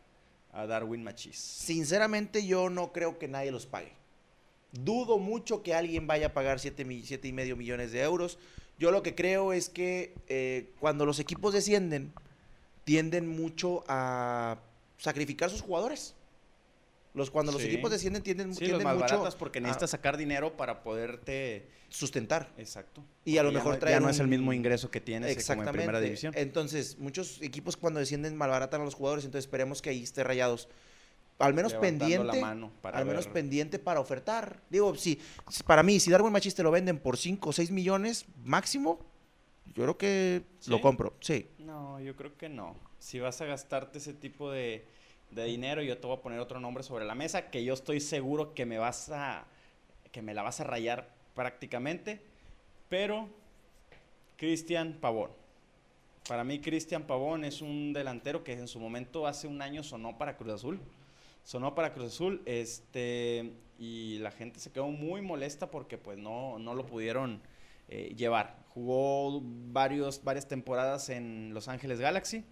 a 0.51 0.65
Darwin 0.65 1.01
Machis. 1.01 1.37
Sinceramente, 1.37 2.45
yo 2.45 2.69
no 2.69 2.91
creo 2.91 3.17
que 3.17 3.29
nadie 3.29 3.51
los 3.51 3.65
pague. 3.65 3.93
Dudo 4.73 5.17
mucho 5.17 5.63
que 5.63 5.73
alguien 5.73 6.07
vaya 6.07 6.27
a 6.27 6.33
pagar 6.33 6.59
7, 6.59 6.85
y 7.23 7.31
medio 7.31 7.55
millones 7.55 7.93
de 7.93 8.01
euros. 8.01 8.37
Yo 8.77 8.91
lo 8.91 9.01
que 9.01 9.15
creo 9.15 9.53
es 9.53 9.69
que 9.69 10.13
eh, 10.27 10.73
cuando 10.81 11.05
los 11.05 11.19
equipos 11.19 11.53
descienden, 11.53 12.11
tienden 12.83 13.29
mucho 13.29 13.85
a 13.87 14.59
sacrificar 14.97 15.49
sus 15.49 15.61
jugadores. 15.61 16.15
Los, 17.13 17.29
cuando 17.29 17.51
los 17.51 17.61
equipos 17.61 17.91
descienden 17.91 18.23
tienden, 18.23 18.53
sí, 18.55 18.65
tienden 18.65 18.87
mucho 18.97 19.27
porque 19.37 19.59
necesitas 19.59 19.89
sacar 19.89 20.15
dinero 20.15 20.55
para 20.55 20.81
poderte 20.81 21.67
sustentar. 21.89 22.53
Exacto. 22.57 23.03
Y 23.25 23.37
a 23.37 23.43
lo 23.43 23.51
mejor 23.51 23.79
ya 23.85 23.99
no 23.99 24.09
es 24.09 24.19
el 24.19 24.27
mismo 24.27 24.53
ingreso 24.53 24.89
que 24.89 25.01
tienes 25.01 25.31
Exactamente. 25.31 25.71
como 25.71 25.81
en 25.81 25.85
primera 25.85 25.99
división. 25.99 26.33
Entonces, 26.37 26.97
muchos 26.99 27.41
equipos 27.41 27.75
cuando 27.75 27.99
descienden 27.99 28.37
malbaratan 28.37 28.81
a 28.81 28.85
los 28.85 28.95
jugadores, 28.95 29.25
entonces 29.25 29.45
esperemos 29.45 29.81
que 29.81 29.89
ahí 29.89 30.03
esté 30.03 30.23
rayados. 30.23 30.69
Al 31.37 31.53
menos 31.53 31.73
pendiente. 31.73 32.41
al 32.41 33.05
menos 33.05 33.27
pendiente 33.27 33.79
para 33.79 33.99
ofertar. 33.99 34.61
Digo, 34.69 34.95
si, 34.95 35.19
para 35.65 35.83
mí, 35.83 35.99
si 35.99 36.11
Darwin 36.11 36.31
Machiste 36.31 36.63
lo 36.63 36.71
venden 36.71 36.99
por 36.99 37.17
5 37.17 37.49
o 37.49 37.51
6 37.51 37.71
millones 37.71 38.25
máximo, 38.45 38.99
yo 39.73 39.83
creo 39.83 39.97
que 39.97 40.43
lo 40.67 40.79
compro. 40.79 41.15
Sí. 41.19 41.47
No, 41.59 41.99
yo 41.99 42.15
creo 42.15 42.37
que 42.37 42.47
no. 42.47 42.75
Si 42.99 43.19
vas 43.19 43.41
a 43.41 43.45
gastarte 43.45 43.97
ese 43.97 44.13
tipo 44.13 44.51
de 44.51 44.85
de 45.31 45.45
dinero, 45.45 45.81
yo 45.81 45.97
te 45.97 46.07
voy 46.07 46.17
a 46.17 46.21
poner 46.21 46.39
otro 46.39 46.59
nombre 46.59 46.83
sobre 46.83 47.05
la 47.05 47.15
mesa 47.15 47.49
que 47.49 47.63
yo 47.63 47.73
estoy 47.73 47.99
seguro 47.99 48.53
que 48.53 48.65
me 48.65 48.77
vas 48.77 49.09
a 49.09 49.45
que 50.11 50.21
me 50.21 50.33
la 50.33 50.43
vas 50.43 50.59
a 50.59 50.65
rayar 50.65 51.09
prácticamente, 51.33 52.21
pero 52.89 53.29
Cristian 54.35 54.97
Pavón. 54.99 55.31
Para 56.27 56.43
mí 56.43 56.59
Cristian 56.59 57.03
Pavón 57.03 57.45
es 57.45 57.61
un 57.61 57.93
delantero 57.93 58.43
que 58.43 58.53
en 58.53 58.67
su 58.67 58.79
momento 58.79 59.25
hace 59.25 59.47
un 59.47 59.61
año 59.61 59.83
sonó 59.83 60.17
para 60.17 60.35
Cruz 60.35 60.53
Azul. 60.53 60.79
Sonó 61.43 61.73
para 61.73 61.93
Cruz 61.93 62.13
Azul, 62.13 62.41
este 62.45 63.53
y 63.79 64.19
la 64.19 64.29
gente 64.31 64.59
se 64.59 64.71
quedó 64.71 64.87
muy 64.87 65.21
molesta 65.21 65.71
porque 65.71 65.97
pues 65.97 66.17
no, 66.17 66.59
no 66.59 66.75
lo 66.75 66.85
pudieron 66.85 67.41
eh, 67.87 68.13
llevar. 68.15 68.57
Jugó 68.69 69.41
varios, 69.41 70.23
varias 70.23 70.47
temporadas 70.47 71.09
en 71.09 71.53
Los 71.53 71.67
Ángeles 71.67 71.99
Galaxy 71.99 72.43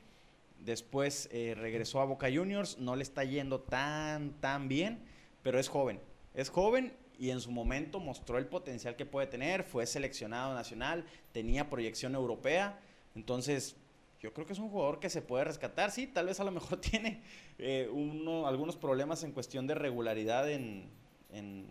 Después 0.60 1.30
eh, 1.32 1.56
regresó 1.58 2.02
a 2.02 2.06
Boca 2.06 2.28
Juniors, 2.32 2.78
no 2.78 2.96
le 2.96 3.04
está 3.04 3.24
yendo 3.24 3.62
tan, 3.62 4.40
tan 4.42 4.68
bien, 4.68 5.04
pero 5.42 5.60
es 5.60 5.70
joven. 5.70 6.00
Es 6.34 6.50
joven 6.50 6.94
y 7.18 7.32
en 7.32 7.42
su 7.42 7.52
momento 7.52 8.00
mostró 8.00 8.38
el 8.38 8.48
potencial 8.48 8.96
que 8.96 9.06
puede 9.06 9.28
tener, 9.28 9.64
fue 9.64 9.86
seleccionado 9.86 10.54
nacional, 10.54 11.06
tenía 11.32 11.70
proyección 11.70 12.16
europea, 12.16 12.80
entonces 13.16 13.76
yo 14.22 14.34
creo 14.34 14.46
que 14.46 14.54
es 14.54 14.60
un 14.60 14.70
jugador 14.70 15.00
que 15.00 15.10
se 15.10 15.22
puede 15.22 15.46
rescatar, 15.46 15.92
sí, 15.92 16.08
tal 16.08 16.28
vez 16.28 16.40
a 16.40 16.44
lo 16.44 16.52
mejor 16.52 16.80
tiene 16.82 17.22
eh, 17.58 17.90
uno, 17.92 18.48
algunos 18.48 18.76
problemas 18.76 19.24
en 19.24 19.32
cuestión 19.32 19.68
de 19.68 19.76
regularidad 19.76 20.50
en, 20.50 20.90
en, 21.32 21.68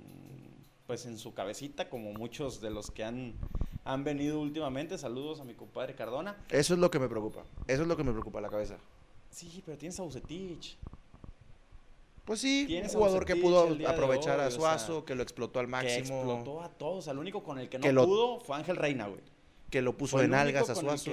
pues 0.86 1.06
en 1.06 1.18
su 1.18 1.34
cabecita, 1.34 1.88
como 1.88 2.12
muchos 2.12 2.60
de 2.60 2.70
los 2.70 2.90
que 2.90 3.04
han 3.04 3.34
han 3.88 4.04
venido 4.04 4.38
últimamente. 4.40 4.98
Saludos 4.98 5.40
a 5.40 5.44
mi 5.44 5.54
compadre 5.54 5.94
Cardona. 5.94 6.36
Eso 6.50 6.74
es 6.74 6.80
lo 6.80 6.90
que 6.90 6.98
me 6.98 7.08
preocupa. 7.08 7.42
Eso 7.66 7.82
es 7.82 7.88
lo 7.88 7.96
que 7.96 8.04
me 8.04 8.12
preocupa 8.12 8.40
la 8.40 8.50
cabeza. 8.50 8.76
Sí, 9.30 9.62
pero 9.64 9.78
tienes 9.78 9.98
a 9.98 10.02
Bucetich. 10.02 10.76
Pues 12.26 12.40
sí, 12.40 12.78
un 12.82 12.88
jugador 12.88 13.24
que 13.24 13.36
pudo 13.36 13.66
aprovechar 13.88 14.38
a 14.40 14.50
Suazo, 14.50 15.06
que 15.06 15.14
lo 15.14 15.22
explotó 15.22 15.60
al 15.60 15.68
máximo. 15.68 15.94
Que 15.94 16.00
explotó 16.00 16.60
a 16.60 16.68
todos. 16.68 17.08
Al 17.08 17.18
único 17.18 17.42
con 17.42 17.58
el 17.58 17.70
que 17.70 17.78
no 17.78 18.04
pudo 18.04 18.40
fue 18.40 18.56
Ángel 18.56 18.76
Reina, 18.76 19.08
güey. 19.08 19.22
Que 19.70 19.80
lo 19.80 19.96
puso 19.96 20.22
en 20.22 20.34
algas 20.34 20.68
a 20.68 20.74
Suazo. 20.74 21.12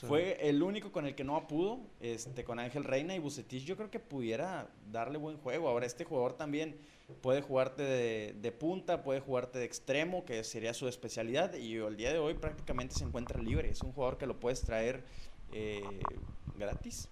Fue 0.00 0.48
el 0.48 0.62
único 0.62 0.90
con 0.90 1.06
el 1.06 1.14
que 1.14 1.22
no 1.22 1.46
pudo, 1.46 1.78
este, 2.00 2.42
con 2.42 2.58
Ángel 2.58 2.84
Reina 2.84 3.14
y 3.14 3.20
Bucetich. 3.20 3.64
Yo 3.64 3.76
creo 3.76 3.90
que 3.90 4.00
pudiera 4.00 4.68
darle 4.90 5.18
buen 5.18 5.38
juego. 5.38 5.68
Ahora, 5.68 5.86
este 5.86 6.04
jugador 6.04 6.32
también 6.32 6.76
puede 7.20 7.42
jugarte 7.42 7.82
de, 7.82 8.52
punta, 8.52 9.04
puede 9.04 9.20
jugarte 9.20 9.60
de 9.60 9.64
extremo, 9.64 10.24
que 10.24 10.42
sería 10.42 10.74
su 10.74 10.88
especialidad, 10.88 11.54
y 11.54 11.76
el 11.76 11.96
día 11.96 12.12
de 12.12 12.18
hoy 12.18 12.34
prácticamente 12.34 12.96
se 12.96 13.04
encuentra 13.04 13.40
libre. 13.40 13.70
Es 13.70 13.82
un 13.82 13.92
jugador 13.92 14.18
que 14.18 14.26
lo 14.26 14.40
puedes 14.40 14.62
traer 14.62 15.04
eh, 15.52 15.82
gratis. 16.58 17.08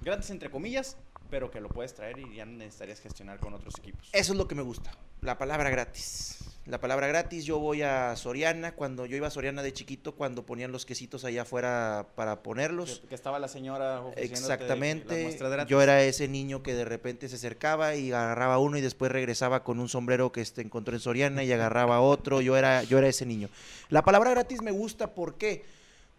Gratis 0.00 0.30
entre 0.30 0.50
comillas, 0.50 0.96
pero 1.28 1.50
que 1.50 1.60
lo 1.60 1.68
puedes 1.68 1.94
traer 1.94 2.18
y 2.18 2.36
ya 2.36 2.46
necesitarías 2.46 3.00
gestionar 3.00 3.38
con 3.38 3.52
otros 3.52 3.74
equipos. 3.78 4.08
Eso 4.12 4.32
es 4.32 4.38
lo 4.38 4.48
que 4.48 4.54
me 4.54 4.62
gusta, 4.62 4.92
la 5.20 5.36
palabra 5.36 5.68
gratis 5.68 6.55
la 6.66 6.80
palabra 6.80 7.06
gratis. 7.06 7.44
Yo 7.44 7.58
voy 7.58 7.82
a 7.82 8.14
Soriana, 8.16 8.72
cuando 8.72 9.06
yo 9.06 9.16
iba 9.16 9.28
a 9.28 9.30
Soriana 9.30 9.62
de 9.62 9.72
chiquito, 9.72 10.16
cuando 10.16 10.44
ponían 10.44 10.72
los 10.72 10.84
quesitos 10.84 11.24
allá 11.24 11.42
afuera 11.42 12.08
para 12.16 12.42
ponerlos. 12.42 13.02
Que, 13.08 13.14
estaba 13.14 13.38
la 13.38 13.48
señora 13.48 14.02
Exactamente. 14.16 15.38
yo 15.68 15.80
era 15.80 16.02
ese 16.02 16.28
niño 16.28 16.62
que 16.62 16.74
de 16.74 16.84
repente 16.84 17.28
se 17.28 17.36
acercaba 17.36 17.94
y 17.94 18.10
agarraba 18.10 18.58
uno 18.58 18.76
y 18.76 18.80
después 18.80 19.12
regresaba 19.12 19.62
con 19.62 19.78
un 19.78 19.88
sombrero 19.88 20.32
que 20.32 20.40
este, 20.40 20.60
encontró 20.60 20.94
en 20.94 21.00
Soriana 21.00 21.44
y 21.44 21.52
agarraba 21.52 22.00
otro. 22.00 22.40
Yo 22.40 22.56
era, 22.56 22.82
yo 22.82 22.98
era 22.98 23.08
ese 23.08 23.26
niño. 23.26 23.48
La 23.88 24.02
palabra 24.02 24.30
gratis 24.30 24.60
me 24.60 24.72
gusta, 24.72 25.14
¿por 25.14 25.36
qué? 25.36 25.64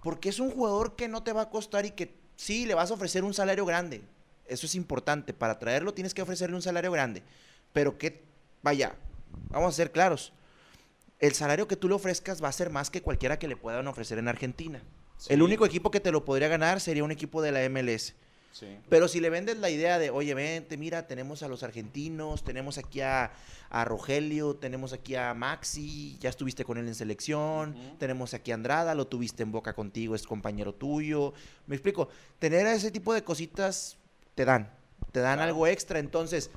Porque 0.01 0.29
es 0.29 0.39
un 0.39 0.51
jugador 0.51 0.95
que 0.95 1.09
no 1.09 1.23
te 1.23 1.33
va 1.33 1.43
a 1.43 1.49
costar 1.49 1.85
y 1.85 1.91
que 1.91 2.13
sí, 2.37 2.65
le 2.65 2.73
vas 2.73 2.91
a 2.91 2.93
ofrecer 2.93 3.23
un 3.25 3.33
salario 3.33 3.65
grande. 3.65 4.01
Eso 4.47 4.65
es 4.65 4.75
importante. 4.75 5.33
Para 5.33 5.59
traerlo 5.59 5.93
tienes 5.93 6.13
que 6.13 6.21
ofrecerle 6.21 6.55
un 6.55 6.61
salario 6.61 6.91
grande. 6.93 7.21
Pero 7.73 7.97
que, 7.97 8.23
vaya, 8.63 8.95
vamos 9.49 9.73
a 9.73 9.75
ser 9.75 9.91
claros 9.91 10.31
el 11.19 11.33
salario 11.33 11.67
que 11.67 11.75
tú 11.75 11.87
le 11.87 11.95
ofrezcas 11.95 12.43
va 12.43 12.47
a 12.47 12.51
ser 12.51 12.69
más 12.69 12.89
que 12.89 13.01
cualquiera 13.01 13.39
que 13.39 13.47
le 13.47 13.57
puedan 13.57 13.87
ofrecer 13.87 14.17
en 14.17 14.27
Argentina. 14.27 14.81
El 15.29 15.41
único 15.41 15.65
equipo 15.65 15.89
que 15.89 15.99
te 15.99 16.11
lo 16.11 16.25
podría 16.25 16.47
ganar 16.47 16.79
sería 16.79 17.03
un 17.03 17.11
equipo 17.11 17.41
de 17.41 17.51
la 17.51 17.67
MLS. 17.69 18.13
Pero 18.89 19.07
si 19.07 19.19
le 19.19 19.29
vendes 19.29 19.57
la 19.57 19.69
idea 19.69 19.99
de, 19.99 20.09
oye, 20.09 20.33
vente, 20.33 20.77
mira, 20.77 21.05
tenemos 21.07 21.43
a 21.43 21.47
los 21.47 21.61
argentinos, 21.63 22.43
tenemos 22.43 22.77
aquí 22.77 23.01
a, 23.01 23.31
Rogelio, 23.85 24.55
tenemos 24.55 24.93
aquí 24.93 25.15
a 25.15 25.33
Maxi, 25.33 26.17
ya 26.19 26.29
estuviste 26.29 26.63
con 26.63 26.77
él 26.77 26.87
en 26.87 26.95
selección, 26.95 27.75
tenemos 27.99 28.33
aquí 28.33 28.51
a 28.51 28.55
Andrada, 28.55 28.95
lo 28.95 29.05
tuviste 29.07 29.43
en 29.43 29.51
boca 29.51 29.73
contigo, 29.73 30.15
es 30.15 30.25
compañero 30.25 30.73
tuyo. 30.73 31.33
Me 31.67 31.75
explico, 31.75 32.09
tener 32.39 32.65
ese 32.67 32.89
tipo 32.89 33.13
de 33.13 33.23
cositas 33.23 33.97
te 34.33 34.45
dan, 34.45 34.71
te 35.11 35.19
dan 35.19 35.39
algo 35.39 35.67
extra. 35.67 35.99
Entonces, 35.99 36.49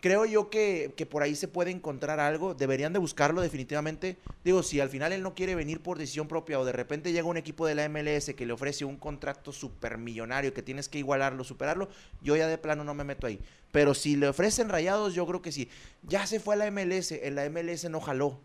creo 0.00 0.24
yo 0.24 0.50
que, 0.50 0.92
por 1.10 1.22
ahí 1.22 1.34
se 1.34 1.48
puede 1.48 1.70
encontrar 1.70 2.20
algo. 2.20 2.54
Deberían 2.54 2.92
de 2.92 2.98
buscarlo 2.98 3.40
definitivamente. 3.40 4.16
Digo, 4.44 4.62
si 4.62 4.80
al 4.80 4.88
final 4.88 5.12
él 5.12 5.22
no 5.22 5.34
quiere 5.34 5.54
venir 5.54 5.80
por 5.80 5.98
decisión 5.98 6.28
propia 6.28 6.58
o 6.60 6.64
de 6.64 6.72
repente 6.72 7.12
llega 7.12 7.26
un 7.26 7.36
equipo 7.36 7.66
de 7.66 7.74
la 7.74 7.88
MLS 7.88 8.34
que 8.34 8.46
le 8.46 8.52
ofrece 8.52 8.84
un 8.84 8.96
contrato 8.96 9.52
supermillonario 9.52 10.54
que 10.54 10.62
tienes 10.62 10.88
que 10.88 10.98
igualarlo, 10.98 11.44
superarlo, 11.44 11.88
yo 12.22 12.36
ya 12.36 12.46
de 12.46 12.58
plano 12.58 12.84
no 12.84 12.94
me 12.94 13.04
meto 13.04 13.26
ahí. 13.26 13.40
Pero 13.72 13.94
si 13.94 14.16
le 14.16 14.28
ofrecen 14.28 14.68
rayados, 14.68 15.14
yo 15.14 15.26
creo 15.26 15.42
que 15.42 15.52
sí. 15.52 15.68
Ya 16.02 16.26
se 16.26 16.40
fue 16.40 16.54
a 16.54 16.58
la 16.58 16.70
MLS, 16.70 17.12
en 17.12 17.34
la 17.34 17.48
MLS 17.50 17.88
no 17.90 18.00
jaló. 18.00 18.38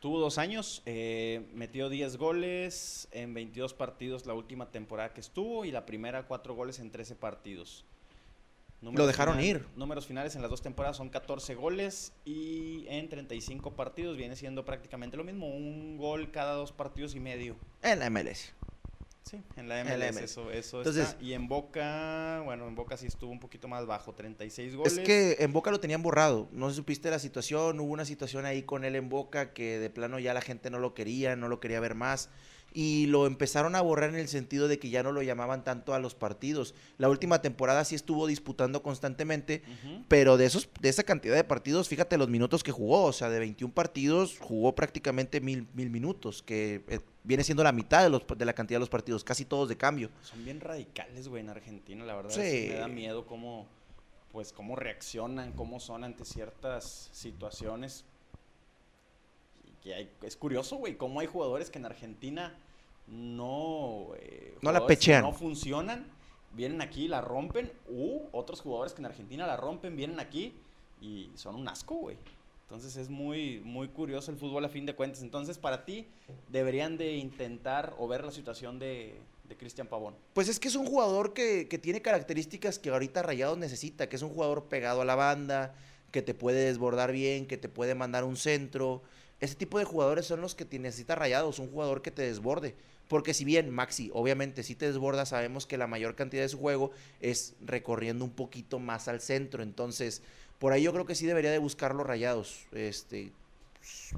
Tuvo 0.00 0.18
dos 0.18 0.38
años, 0.38 0.82
eh, 0.86 1.46
metió 1.52 1.90
10 1.90 2.16
goles 2.16 3.06
en 3.12 3.34
22 3.34 3.74
partidos 3.74 4.24
la 4.24 4.32
última 4.32 4.70
temporada 4.70 5.12
que 5.12 5.20
estuvo 5.20 5.66
y 5.66 5.70
la 5.70 5.84
primera 5.84 6.26
cuatro 6.26 6.54
goles 6.54 6.78
en 6.78 6.90
13 6.90 7.16
partidos. 7.16 7.84
Lo 8.82 9.06
dejaron 9.06 9.40
ir. 9.40 9.66
Números 9.76 10.06
finales 10.06 10.34
en 10.36 10.42
las 10.42 10.50
dos 10.50 10.62
temporadas 10.62 10.96
son 10.96 11.10
14 11.10 11.54
goles 11.54 12.12
y 12.24 12.86
en 12.88 13.08
35 13.08 13.76
partidos 13.76 14.16
viene 14.16 14.36
siendo 14.36 14.64
prácticamente 14.64 15.16
lo 15.16 15.24
mismo, 15.24 15.48
un 15.48 15.98
gol 15.98 16.30
cada 16.30 16.54
dos 16.54 16.72
partidos 16.72 17.14
y 17.14 17.20
medio. 17.20 17.56
En 17.82 17.98
la 17.98 18.08
MLS. 18.08 18.54
Sí, 19.22 19.40
en 19.56 19.68
la 19.68 19.84
MLS, 19.84 20.16
eso, 20.16 20.50
eso 20.50 20.78
Entonces, 20.78 21.16
Y 21.20 21.34
en 21.34 21.46
Boca, 21.46 22.40
bueno, 22.44 22.66
en 22.66 22.74
Boca 22.74 22.96
sí 22.96 23.06
estuvo 23.06 23.30
un 23.30 23.38
poquito 23.38 23.68
más 23.68 23.86
bajo, 23.86 24.14
36 24.14 24.74
goles. 24.74 24.96
Es 24.96 25.00
que 25.00 25.36
en 25.40 25.52
Boca 25.52 25.70
lo 25.70 25.78
tenían 25.78 26.02
borrado. 26.02 26.48
No 26.52 26.70
supiste 26.70 27.10
la 27.10 27.18
situación, 27.18 27.78
hubo 27.80 27.92
una 27.92 28.06
situación 28.06 28.46
ahí 28.46 28.62
con 28.62 28.82
él 28.82 28.96
en 28.96 29.08
Boca 29.08 29.52
que 29.52 29.78
de 29.78 29.90
plano 29.90 30.18
ya 30.18 30.34
la 30.34 30.40
gente 30.40 30.70
no 30.70 30.78
lo 30.78 30.94
quería, 30.94 31.36
no 31.36 31.48
lo 31.48 31.60
quería 31.60 31.80
ver 31.80 31.94
más 31.94 32.30
y 32.72 33.06
lo 33.06 33.26
empezaron 33.26 33.74
a 33.74 33.80
borrar 33.80 34.10
en 34.10 34.16
el 34.16 34.28
sentido 34.28 34.68
de 34.68 34.78
que 34.78 34.90
ya 34.90 35.02
no 35.02 35.12
lo 35.12 35.22
llamaban 35.22 35.64
tanto 35.64 35.94
a 35.94 35.98
los 35.98 36.14
partidos. 36.14 36.74
La 36.98 37.08
última 37.08 37.42
temporada 37.42 37.84
sí 37.84 37.94
estuvo 37.94 38.26
disputando 38.26 38.82
constantemente, 38.82 39.62
pero 40.08 40.36
de 40.36 40.46
esos 40.46 40.68
de 40.80 40.88
esa 40.88 41.02
cantidad 41.02 41.34
de 41.34 41.44
partidos, 41.44 41.88
fíjate 41.88 42.16
los 42.16 42.28
minutos 42.28 42.62
que 42.62 42.72
jugó, 42.72 43.04
o 43.04 43.12
sea, 43.12 43.28
de 43.28 43.38
21 43.38 43.74
partidos 43.74 44.38
jugó 44.38 44.74
prácticamente 44.74 45.40
mil, 45.40 45.66
mil 45.74 45.90
minutos, 45.90 46.42
que 46.42 46.84
eh, 46.88 47.00
viene 47.24 47.44
siendo 47.44 47.64
la 47.64 47.72
mitad 47.72 48.02
de, 48.02 48.10
los, 48.10 48.22
de 48.26 48.44
la 48.44 48.52
cantidad 48.52 48.76
de 48.76 48.80
los 48.80 48.88
partidos, 48.88 49.24
casi 49.24 49.44
todos 49.44 49.68
de 49.68 49.76
cambio. 49.76 50.10
Son 50.22 50.44
bien 50.44 50.60
radicales, 50.60 51.28
güey, 51.28 51.42
en 51.42 51.50
Argentina, 51.50 52.04
la 52.04 52.14
verdad. 52.14 52.30
Sí. 52.30 52.68
me 52.70 52.74
da 52.74 52.88
miedo 52.88 53.26
cómo, 53.26 53.66
pues, 54.32 54.52
cómo 54.52 54.76
reaccionan, 54.76 55.52
cómo 55.52 55.80
son 55.80 56.04
ante 56.04 56.24
ciertas 56.24 57.10
situaciones 57.12 58.04
es 59.84 60.36
curioso, 60.36 60.76
güey, 60.76 60.96
cómo 60.96 61.20
hay 61.20 61.26
jugadores 61.26 61.70
que 61.70 61.78
en 61.78 61.86
Argentina 61.86 62.54
no, 63.06 64.08
eh, 64.16 64.56
no 64.62 64.72
la 64.72 64.86
pechean. 64.86 65.22
No 65.22 65.32
funcionan, 65.32 66.06
vienen 66.52 66.80
aquí, 66.80 67.08
la 67.08 67.20
rompen, 67.20 67.72
u 67.88 68.20
otros 68.32 68.60
jugadores 68.60 68.92
que 68.92 69.00
en 69.00 69.06
Argentina 69.06 69.46
la 69.46 69.56
rompen, 69.56 69.96
vienen 69.96 70.20
aquí 70.20 70.54
y 71.00 71.30
son 71.34 71.56
un 71.56 71.68
asco, 71.68 71.94
güey. 71.94 72.16
Entonces 72.62 72.96
es 72.96 73.08
muy, 73.08 73.60
muy 73.64 73.88
curioso 73.88 74.30
el 74.30 74.36
fútbol 74.36 74.64
a 74.64 74.68
fin 74.68 74.86
de 74.86 74.94
cuentas. 74.94 75.22
Entonces, 75.22 75.58
para 75.58 75.84
ti, 75.84 76.06
deberían 76.48 76.96
de 76.96 77.16
intentar 77.16 77.94
o 77.98 78.06
ver 78.06 78.24
la 78.24 78.30
situación 78.30 78.78
de, 78.78 79.16
de 79.48 79.56
Cristian 79.56 79.88
Pavón. 79.88 80.14
Pues 80.34 80.48
es 80.48 80.60
que 80.60 80.68
es 80.68 80.76
un 80.76 80.86
jugador 80.86 81.32
que, 81.34 81.66
que, 81.68 81.78
tiene 81.78 82.00
características 82.00 82.78
que 82.78 82.90
ahorita 82.90 83.22
Rayados 83.22 83.58
necesita, 83.58 84.08
que 84.08 84.14
es 84.14 84.22
un 84.22 84.30
jugador 84.30 84.66
pegado 84.66 85.00
a 85.00 85.04
la 85.04 85.16
banda, 85.16 85.74
que 86.12 86.22
te 86.22 86.32
puede 86.32 86.66
desbordar 86.66 87.10
bien, 87.10 87.46
que 87.46 87.56
te 87.56 87.68
puede 87.68 87.96
mandar 87.96 88.22
un 88.22 88.36
centro, 88.36 89.02
ese 89.40 89.54
tipo 89.54 89.78
de 89.78 89.84
jugadores 89.84 90.26
son 90.26 90.40
los 90.40 90.54
que 90.54 90.66
necesita 90.78 91.14
Rayados, 91.14 91.58
un 91.58 91.70
jugador 91.70 92.02
que 92.02 92.10
te 92.10 92.22
desborde. 92.22 92.74
Porque 93.08 93.34
si 93.34 93.44
bien 93.44 93.70
Maxi, 93.70 94.10
obviamente, 94.14 94.62
si 94.62 94.74
te 94.76 94.86
desborda, 94.86 95.26
sabemos 95.26 95.66
que 95.66 95.76
la 95.76 95.86
mayor 95.86 96.14
cantidad 96.14 96.42
de 96.42 96.48
su 96.48 96.58
juego 96.58 96.92
es 97.20 97.54
recorriendo 97.60 98.24
un 98.24 98.30
poquito 98.30 98.78
más 98.78 99.08
al 99.08 99.20
centro. 99.20 99.62
Entonces, 99.62 100.22
por 100.58 100.72
ahí 100.72 100.82
yo 100.82 100.92
creo 100.92 101.06
que 101.06 101.14
sí 101.14 101.26
debería 101.26 101.50
de 101.50 101.58
buscar 101.58 101.94
los 101.94 102.06
Rayados. 102.06 102.66
Este, 102.70 103.32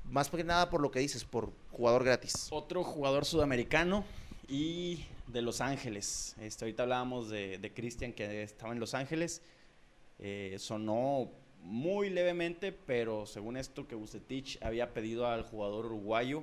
más 0.05 0.29
que 0.29 0.45
nada 0.45 0.69
por 0.69 0.83
lo 0.83 0.91
que 0.91 1.01
dices, 1.01 1.25
por 1.25 1.53
jugador 1.71 2.05
gratis. 2.05 2.49
Otro 2.51 2.85
jugador 2.85 3.25
sudamericano 3.25 4.05
y 4.49 5.07
de 5.29 5.41
Los 5.41 5.61
Ángeles. 5.61 6.37
Este, 6.41 6.65
ahorita 6.65 6.83
hablábamos 6.83 7.31
de, 7.31 7.59
de 7.59 7.73
Cristian 7.73 8.13
que 8.13 8.43
estaba 8.43 8.73
en 8.73 8.81
Los 8.81 8.93
Ángeles. 8.93 9.41
Eh, 10.19 10.57
sonó 10.59 11.31
muy 11.63 12.11
levemente, 12.11 12.73
pero 12.73 13.27
según 13.27 13.57
esto 13.57 13.87
que 13.87 13.95
Bucetich 13.95 14.59
había 14.63 14.93
pedido 14.93 15.27
al 15.27 15.43
jugador 15.43 15.87
uruguayo, 15.87 16.43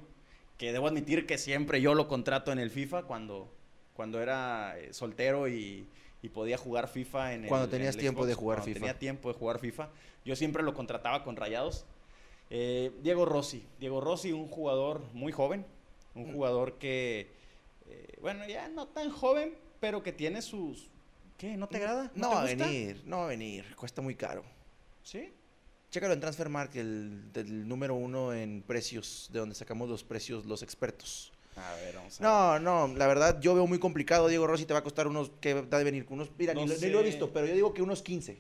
que 0.58 0.72
debo 0.72 0.88
admitir 0.88 1.26
que 1.26 1.38
siempre 1.38 1.82
yo 1.82 1.94
lo 1.94 2.08
contrato 2.08 2.52
en 2.52 2.60
el 2.60 2.70
FIFA 2.70 3.04
cuando, 3.04 3.50
cuando 3.94 4.22
era 4.22 4.78
eh, 4.78 4.94
soltero 4.94 5.48
y, 5.48 5.88
podía 6.34 6.58
jugar 6.58 6.90
FIFA 6.90 7.34
en 7.34 7.44
el 7.44 7.50
Cuando 7.50 7.70
tenías 7.70 7.96
tiempo 7.96 8.26
de 8.26 8.34
jugar 8.34 8.62
FIFA. 8.62 8.80
Tenía 8.80 9.00
tiempo 9.00 9.32
de 9.32 9.40
jugar 9.40 9.60
FIFA. 9.60 9.90
Yo 10.26 10.36
siempre 10.36 10.64
lo 10.64 10.74
contrataba 10.74 11.24
con 11.24 11.38
Rayados. 11.38 11.86
Eh, 12.50 12.92
Diego 13.02 13.26
Rossi. 13.26 13.66
Diego 13.80 14.02
Rossi, 14.02 14.34
un 14.34 14.48
jugador 14.48 15.02
muy 15.14 15.32
joven, 15.32 15.66
un 16.16 16.30
mm. 16.30 16.34
jugador 16.34 16.78
que, 16.78 17.32
eh, 17.90 18.18
bueno, 18.22 18.46
ya 18.48 18.68
no 18.68 18.88
tan 18.88 19.12
joven, 19.12 19.56
pero 19.80 20.04
que 20.04 20.12
tiene 20.12 20.42
sus... 20.42 20.90
¿Qué? 21.38 21.56
¿No 21.56 21.68
te 21.68 21.78
agrada? 21.78 22.12
No, 22.16 22.32
va 22.32 22.42
a 22.42 22.46
venir, 22.46 23.02
no 23.06 23.20
va 23.20 23.26
a 23.26 23.28
venir, 23.28 23.74
cuesta 23.78 24.02
muy 24.02 24.16
caro. 24.16 24.44
¿Sí? 25.04 25.32
Chécalo 25.92 26.14
en 26.14 26.20
Transfermarkt, 26.20 26.76
el, 26.76 27.32
el 27.34 27.68
número 27.68 27.96
uno 27.96 28.34
en 28.34 28.62
precios, 28.62 29.30
de 29.34 29.40
donde 29.40 29.56
sacamos 29.56 29.90
los 29.90 30.04
precios 30.04 30.46
los 30.46 30.62
expertos. 30.62 31.32
A 31.56 31.76
ver, 31.76 31.96
vamos 31.96 32.22
a 32.22 32.24
No, 32.24 32.60
no, 32.60 32.96
la 32.96 33.08
verdad 33.08 33.40
yo 33.42 33.56
veo 33.56 33.68
muy 33.68 33.80
complicado. 33.80 34.28
Diego 34.28 34.48
Rossi 34.48 34.66
te 34.66 34.74
va 34.74 34.80
a 34.80 34.84
costar 34.84 35.08
unos, 35.08 35.32
que 35.42 35.56
va 35.56 35.78
a 35.78 35.84
venir? 35.84 36.06
Unos, 36.10 36.30
mira, 36.38 36.54
ni, 36.54 36.66
lo 36.66 37.00
he 37.00 37.04
visto, 37.04 37.32
pero 37.34 37.48
yo 37.48 37.54
digo 37.54 37.74
que 37.74 37.82
unos 37.82 38.02
15. 38.02 38.38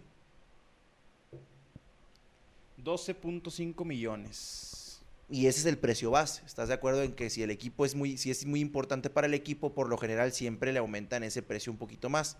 12.5 2.84 3.86
millones. 3.86 5.01
Y 5.30 5.47
ese 5.47 5.60
es 5.60 5.66
el 5.66 5.78
precio 5.78 6.12
base. 6.12 6.41
¿Estás 6.45 6.70
de 6.70 6.74
acuerdo 6.74 7.03
en 7.03 7.14
que 7.14 7.30
si 7.30 7.43
el 7.43 7.51
equipo 7.51 7.86
es 7.86 7.93
muy, 7.93 8.18
si 8.18 8.32
es 8.32 8.45
muy 8.45 8.62
importante 8.62 9.10
para 9.10 9.28
el 9.28 9.34
equipo, 9.34 9.74
por 9.74 9.89
lo 9.89 9.97
general 9.97 10.32
siempre 10.32 10.72
le 10.74 10.80
aumentan 10.80 11.24
ese 11.24 11.41
precio 11.41 11.72
un 11.72 11.78
poquito 11.78 12.10
más? 12.10 12.38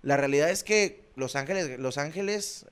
La 0.00 0.16
realidad 0.16 0.50
es 0.50 0.64
que 0.64 1.04
Los 1.16 1.36
Ángeles, 1.36 1.78
Los 1.78 1.98
Ángeles 1.98 2.66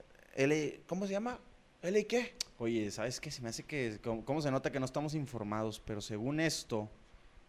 ¿cómo 0.86 1.06
se 1.06 1.12
llama? 1.12 1.38
¿L 1.82 2.06
qué? 2.06 2.34
Oye, 2.58 2.90
¿sabes 2.90 3.20
qué? 3.20 3.30
Se 3.30 3.40
me 3.40 3.48
hace 3.48 3.64
que, 3.64 3.98
¿cómo, 4.02 4.42
se 4.42 4.50
nota 4.50 4.70
que 4.70 4.78
no 4.78 4.84
estamos 4.84 5.14
informados? 5.14 5.80
Pero 5.80 6.00
según 6.00 6.40
esto, 6.40 6.90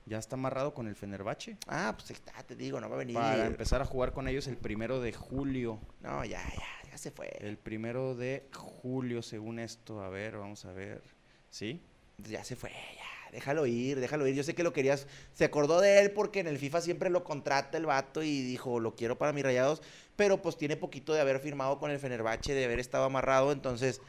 ya 0.06 0.18
está 0.18 0.36
amarrado 0.36 0.74
con 0.74 0.88
el 0.88 0.96
Fenerbahce. 0.96 1.58
Ah, 1.68 1.94
pues 1.98 2.12
está, 2.12 2.32
te 2.44 2.56
digo, 2.56 2.80
no 2.80 2.90
va 2.90 2.96
a 2.96 3.00
venir. 3.00 3.16
Para 3.16 3.46
empezar 3.46 3.82
a 3.82 3.86
jugar 3.86 4.14
con 4.14 4.28
ellos 4.28 4.48
el 4.48 4.58
primero 4.58 5.02
de 5.02 5.12
julio. 5.12 5.80
No, 6.02 6.24
ya, 6.24 6.42
ya, 6.50 6.90
ya 6.90 6.98
se 6.98 7.12
fue. 7.12 7.30
El 7.40 7.58
primero 7.58 8.16
de 8.16 8.48
julio, 8.54 9.22
según 9.22 9.60
esto. 9.60 10.02
A 10.02 10.10
ver, 10.10 10.38
vamos 10.38 10.64
a 10.66 10.72
ver. 10.72 11.04
¿Sí? 11.50 11.82
Ya 12.18 12.44
se 12.44 12.56
fue, 12.56 12.72
ya. 12.72 13.01
Déjalo 13.32 13.66
ir, 13.66 14.00
déjalo 14.00 14.28
ir. 14.28 14.36
Yo 14.36 14.44
sé 14.44 14.54
que 14.54 14.64
lo 14.64 14.74
querías. 14.74 15.08
Se 15.34 15.46
acordó 15.46 15.80
de 15.80 16.00
él 16.00 16.12
porque 16.12 16.42
en 16.42 16.48
el 16.48 16.58
FIFA 16.58 16.82
siempre 16.82 17.10
lo 17.10 17.24
contrata 17.24 17.78
el 17.78 17.86
vato 17.86 18.24
y 18.24 18.42
dijo, 18.42 18.80
lo 18.80 18.96
quiero 18.96 19.18
para 19.18 19.34
mis 19.34 19.44
rayados 19.44 19.82
pero 20.22 20.40
pues 20.40 20.56
tiene 20.56 20.78
poquito 20.78 21.14
de 21.14 21.20
haber 21.20 21.40
firmado 21.40 21.80
con 21.80 21.90
el 21.90 21.98
Fenerbahce, 21.98 22.54
de 22.54 22.66
haber 22.66 22.80
estado 22.80 23.06
amarrado, 23.06 23.52
entonces 23.52 24.02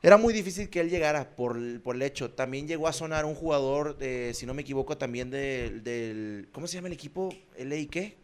era 0.00 0.16
muy 0.16 0.32
difícil 0.32 0.70
que 0.70 0.78
él 0.78 0.90
llegara 0.90 1.34
por, 1.34 1.56
el 1.56 2.02
hecho. 2.02 2.30
También 2.30 2.68
llegó 2.68 2.86
a 2.86 2.92
sonar 2.92 3.24
un 3.24 3.34
jugador, 3.34 3.98
de, 3.98 4.32
si 4.32 4.46
no 4.46 4.54
me 4.54 4.62
equivoco, 4.62 4.96
también 4.96 5.28
del, 5.28 6.48
¿cómo 6.52 6.68
se 6.68 6.76
llama 6.76 6.86
el 6.86 6.94
equipo? 6.94 7.30
¿LA 7.58 7.88
qué? 7.90 8.16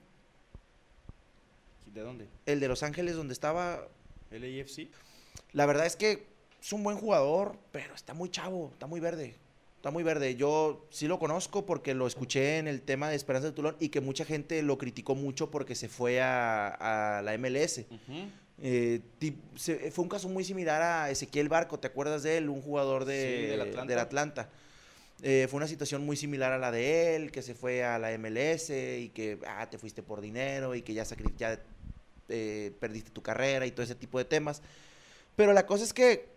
¿De 1.93 2.01
dónde? 2.01 2.29
El 2.47 2.61
de 2.61 2.69
Los 2.69 2.85
Ángeles, 2.85 3.17
donde 3.17 3.33
estaba... 3.33 3.89
¿LAFC? 4.31 4.89
La 5.53 5.67
verdad 5.67 5.87
es 5.87 5.97
que 5.97 6.27
es 6.63 6.73
un 6.73 6.85
buen 6.85 6.97
jugador, 6.97 7.59
pero 7.73 7.93
está 7.95 8.15
muy 8.15 8.31
chavo, 8.31 8.71
está 8.73 8.87
muy 8.87 9.01
verde. 9.01 9.35
Está 9.85 9.93
muy 9.93 10.03
verde. 10.03 10.35
Yo 10.35 10.87
sí 10.89 11.07
lo 11.09 11.19
conozco 11.19 11.67
porque 11.67 11.93
lo 11.93 12.07
escuché 12.07 12.57
en 12.57 12.69
el 12.69 12.81
tema 12.81 13.11
de 13.11 13.17
Esperanza 13.17 13.49
de 13.49 13.53
Tulón 13.53 13.77
y 13.79 13.91
que 13.91 14.01
mucha 14.01 14.25
gente 14.25 14.63
lo 14.63 14.79
criticó 14.79 15.15
mucho 15.15 15.51
porque 15.51 15.75
se 15.75 15.91
fue 15.91 16.23
a, 16.23 17.21
la 17.23 17.37
MLS. 17.37 17.85
Eh, 18.63 19.03
fue 19.93 20.03
un 20.03 20.09
caso 20.09 20.31
muy 20.31 20.43
similar 20.43 20.81
a 20.81 21.11
Ezequiel 21.11 21.51
Barco, 21.51 21.79
¿te 21.79 21.87
acuerdas 21.87 22.23
de 22.23 22.39
él? 22.39 22.49
Un 22.49 22.63
jugador 22.63 23.05
de, 23.05 23.59
del 23.87 23.99
Atlanta. 23.99 24.49
Eh, 25.23 25.49
fue 25.51 25.59
una 25.59 25.69
situación 25.69 26.07
muy 26.07 26.17
similar 26.17 26.53
a 26.53 26.57
la 26.57 26.73
de 26.73 27.17
él, 27.17 27.31
que 27.31 27.43
se 27.43 27.55
fue 27.55 27.85
a 27.85 27.99
la 27.99 28.17
MLS 28.17 28.71
y 28.71 29.11
que 29.11 29.39
ah, 29.47 29.69
te 29.69 29.77
fuiste 29.77 30.03
por 30.03 30.23
dinero 30.23 30.75
y 30.75 30.81
que 30.81 30.95
ya, 30.95 31.05
ya 31.37 31.61
eh, 32.31 32.73
perdiste 32.81 33.11
tu 33.11 33.21
carrera 33.21 33.67
y 33.67 33.71
todo 33.71 33.83
ese 33.83 33.97
tipo 33.97 34.17
de 34.17 34.25
temas. 34.25 34.63
Pero 35.37 35.53
la 35.53 35.67
cosa 35.67 35.85
es 35.85 35.93
que 35.93 36.33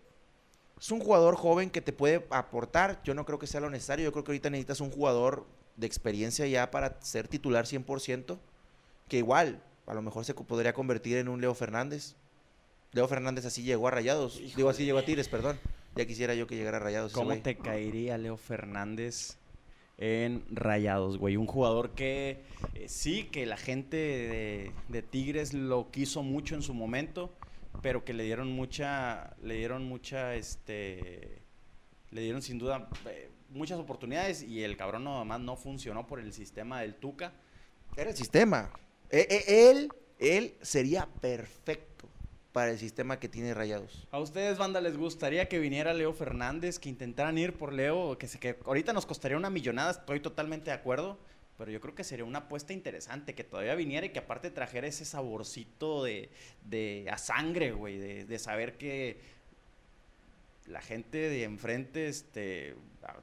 es 0.80 0.90
un 0.90 1.00
jugador 1.00 1.36
joven 1.36 1.70
que 1.70 1.80
te 1.80 1.92
puede 1.92 2.26
aportar. 2.30 3.00
Yo 3.02 3.14
no 3.14 3.24
creo 3.24 3.38
que 3.38 3.46
sea 3.46 3.60
lo 3.60 3.70
necesario. 3.70 4.04
Yo 4.04 4.12
creo 4.12 4.24
que 4.24 4.32
ahorita 4.32 4.50
necesitas 4.50 4.80
un 4.80 4.90
jugador 4.90 5.46
de 5.76 5.86
experiencia 5.86 6.46
ya 6.46 6.70
para 6.70 7.00
ser 7.00 7.28
titular 7.28 7.64
100%. 7.64 8.38
Que 9.08 9.18
igual, 9.18 9.62
a 9.86 9.94
lo 9.94 10.02
mejor 10.02 10.24
se 10.24 10.34
podría 10.34 10.72
convertir 10.72 11.16
en 11.16 11.28
un 11.28 11.40
Leo 11.40 11.54
Fernández. 11.54 12.14
Leo 12.92 13.08
Fernández 13.08 13.44
así 13.44 13.62
llegó 13.62 13.88
a 13.88 13.90
Rayados. 13.90 14.40
Digo, 14.56 14.68
así 14.68 14.84
llegó 14.84 14.98
a 14.98 15.04
Tigres, 15.04 15.28
perdón. 15.28 15.58
Ya 15.96 16.06
quisiera 16.06 16.34
yo 16.34 16.46
que 16.46 16.56
llegara 16.56 16.76
a 16.76 16.80
Rayados. 16.80 17.12
¿Cómo 17.12 17.36
te 17.38 17.56
caería 17.56 18.16
Leo 18.18 18.36
Fernández 18.36 19.36
en 19.96 20.44
Rayados, 20.50 21.18
güey? 21.18 21.36
Un 21.36 21.46
jugador 21.46 21.90
que 21.90 22.42
eh, 22.74 22.88
sí, 22.88 23.24
que 23.24 23.46
la 23.46 23.56
gente 23.56 23.96
de, 23.96 24.72
de 24.88 25.02
Tigres 25.02 25.54
lo 25.54 25.90
quiso 25.90 26.22
mucho 26.22 26.54
en 26.54 26.62
su 26.62 26.72
momento 26.72 27.32
pero 27.82 28.04
que 28.04 28.12
le 28.12 28.24
dieron 28.24 28.52
mucha, 28.52 29.36
le 29.42 29.54
dieron 29.54 29.84
mucha, 29.84 30.34
este, 30.34 31.42
le 32.10 32.22
dieron 32.22 32.42
sin 32.42 32.58
duda 32.58 32.88
eh, 33.06 33.30
muchas 33.50 33.78
oportunidades 33.78 34.42
y 34.42 34.62
el 34.62 34.76
cabrón 34.76 35.04
nada 35.04 35.24
más 35.24 35.40
no 35.40 35.56
funcionó 35.56 36.06
por 36.06 36.20
el 36.20 36.32
sistema 36.32 36.80
del 36.80 36.94
Tuca. 36.94 37.32
Era 37.96 38.10
el 38.10 38.16
sistema. 38.16 38.70
E, 39.10 39.26
e, 39.30 39.70
él, 39.70 39.88
él 40.18 40.54
sería 40.60 41.08
perfecto 41.20 42.08
para 42.52 42.70
el 42.70 42.78
sistema 42.78 43.18
que 43.18 43.28
tiene 43.28 43.54
Rayados. 43.54 44.06
¿A 44.10 44.18
ustedes, 44.18 44.58
banda, 44.58 44.80
les 44.80 44.96
gustaría 44.96 45.48
que 45.48 45.58
viniera 45.58 45.94
Leo 45.94 46.12
Fernández, 46.12 46.78
que 46.78 46.88
intentaran 46.88 47.38
ir 47.38 47.52
por 47.54 47.72
Leo, 47.72 48.18
que, 48.18 48.26
se, 48.26 48.38
que 48.38 48.58
ahorita 48.64 48.92
nos 48.92 49.06
costaría 49.06 49.36
una 49.36 49.50
millonada, 49.50 49.92
estoy 49.92 50.20
totalmente 50.20 50.70
de 50.70 50.76
acuerdo, 50.76 51.18
pero 51.58 51.72
yo 51.72 51.80
creo 51.80 51.94
que 51.94 52.04
sería 52.04 52.24
una 52.24 52.38
apuesta 52.38 52.72
interesante 52.72 53.34
que 53.34 53.42
todavía 53.42 53.74
viniera 53.74 54.06
y 54.06 54.10
que 54.10 54.20
aparte 54.20 54.50
trajera 54.50 54.86
ese 54.86 55.04
saborcito 55.04 56.04
de, 56.04 56.30
de 56.64 57.08
a 57.10 57.18
sangre, 57.18 57.72
güey, 57.72 57.98
de, 57.98 58.24
de 58.24 58.38
saber 58.38 58.78
que 58.78 59.20
la 60.66 60.80
gente 60.80 61.18
de 61.18 61.42
enfrente 61.42 62.06
este, 62.06 62.76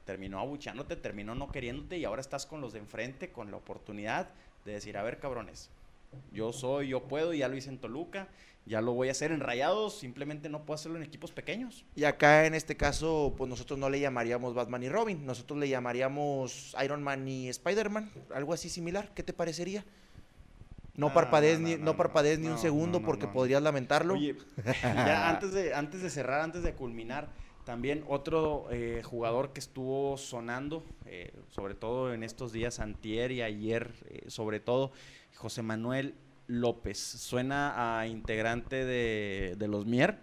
terminó 0.04 0.38
abucheándote, 0.38 0.96
terminó 0.96 1.34
no 1.34 1.50
queriéndote 1.50 1.96
y 1.96 2.04
ahora 2.04 2.20
estás 2.20 2.44
con 2.44 2.60
los 2.60 2.74
de 2.74 2.80
enfrente, 2.80 3.32
con 3.32 3.50
la 3.50 3.56
oportunidad 3.56 4.28
de 4.66 4.72
decir, 4.72 4.98
a 4.98 5.02
ver, 5.02 5.18
cabrones, 5.18 5.70
yo 6.32 6.52
soy, 6.52 6.88
yo 6.88 7.04
puedo, 7.08 7.32
ya 7.34 7.48
lo 7.48 7.56
hice 7.56 7.68
en 7.70 7.78
Toluca, 7.78 8.28
ya 8.64 8.80
lo 8.80 8.92
voy 8.94 9.08
a 9.08 9.12
hacer 9.12 9.30
en 9.32 9.40
Rayados, 9.40 9.98
simplemente 9.98 10.48
no 10.48 10.64
puedo 10.64 10.74
hacerlo 10.74 10.96
en 10.96 11.04
equipos 11.04 11.30
pequeños. 11.32 11.84
Y 11.94 12.04
acá 12.04 12.46
en 12.46 12.54
este 12.54 12.76
caso, 12.76 13.34
pues 13.36 13.48
nosotros 13.48 13.78
no 13.78 13.88
le 13.90 14.00
llamaríamos 14.00 14.54
Batman 14.54 14.82
y 14.82 14.88
Robin, 14.88 15.24
nosotros 15.24 15.58
le 15.58 15.68
llamaríamos 15.68 16.74
Iron 16.84 17.02
Man 17.02 17.26
y 17.28 17.48
Spider-Man, 17.48 18.10
algo 18.34 18.52
así 18.52 18.68
similar, 18.68 19.12
¿qué 19.14 19.22
te 19.22 19.32
parecería? 19.32 19.84
No 20.94 21.08
Ah, 21.08 21.14
parpadees 21.14 21.60
no, 21.60 21.68
ni, 21.68 21.76
no, 21.76 21.96
parpadees 21.96 22.38
ni 22.38 22.46
un 22.46 22.54
no, 22.54 22.58
segundo 22.58 22.98
no, 22.98 23.02
no, 23.02 23.06
porque 23.06 23.26
no. 23.26 23.32
podrías 23.32 23.62
lamentarlo. 23.62 24.14
Oye, 24.14 24.34
ya 24.82 25.28
antes 25.28 25.52
de, 25.52 25.74
antes 25.74 26.02
de 26.02 26.10
cerrar, 26.10 26.40
antes 26.40 26.62
de 26.62 26.72
culminar, 26.72 27.28
también 27.64 28.04
otro 28.08 28.66
eh, 28.70 29.02
jugador 29.04 29.52
que 29.52 29.60
estuvo 29.60 30.16
sonando, 30.16 30.84
eh, 31.04 31.32
sobre 31.48 31.74
todo 31.74 32.14
en 32.14 32.22
estos 32.22 32.52
días, 32.52 32.80
antier 32.80 33.30
y 33.32 33.42
ayer, 33.42 33.92
eh, 34.08 34.24
sobre 34.28 34.58
todo, 34.60 34.92
José 35.36 35.62
Manuel 35.62 36.14
López. 36.46 36.98
Suena 36.98 37.98
a 37.98 38.06
integrante 38.06 38.84
de, 38.84 39.54
de 39.58 39.68
los 39.68 39.86
Mier, 39.86 40.18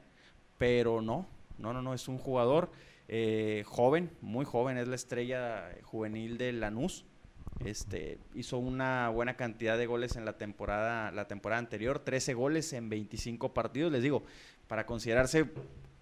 pero 0.57 1.01
no, 1.01 1.27
no, 1.57 1.73
no, 1.73 1.81
no, 1.81 1.93
es 1.93 2.07
un 2.07 2.17
jugador 2.17 2.71
eh, 3.07 3.63
joven, 3.65 4.11
muy 4.21 4.45
joven, 4.45 4.77
es 4.77 4.87
la 4.87 4.95
estrella 4.95 5.69
juvenil 5.83 6.37
de 6.37 6.53
Lanús. 6.53 7.05
Este, 7.63 8.17
hizo 8.33 8.57
una 8.57 9.09
buena 9.09 9.35
cantidad 9.37 9.77
de 9.77 9.85
goles 9.85 10.15
en 10.15 10.25
la 10.25 10.37
temporada, 10.37 11.11
la 11.11 11.27
temporada 11.27 11.59
anterior, 11.59 11.99
13 11.99 12.33
goles 12.33 12.73
en 12.73 12.89
25 12.89 13.53
partidos. 13.53 13.91
Les 13.91 14.01
digo, 14.01 14.23
para 14.67 14.85
considerarse 14.85 15.51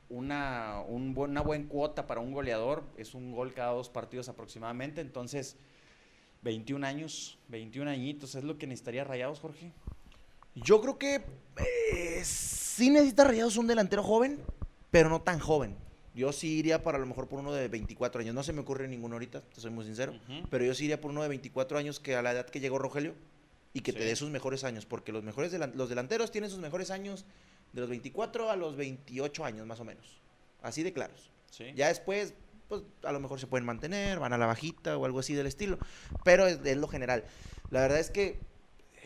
una, 0.09 0.81
un 0.87 1.13
una 1.17 1.41
buena 1.41 1.67
cuota 1.67 2.07
para 2.07 2.21
un 2.21 2.31
goleador, 2.31 2.83
es 2.97 3.13
un 3.13 3.31
gol 3.31 3.53
cada 3.53 3.71
dos 3.71 3.89
partidos 3.89 4.29
aproximadamente. 4.29 5.01
Entonces, 5.01 5.57
21 6.43 6.85
años, 6.85 7.37
21 7.49 7.89
añitos, 7.89 8.35
¿es 8.35 8.43
lo 8.43 8.57
que 8.57 8.67
necesitaría 8.67 9.03
Rayados, 9.03 9.39
Jorge? 9.39 9.71
Yo 10.55 10.81
creo 10.81 10.97
que 10.97 11.21
eh, 11.57 12.21
sí 12.23 12.89
necesita 12.89 13.23
Rayados 13.23 13.57
un 13.57 13.67
delantero 13.67 14.03
joven, 14.03 14.39
pero 14.89 15.09
no 15.09 15.21
tan 15.21 15.39
joven. 15.39 15.75
Yo 16.13 16.33
sí 16.33 16.57
iría 16.59 16.83
para 16.83 16.97
a 16.97 16.99
lo 17.01 17.05
mejor 17.07 17.27
por 17.29 17.39
uno 17.39 17.53
de 17.53 17.67
24 17.69 18.19
años. 18.21 18.35
No 18.35 18.43
se 18.43 18.51
me 18.51 18.59
ocurre 18.61 18.87
ninguno 18.87 19.15
ahorita, 19.15 19.41
te 19.41 19.61
soy 19.61 19.71
muy 19.71 19.85
sincero. 19.85 20.13
Pero 20.49 20.65
yo 20.65 20.73
sí 20.73 20.83
iría 20.85 20.99
por 20.99 21.11
uno 21.11 21.21
de 21.23 21.29
24 21.29 21.77
años 21.77 21.99
que 22.01 22.15
a 22.15 22.21
la 22.21 22.31
edad 22.33 22.49
que 22.49 22.59
llegó 22.59 22.77
Rogelio 22.79 23.13
y 23.73 23.79
que 23.79 23.93
te 23.93 24.03
dé 24.03 24.15
sus 24.17 24.29
mejores 24.29 24.65
años. 24.65 24.85
Porque 24.85 25.13
los, 25.13 25.23
mejores 25.23 25.53
delan- 25.53 25.73
los 25.75 25.87
delanteros 25.87 26.29
tienen 26.31 26.49
sus 26.49 26.59
mejores 26.59 26.91
años 26.91 27.23
de 27.71 27.79
los 27.79 27.89
24 27.89 28.49
a 28.51 28.57
los 28.57 28.75
28 28.75 29.45
años 29.45 29.65
más 29.65 29.79
o 29.79 29.85
menos. 29.85 30.19
Así 30.61 30.83
de 30.83 30.91
claros. 30.91 31.29
Sí. 31.49 31.67
Ya 31.75 31.87
después, 31.87 32.33
pues 32.71 32.83
a 33.03 33.11
lo 33.11 33.19
mejor 33.19 33.37
se 33.37 33.47
pueden 33.47 33.65
mantener, 33.65 34.17
van 34.17 34.31
a 34.31 34.37
la 34.37 34.45
bajita 34.45 34.97
o 34.97 35.03
algo 35.03 35.19
así 35.19 35.33
del 35.33 35.45
estilo. 35.45 35.77
Pero 36.23 36.47
es, 36.47 36.77
lo 36.77 36.87
general. 36.87 37.25
La 37.69 37.81
verdad 37.81 37.99
es 37.99 38.09
que 38.09 38.39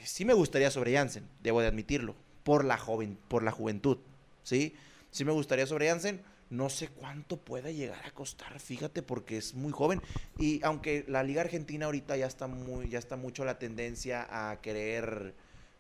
sí 0.04 0.24
me 0.24 0.36
gustaría 0.36 0.70
sobre 0.70 0.94
Jansen, 0.94 1.28
debo 1.42 1.62
de 1.62 1.68
admitirlo, 1.68 2.16
por 2.44 2.64
la 2.64 2.78
joven, 2.78 3.18
por 3.28 3.42
la 3.42 3.50
juventud, 3.50 3.98
¿sí? 4.44 4.76
Sí 5.10 5.26
me 5.26 5.32
gustaría 5.32 5.66
sobre 5.66 5.90
Jansen. 5.90 6.22
No 6.52 6.70
sé 6.70 6.90
cuánto 6.90 7.38
pueda 7.38 7.72
llegar 7.72 8.06
a 8.06 8.12
costar, 8.12 8.60
fíjate, 8.60 9.02
porque 9.02 9.38
es 9.38 9.56
muy 9.56 9.72
joven. 9.72 10.00
Y 10.38 10.64
aunque 10.64 11.04
la 11.08 11.24
Liga 11.24 11.42
Argentina 11.42 11.88
ahorita 11.88 12.18
ya 12.18 12.28
está 12.28 12.46
muy, 12.46 12.88
ya 12.90 13.00
está 13.00 13.16
mucho 13.16 13.46
la 13.46 13.58
tendencia 13.58 14.28
a 14.30 14.62
querer 14.62 15.34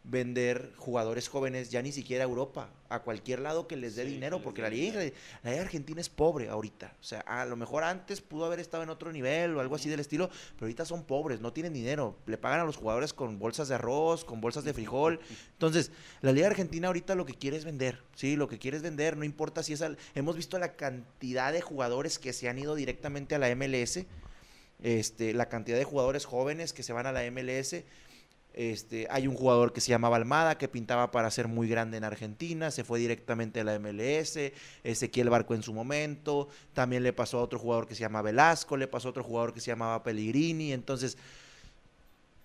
vender 0.07 0.71
jugadores 0.77 1.27
jóvenes 1.29 1.71
ya 1.71 1.81
ni 1.81 1.91
siquiera 1.91 2.23
a 2.23 2.27
Europa, 2.27 2.69
a 2.89 2.99
cualquier 2.99 3.39
lado 3.39 3.67
que 3.67 3.75
les 3.75 3.95
dé 3.95 4.03
Sí, 4.05 4.11
dinero, 4.11 4.41
porque 4.41 4.61
la 4.61 4.69
liga, 4.69 5.01
la 5.43 5.49
liga 5.51 5.63
argentina 5.63 5.99
es 5.99 6.09
pobre 6.09 6.47
ahorita. 6.49 6.93
O 6.99 7.03
sea, 7.03 7.21
a 7.21 7.43
lo 7.45 7.55
mejor 7.55 7.83
antes 7.83 8.21
pudo 8.21 8.45
haber 8.45 8.59
estado 8.59 8.83
en 8.83 8.89
otro 8.89 9.11
nivel 9.11 9.55
o 9.55 9.61
algo 9.61 9.75
así 9.75 9.89
del 9.89 9.99
estilo, 9.99 10.29
pero 10.55 10.65
ahorita 10.67 10.85
son 10.85 11.03
pobres, 11.05 11.41
no 11.41 11.53
tienen 11.53 11.73
dinero. 11.73 12.15
Le 12.27 12.37
pagan 12.37 12.59
a 12.59 12.65
los 12.65 12.77
jugadores 12.77 13.13
con 13.13 13.39
bolsas 13.39 13.67
de 13.67 13.75
arroz, 13.75 14.23
con 14.25 14.41
bolsas 14.41 14.63
de 14.63 14.73
frijol. 14.73 15.19
Entonces, 15.53 15.91
la 16.21 16.31
liga 16.31 16.47
argentina 16.47 16.87
ahorita 16.87 17.15
lo 17.15 17.25
que 17.25 17.33
quiere 17.33 17.57
es 17.57 17.65
vender, 17.65 17.99
¿sí? 18.15 18.35
Lo 18.35 18.47
que 18.47 18.59
quiere 18.59 18.77
es 18.77 18.83
vender, 18.83 19.17
no 19.17 19.23
importa 19.25 19.63
si 19.63 19.73
es... 19.73 19.81
al- 19.81 19.97
Hemos 20.13 20.35
visto 20.35 20.59
la 20.59 20.73
cantidad 20.75 21.51
de 21.51 21.61
jugadores 21.61 22.19
que 22.19 22.31
se 22.33 22.47
han 22.47 22.59
ido 22.59 22.75
directamente 22.75 23.33
a 23.33 23.39
la 23.39 23.53
MLS, 23.55 24.05
este, 24.83 25.33
la 25.33 25.47
cantidad 25.49 25.77
de 25.77 25.83
jugadores 25.83 26.25
jóvenes 26.25 26.73
que 26.73 26.83
se 26.83 26.93
van 26.93 27.07
a 27.07 27.11
la 27.11 27.23
MLS. 27.31 27.77
Este, 28.57 29.05
hay 29.09 29.27
un 29.27 29.35
jugador 29.35 29.73
que 29.73 29.81
se 29.81 29.89
llamaba 29.89 30.15
Almada, 30.15 30.57
que 30.57 30.69
pintaba 30.69 31.11
para 31.11 31.29
ser 31.29 31.49
muy 31.49 31.67
grande 31.67 31.97
en 31.97 32.05
Argentina, 32.05 32.71
se 32.71 32.85
fue 32.85 32.99
directamente 32.99 33.59
a 33.59 33.65
la 33.65 33.77
MLS, 33.79 34.39
Ezequiel 34.81 35.29
Barco 35.29 35.55
en 35.55 35.61
su 35.61 35.73
momento, 35.73 36.47
también 36.73 37.03
le 37.03 37.11
pasó 37.11 37.39
a 37.39 37.41
otro 37.41 37.59
jugador 37.59 37.85
que 37.85 37.95
se 37.95 37.99
llama 37.99 38.21
Velasco, 38.21 38.77
le 38.77 38.87
pasó 38.87 39.09
a 39.09 39.11
otro 39.11 39.25
jugador 39.25 39.53
que 39.53 39.59
se 39.59 39.71
llamaba 39.71 40.03
Pellegrini, 40.03 40.71
entonces 40.71 41.17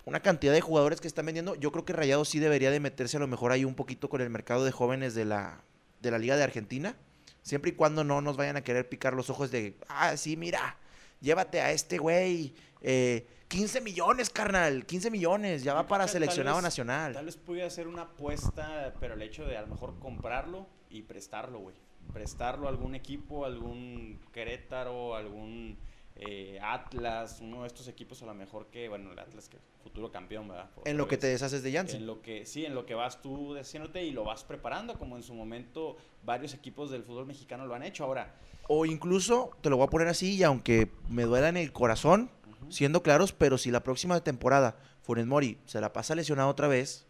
una 0.03 0.19
cantidad 0.19 0.51
de 0.51 0.59
jugadores 0.59 0.99
que 0.99 1.07
están 1.07 1.27
vendiendo, 1.27 1.55
yo 1.55 1.71
creo 1.71 1.85
que 1.85 1.93
Rayados 1.93 2.27
sí 2.27 2.39
debería 2.39 2.71
de 2.71 2.81
meterse 2.81 3.15
a 3.15 3.21
lo 3.21 3.27
mejor 3.27 3.53
ahí 3.53 3.63
un 3.63 3.75
poquito 3.75 4.09
con 4.09 4.19
el 4.19 4.29
mercado 4.29 4.65
de 4.65 4.73
jóvenes 4.73 5.15
de 5.15 5.23
la, 5.23 5.61
de 6.01 6.11
la 6.11 6.19
Liga 6.19 6.35
de 6.35 6.43
Argentina, 6.43 6.97
siempre 7.41 7.71
y 7.71 7.73
cuando 7.73 8.03
no 8.03 8.19
nos 8.19 8.35
vayan 8.35 8.57
a 8.57 8.65
querer 8.65 8.89
picar 8.89 9.13
los 9.13 9.29
ojos 9.29 9.49
de, 9.49 9.75
ah, 9.87 10.17
sí, 10.17 10.35
mira, 10.35 10.75
llévate 11.21 11.61
a 11.61 11.71
este 11.71 11.99
güey, 11.99 12.53
eh, 12.81 13.25
15 13.51 13.81
millones, 13.81 14.29
carnal, 14.29 14.85
15 14.85 15.11
millones, 15.11 15.63
ya 15.63 15.73
va 15.73 15.85
para 15.85 16.07
seleccionado 16.07 16.57
vez- 16.57 16.63
nacional. 16.63 17.13
Tal 17.13 17.25
vez 17.25 17.35
pudiera 17.35 17.69
ser 17.69 17.87
una 17.87 18.03
apuesta, 18.03 18.93
pero 19.01 19.15
el 19.15 19.21
hecho 19.21 19.45
de 19.45 19.57
a 19.57 19.61
lo 19.61 19.67
mejor 19.67 19.99
comprarlo 19.99 20.67
y 20.89 21.01
prestarlo, 21.01 21.59
güey. 21.59 21.75
Prestarlo 22.13 22.67
a 22.67 22.69
algún 22.69 22.95
equipo, 22.95 23.45
algún 23.45 24.19
Querétaro, 24.31 25.15
algún 25.15 25.77
eh, 26.15 26.59
Atlas, 26.61 27.39
uno 27.41 27.61
de 27.61 27.67
estos 27.67 27.87
equipos 27.87 28.21
a 28.21 28.25
lo 28.25 28.33
mejor 28.33 28.67
que, 28.67 28.89
bueno, 28.89 29.11
el 29.11 29.19
Atlas 29.19 29.49
que 29.49 29.57
futuro 29.83 30.11
campeón, 30.11 30.47
¿verdad? 30.47 30.69
Por 30.69 30.87
En 30.87 30.97
lo 30.97 31.07
que 31.07 31.17
te 31.17 31.27
vez. 31.27 31.35
deshaces 31.35 31.63
de 31.63 31.71
Janssen. 31.71 32.01
En 32.01 32.07
lo 32.07 32.21
que, 32.21 32.45
sí, 32.45 32.65
en 32.65 32.75
lo 32.75 32.85
que 32.85 32.93
vas 32.93 33.21
tú 33.21 33.55
diciéndote 33.55 34.03
y 34.03 34.11
lo 34.11 34.23
vas 34.23 34.43
preparando, 34.43 34.97
como 34.99 35.17
en 35.17 35.23
su 35.23 35.33
momento 35.33 35.97
varios 36.23 36.53
equipos 36.53 36.91
del 36.91 37.03
fútbol 37.03 37.25
mexicano 37.25 37.65
lo 37.65 37.73
han 37.75 37.83
hecho. 37.83 38.03
Ahora, 38.03 38.35
O 38.67 38.85
incluso, 38.85 39.51
te 39.61 39.69
lo 39.69 39.77
voy 39.77 39.87
a 39.87 39.89
poner 39.89 40.07
así, 40.07 40.35
y 40.35 40.43
aunque 40.43 40.89
me 41.09 41.23
duela 41.23 41.49
en 41.49 41.57
el 41.57 41.71
corazón, 41.73 42.29
siendo 42.69 43.01
claros, 43.03 43.33
pero 43.33 43.57
si 43.57 43.71
la 43.71 43.83
próxima 43.83 44.19
temporada 44.23 44.77
Funes 45.01 45.25
Mori 45.25 45.57
se 45.65 45.81
la 45.81 45.91
pasa 45.91 46.13
lesionado 46.15 46.49
otra 46.49 46.67
vez, 46.67 47.07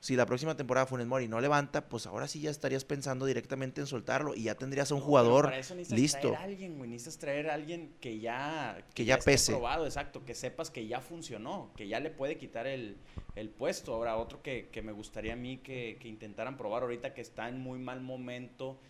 si 0.00 0.16
la 0.16 0.24
próxima 0.24 0.56
temporada 0.56 0.86
Funes 0.86 1.06
Mori 1.06 1.28
no 1.28 1.40
levanta, 1.42 1.86
pues 1.88 2.06
ahora 2.06 2.26
sí 2.26 2.40
ya 2.40 2.50
estarías 2.50 2.86
pensando 2.86 3.26
directamente 3.26 3.82
en 3.82 3.86
soltarlo 3.86 4.34
y 4.34 4.44
ya 4.44 4.54
tendrías 4.54 4.90
a 4.90 4.94
un 4.94 5.00
No, 5.00 5.06
jugador 5.06 5.44
para 5.44 5.58
eso 5.58 5.74
necesitas 5.74 6.00
listo. 6.00 6.20
Traer 6.20 6.36
a 6.36 6.42
alguien, 6.44 6.78
güey. 6.78 6.88
Necesitas 6.90 7.18
traer 7.18 7.50
a 7.50 7.54
alguien 7.54 7.94
que 8.00 8.18
ya. 8.18 8.82
Que 8.94 9.04
ya 9.04 9.16
esté 9.16 9.32
pese. 9.32 9.52
probado, 9.52 9.84
exacto. 9.84 10.24
Que 10.24 10.34
sepas 10.34 10.70
que 10.70 10.86
ya 10.86 11.02
funcionó. 11.02 11.70
Que 11.76 11.86
ya 11.86 12.00
le 12.00 12.10
puede 12.10 12.38
quitar 12.38 12.66
el, 12.66 12.96
el 13.36 13.50
puesto. 13.50 13.92
Ahora, 13.92 14.16
otro 14.16 14.42
que, 14.42 14.68
que 14.72 14.80
me 14.80 14.92
gustaría 14.92 15.34
a 15.34 15.36
mí 15.36 15.58
que, 15.58 15.98
que 16.00 16.08
intentaran 16.08 16.56
probar 16.56 16.82
ahorita 16.82 17.12
que 17.12 17.20
está 17.20 17.50
en 17.50 17.60
muy 17.60 17.78
mal 17.78 18.00
momento 18.00 18.80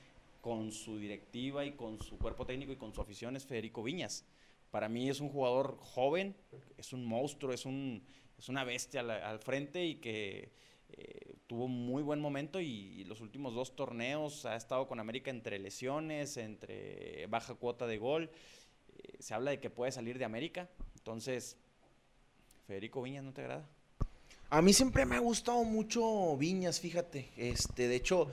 con 0.41 0.71
su 0.71 0.97
directiva 0.99 1.65
y 1.65 1.73
con 1.73 2.01
su 2.01 2.19
cuerpo 2.19 2.47
técnico 2.47 2.71
y 2.73 2.77
con 2.77 2.95
su 2.95 3.01
afición 3.01 3.35
es 3.35 3.45
Federico 3.45 3.83
Viñas. 3.83 4.25
Para 4.71 4.89
mí 4.89 5.11
es 5.11 5.21
un 5.21 5.29
jugador 5.29 5.77
joven, 5.81 6.37
es 6.79 6.93
un 6.93 7.05
monstruo, 7.05 7.53
es, 7.53 7.67
un, 7.67 8.05
es 8.39 8.49
una 8.49 8.63
bestia 8.63 9.01
al, 9.01 9.11
al 9.11 9.41
frente 9.41 9.85
y 9.85 9.97
que 9.97 10.53
eh, 10.97 11.35
tuvo 11.47 11.69
muy 11.69 12.03
buen 12.03 12.21
momento 12.21 12.61
y, 12.61 13.05
los 13.05 13.21
últimos 13.21 13.55
dos 13.55 13.75
torneos 13.75 14.47
ha 14.47 14.55
estado 14.55 14.87
con 14.87 15.01
América 15.01 15.31
entre 15.31 15.59
lesiones, 15.59 16.37
entre 16.37 17.27
baja 17.27 17.55
cuota 17.55 17.87
de 17.87 17.99
gol. 17.99 18.31
Eh, 18.97 19.17
se 19.19 19.35
habla 19.35 19.51
de 19.51 19.61
que 19.61 19.71
puede 19.71 19.91
salir 19.91 20.19
de 20.19 20.25
América. 20.25 20.69
Entonces, 20.97 21.57
Federico 22.67 23.03
Viñas, 23.03 23.25
¿no 23.25 23.33
te 23.33 23.41
agrada? 23.41 23.69
A 24.49 24.63
mí 24.63 24.73
siempre 24.73 25.07
me 25.07 25.17
ha 25.17 25.21
gustado 25.21 25.65
mucho 25.65 26.37
Viñas, 26.37 26.81
fíjate. 26.81 27.31
Este, 27.37 27.89
de 27.89 27.97
hecho, 27.97 28.29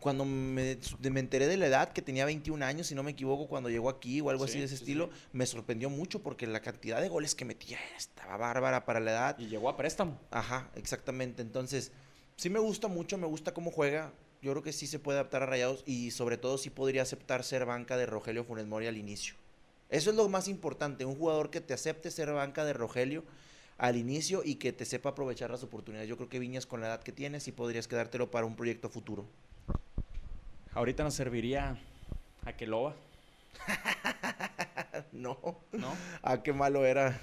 cuando 0.00 0.24
me, 0.24 0.78
me 1.00 1.20
enteré 1.20 1.46
de 1.46 1.56
la 1.56 1.66
edad, 1.66 1.92
que 1.92 2.02
tenía 2.02 2.24
21 2.24 2.64
años, 2.64 2.86
si 2.86 2.94
no 2.94 3.02
me 3.02 3.12
equivoco, 3.12 3.48
cuando 3.48 3.70
llegó 3.70 3.88
aquí 3.88 4.20
o 4.20 4.30
algo 4.30 4.44
así 4.44 4.54
Sí, 4.54 4.58
de 4.60 4.64
ese 4.66 4.76
sí, 4.76 4.82
estilo, 4.82 5.10
sí. 5.12 5.28
me 5.32 5.46
sorprendió 5.46 5.90
mucho 5.90 6.22
porque 6.22 6.46
la 6.46 6.60
cantidad 6.60 7.00
de 7.00 7.08
goles 7.08 7.34
que 7.34 7.44
metía 7.44 7.78
estaba 7.96 8.36
bárbara 8.36 8.84
para 8.84 9.00
la 9.00 9.10
edad. 9.10 9.38
Y 9.38 9.46
llegó 9.46 9.68
a 9.68 9.76
préstamo. 9.76 10.20
Ajá, 10.30 10.70
exactamente. 10.74 11.42
Entonces, 11.42 11.92
sí 12.36 12.50
me 12.50 12.58
gusta 12.58 12.88
mucho, 12.88 13.18
me 13.18 13.26
gusta 13.26 13.54
cómo 13.54 13.70
juega. 13.70 14.12
Yo 14.42 14.52
creo 14.52 14.62
que 14.62 14.72
sí 14.72 14.86
se 14.86 14.98
puede 14.98 15.18
adaptar 15.18 15.42
a 15.42 15.46
Rayados 15.46 15.82
y 15.86 16.10
sobre 16.10 16.36
todo 16.36 16.58
sí 16.58 16.68
podría 16.68 17.02
aceptar 17.02 17.44
ser 17.44 17.64
banca 17.64 17.96
de 17.96 18.04
Rogelio 18.04 18.44
Funes 18.44 18.66
Mori 18.66 18.86
al 18.86 18.98
inicio. 18.98 19.34
Eso 19.88 20.10
es 20.10 20.16
lo 20.16 20.28
más 20.28 20.48
importante, 20.48 21.04
un 21.04 21.16
jugador 21.16 21.50
que 21.50 21.60
te 21.60 21.72
acepte 21.72 22.10
ser 22.10 22.32
banca 22.32 22.64
de 22.64 22.72
Rogelio 22.74 23.24
al 23.78 23.96
inicio 23.96 24.42
y 24.44 24.56
que 24.56 24.72
te 24.72 24.84
sepa 24.84 25.10
aprovechar 25.10 25.50
las 25.50 25.62
oportunidades. 25.62 26.08
Yo 26.08 26.16
creo 26.16 26.28
que 26.28 26.38
Viñas 26.38 26.66
con 26.66 26.80
la 26.80 26.88
edad 26.88 27.02
que 27.02 27.12
tienes 27.12 27.42
sí 27.44 27.52
podrías 27.52 27.88
quedártelo 27.88 28.30
para 28.30 28.46
un 28.46 28.56
proyecto 28.56 28.88
futuro. 28.88 29.26
Ahorita 30.74 31.04
nos 31.04 31.14
serviría 31.14 31.78
a 32.44 32.52
Keloba, 32.52 32.94
no, 35.12 35.38
¿no? 35.72 35.88
a 36.22 36.42
qué 36.42 36.52
malo 36.52 36.84
era, 36.84 37.20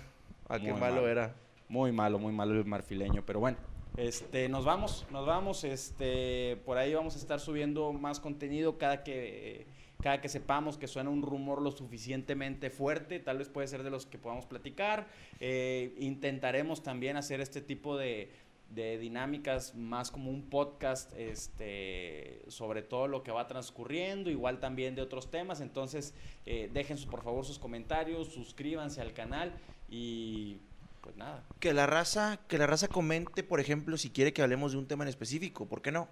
a 0.47 0.59
qué 0.59 0.73
malo. 0.73 1.07
era. 1.07 1.35
Muy 1.67 1.91
malo, 1.91 2.17
muy 2.17 2.33
malo 2.33 2.53
el 2.53 2.65
marfileño, 2.65 3.23
pero 3.25 3.41
bueno. 3.41 3.57
Este, 3.97 4.47
nos 4.47 4.63
vamos, 4.63 5.05
nos 5.11 5.25
vamos, 5.25 5.65
este, 5.65 6.61
por 6.65 6.77
ahí 6.77 6.93
vamos 6.93 7.15
a 7.15 7.19
estar 7.19 7.39
subiendo 7.41 7.91
más 7.91 8.21
contenido 8.21 8.77
cada 8.77 9.03
que 9.03 9.67
cada 10.01 10.19
que 10.19 10.29
sepamos 10.29 10.77
que 10.77 10.87
suena 10.87 11.09
un 11.09 11.21
rumor 11.21 11.61
lo 11.61 11.71
suficientemente 11.71 12.69
fuerte, 12.69 13.19
tal 13.19 13.37
vez 13.37 13.49
puede 13.49 13.67
ser 13.67 13.83
de 13.83 13.91
los 13.91 14.05
que 14.05 14.17
podamos 14.17 14.45
platicar. 14.45 15.07
Eh, 15.39 15.95
intentaremos 15.99 16.81
también 16.81 17.17
hacer 17.17 17.39
este 17.39 17.61
tipo 17.61 17.97
de, 17.97 18.31
dinámicas 18.74 19.76
más 19.76 20.11
como 20.11 20.32
un 20.32 20.49
podcast 20.49 21.11
este, 21.17 22.41
sobre 22.47 22.82
todo 22.82 23.07
lo 23.07 23.24
que 23.24 23.32
va 23.32 23.47
transcurriendo, 23.47 24.30
igual 24.30 24.59
también 24.59 24.95
de 24.95 25.01
otros 25.01 25.30
temas. 25.30 25.61
Entonces, 25.61 26.13
eh, 26.45 26.69
dejen 26.74 26.97
por 27.09 27.24
favor 27.24 27.45
sus 27.45 27.59
comentarios, 27.59 28.30
suscríbanse 28.34 29.01
al 29.01 29.13
canal 29.13 29.53
y 29.89 30.57
pues 31.01 31.15
nada. 31.15 31.43
Que 31.59 31.74
la 31.74 31.86
raza, 31.86 32.39
que 32.47 32.57
la 32.57 32.67
raza 32.67 32.88
comente, 32.88 33.43
por 33.43 33.59
ejemplo, 33.59 33.97
si 33.97 34.09
quiere 34.09 34.34
que 34.34 34.41
hablemos 34.41 34.72
de 34.72 34.78
un 34.78 34.88
tema 34.88 35.03
en 35.03 35.09
específico, 35.09 35.65
¿por 35.65 35.82
qué 35.82 35.91
no? 35.91 36.07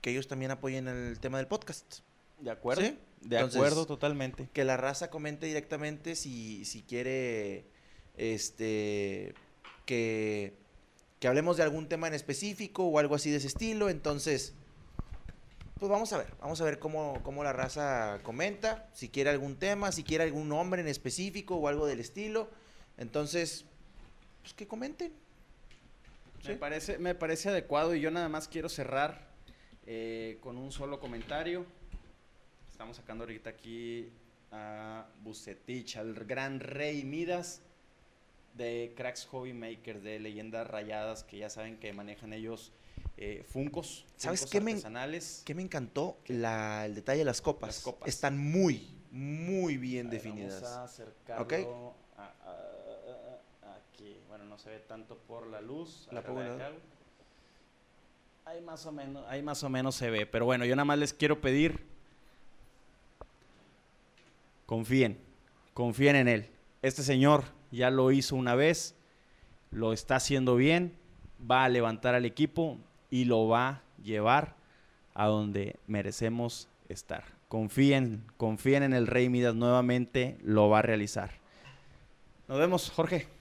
Que 0.00 0.10
ellos 0.10 0.28
también 0.28 0.50
apoyen 0.50 0.86
el 0.86 1.18
tema 1.18 1.38
del 1.38 1.46
podcast. 1.46 2.00
De 2.40 2.50
acuerdo. 2.50 2.82
De 3.20 3.38
acuerdo, 3.38 3.84
totalmente. 3.84 4.48
Que 4.52 4.64
la 4.64 4.76
raza 4.76 5.10
comente 5.10 5.46
directamente 5.46 6.14
si, 6.14 6.64
si 6.64 6.82
quiere 6.82 7.64
este 8.16 9.34
que, 9.86 10.52
que 11.20 11.28
hablemos 11.28 11.56
de 11.56 11.62
algún 11.62 11.88
tema 11.88 12.06
en 12.06 12.14
específico 12.14 12.84
o 12.84 12.98
algo 12.98 13.14
así 13.14 13.30
de 13.30 13.38
ese 13.38 13.48
estilo. 13.48 13.88
Entonces, 13.90 14.54
pues 15.78 15.90
vamos 15.90 16.12
a 16.12 16.18
ver, 16.18 16.34
vamos 16.40 16.60
a 16.60 16.64
ver 16.64 16.78
cómo, 16.78 17.20
cómo 17.22 17.42
la 17.44 17.52
raza 17.52 18.18
comenta, 18.22 18.88
si 18.92 19.08
quiere 19.08 19.30
algún 19.30 19.56
tema, 19.56 19.92
si 19.92 20.04
quiere 20.04 20.24
algún 20.24 20.48
nombre 20.48 20.80
en 20.80 20.88
específico 20.88 21.56
o 21.56 21.68
algo 21.68 21.86
del 21.86 22.00
estilo. 22.00 22.48
Entonces, 22.96 23.64
pues 24.42 24.54
que 24.54 24.66
comenten. 24.66 25.12
Me, 26.46 26.54
parece, 26.56 26.98
me 26.98 27.14
parece 27.14 27.48
adecuado 27.48 27.94
y 27.94 28.00
yo 28.00 28.10
nada 28.10 28.28
más 28.28 28.48
quiero 28.48 28.68
cerrar 28.68 29.28
eh, 29.86 30.38
con 30.40 30.56
un 30.56 30.70
solo 30.70 31.00
comentario. 31.00 31.66
Estamos 32.70 32.96
sacando 32.96 33.24
ahorita 33.24 33.50
aquí 33.50 34.08
a 34.52 35.06
Bucetich, 35.20 35.96
al 35.96 36.14
gran 36.14 36.60
rey 36.60 37.04
Midas 37.04 37.60
de 38.58 38.92
Cracks 38.94 39.24
Hobby 39.26 39.54
Maker, 39.54 40.02
de 40.02 40.18
leyendas 40.20 40.66
rayadas 40.66 41.24
que 41.24 41.38
ya 41.38 41.48
saben 41.48 41.78
que 41.78 41.92
manejan 41.94 42.34
ellos 42.34 42.72
eh, 43.16 43.42
funcos, 43.48 44.04
¿Sabes 44.16 44.46
qué 44.46 44.60
me, 44.60 44.76
qué 45.44 45.54
me 45.54 45.62
encantó? 45.62 46.18
La, 46.26 46.84
el 46.84 46.94
detalle 46.94 47.20
de 47.20 47.24
las 47.24 47.40
copas. 47.40 47.84
Están 48.04 48.38
muy, 48.38 48.94
muy 49.10 49.76
bien 49.76 50.10
definidas. 50.10 50.60
Vamos 50.62 50.76
a 50.76 50.84
acercarlo 50.84 51.94
aquí. 53.62 54.20
Bueno, 54.28 54.44
no 54.44 54.58
se 54.58 54.70
ve 54.70 54.78
tanto 54.80 55.16
por 55.16 55.46
la 55.46 55.60
luz. 55.60 56.08
La 56.12 56.22
Ahí 58.44 58.60
más 58.60 58.86
o 58.86 58.92
menos, 58.92 59.26
ahí 59.28 59.42
más 59.42 59.62
o 59.64 59.68
menos 59.68 59.94
se 59.94 60.10
ve. 60.10 60.26
Pero 60.26 60.44
bueno, 60.44 60.64
yo 60.64 60.74
nada 60.76 60.84
más 60.84 60.98
les 60.98 61.12
quiero 61.12 61.40
pedir 61.40 61.86
confíen, 64.64 65.18
confíen 65.74 66.16
en 66.16 66.28
Él. 66.28 66.50
Este 66.82 67.02
Señor 67.02 67.57
ya 67.70 67.90
lo 67.90 68.10
hizo 68.12 68.36
una 68.36 68.54
vez, 68.54 68.94
lo 69.70 69.92
está 69.92 70.16
haciendo 70.16 70.56
bien, 70.56 70.94
va 71.50 71.64
a 71.64 71.68
levantar 71.68 72.14
al 72.14 72.24
equipo 72.24 72.78
y 73.10 73.24
lo 73.24 73.48
va 73.48 73.68
a 73.68 73.82
llevar 74.02 74.56
a 75.14 75.26
donde 75.26 75.76
merecemos 75.86 76.68
estar. 76.88 77.24
Confíen, 77.48 78.24
confíen 78.36 78.82
en 78.82 78.92
el 78.92 79.06
Rey 79.06 79.28
Midas 79.28 79.54
nuevamente, 79.54 80.36
lo 80.42 80.68
va 80.68 80.80
a 80.80 80.82
realizar. 80.82 81.30
Nos 82.46 82.58
vemos, 82.58 82.90
Jorge 82.90 83.37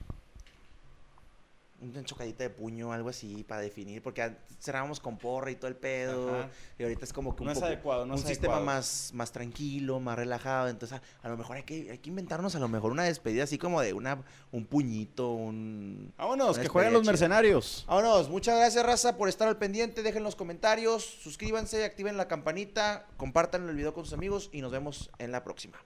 una 1.80 2.04
chocadita 2.04 2.44
de 2.44 2.50
puño, 2.50 2.92
algo 2.92 3.10
así, 3.10 3.44
para 3.44 3.62
definir, 3.62 4.02
porque 4.02 4.36
cerrábamos 4.60 5.00
con 5.00 5.18
porra 5.18 5.52
y 5.52 5.56
todo 5.56 5.68
el 5.68 5.76
pedo, 5.76 6.48
y 6.78 6.84
ahorita 6.84 7.06
es 7.06 7.14
como 7.14 7.36
que 7.36 7.44
un, 7.44 7.50
un 7.50 8.18
sistema 8.18 8.60
más, 8.60 9.12
más 9.14 9.32
tranquilo, 9.32 10.00
más 10.00 10.18
relajado, 10.18 10.70
entonces 10.70 11.00
a, 11.22 11.30
lo 11.30 11.38
mejor 11.38 11.58
hay 11.58 11.64
que, 11.64 11.92
hay 11.92 11.98
que 12.00 12.10
inventarnos 12.10 12.56
a 12.56 12.60
lo 12.60 12.68
mejor 12.68 12.92
una 12.92 13.04
despedida 13.04 13.44
así 13.44 13.58
como 13.58 13.82
de 13.82 13.94
una, 13.94 14.24
un 14.52 14.66
puñito, 14.66 15.32
un... 15.32 16.14
Vámonos, 16.18 16.58
que 16.58 16.68
jueguen 16.68 16.94
los 16.94 17.06
mercenarios. 17.06 17.86
Vámonos, 17.88 18.30
muchas 18.30 18.58
gracias 18.58 18.86
raza 18.86 19.18
por 19.18 19.30
estar 19.30 19.48
al 19.48 19.58
pendiente, 19.58 20.02
dejen 20.02 20.24
los 20.24 20.36
comentarios, 20.36 21.04
suscríbanse, 21.04 21.86
activen 21.86 22.18
la 22.18 22.28
campanita, 22.28 23.06
compartan 23.18 23.70
el 23.70 23.76
video 23.76 23.94
con 23.94 24.06
sus 24.06 24.14
amigos 24.14 24.50
y 24.52 24.62
nos 24.62 24.72
vemos 24.72 25.12
en 25.20 25.32
la 25.32 25.44
próxima. 25.44 25.78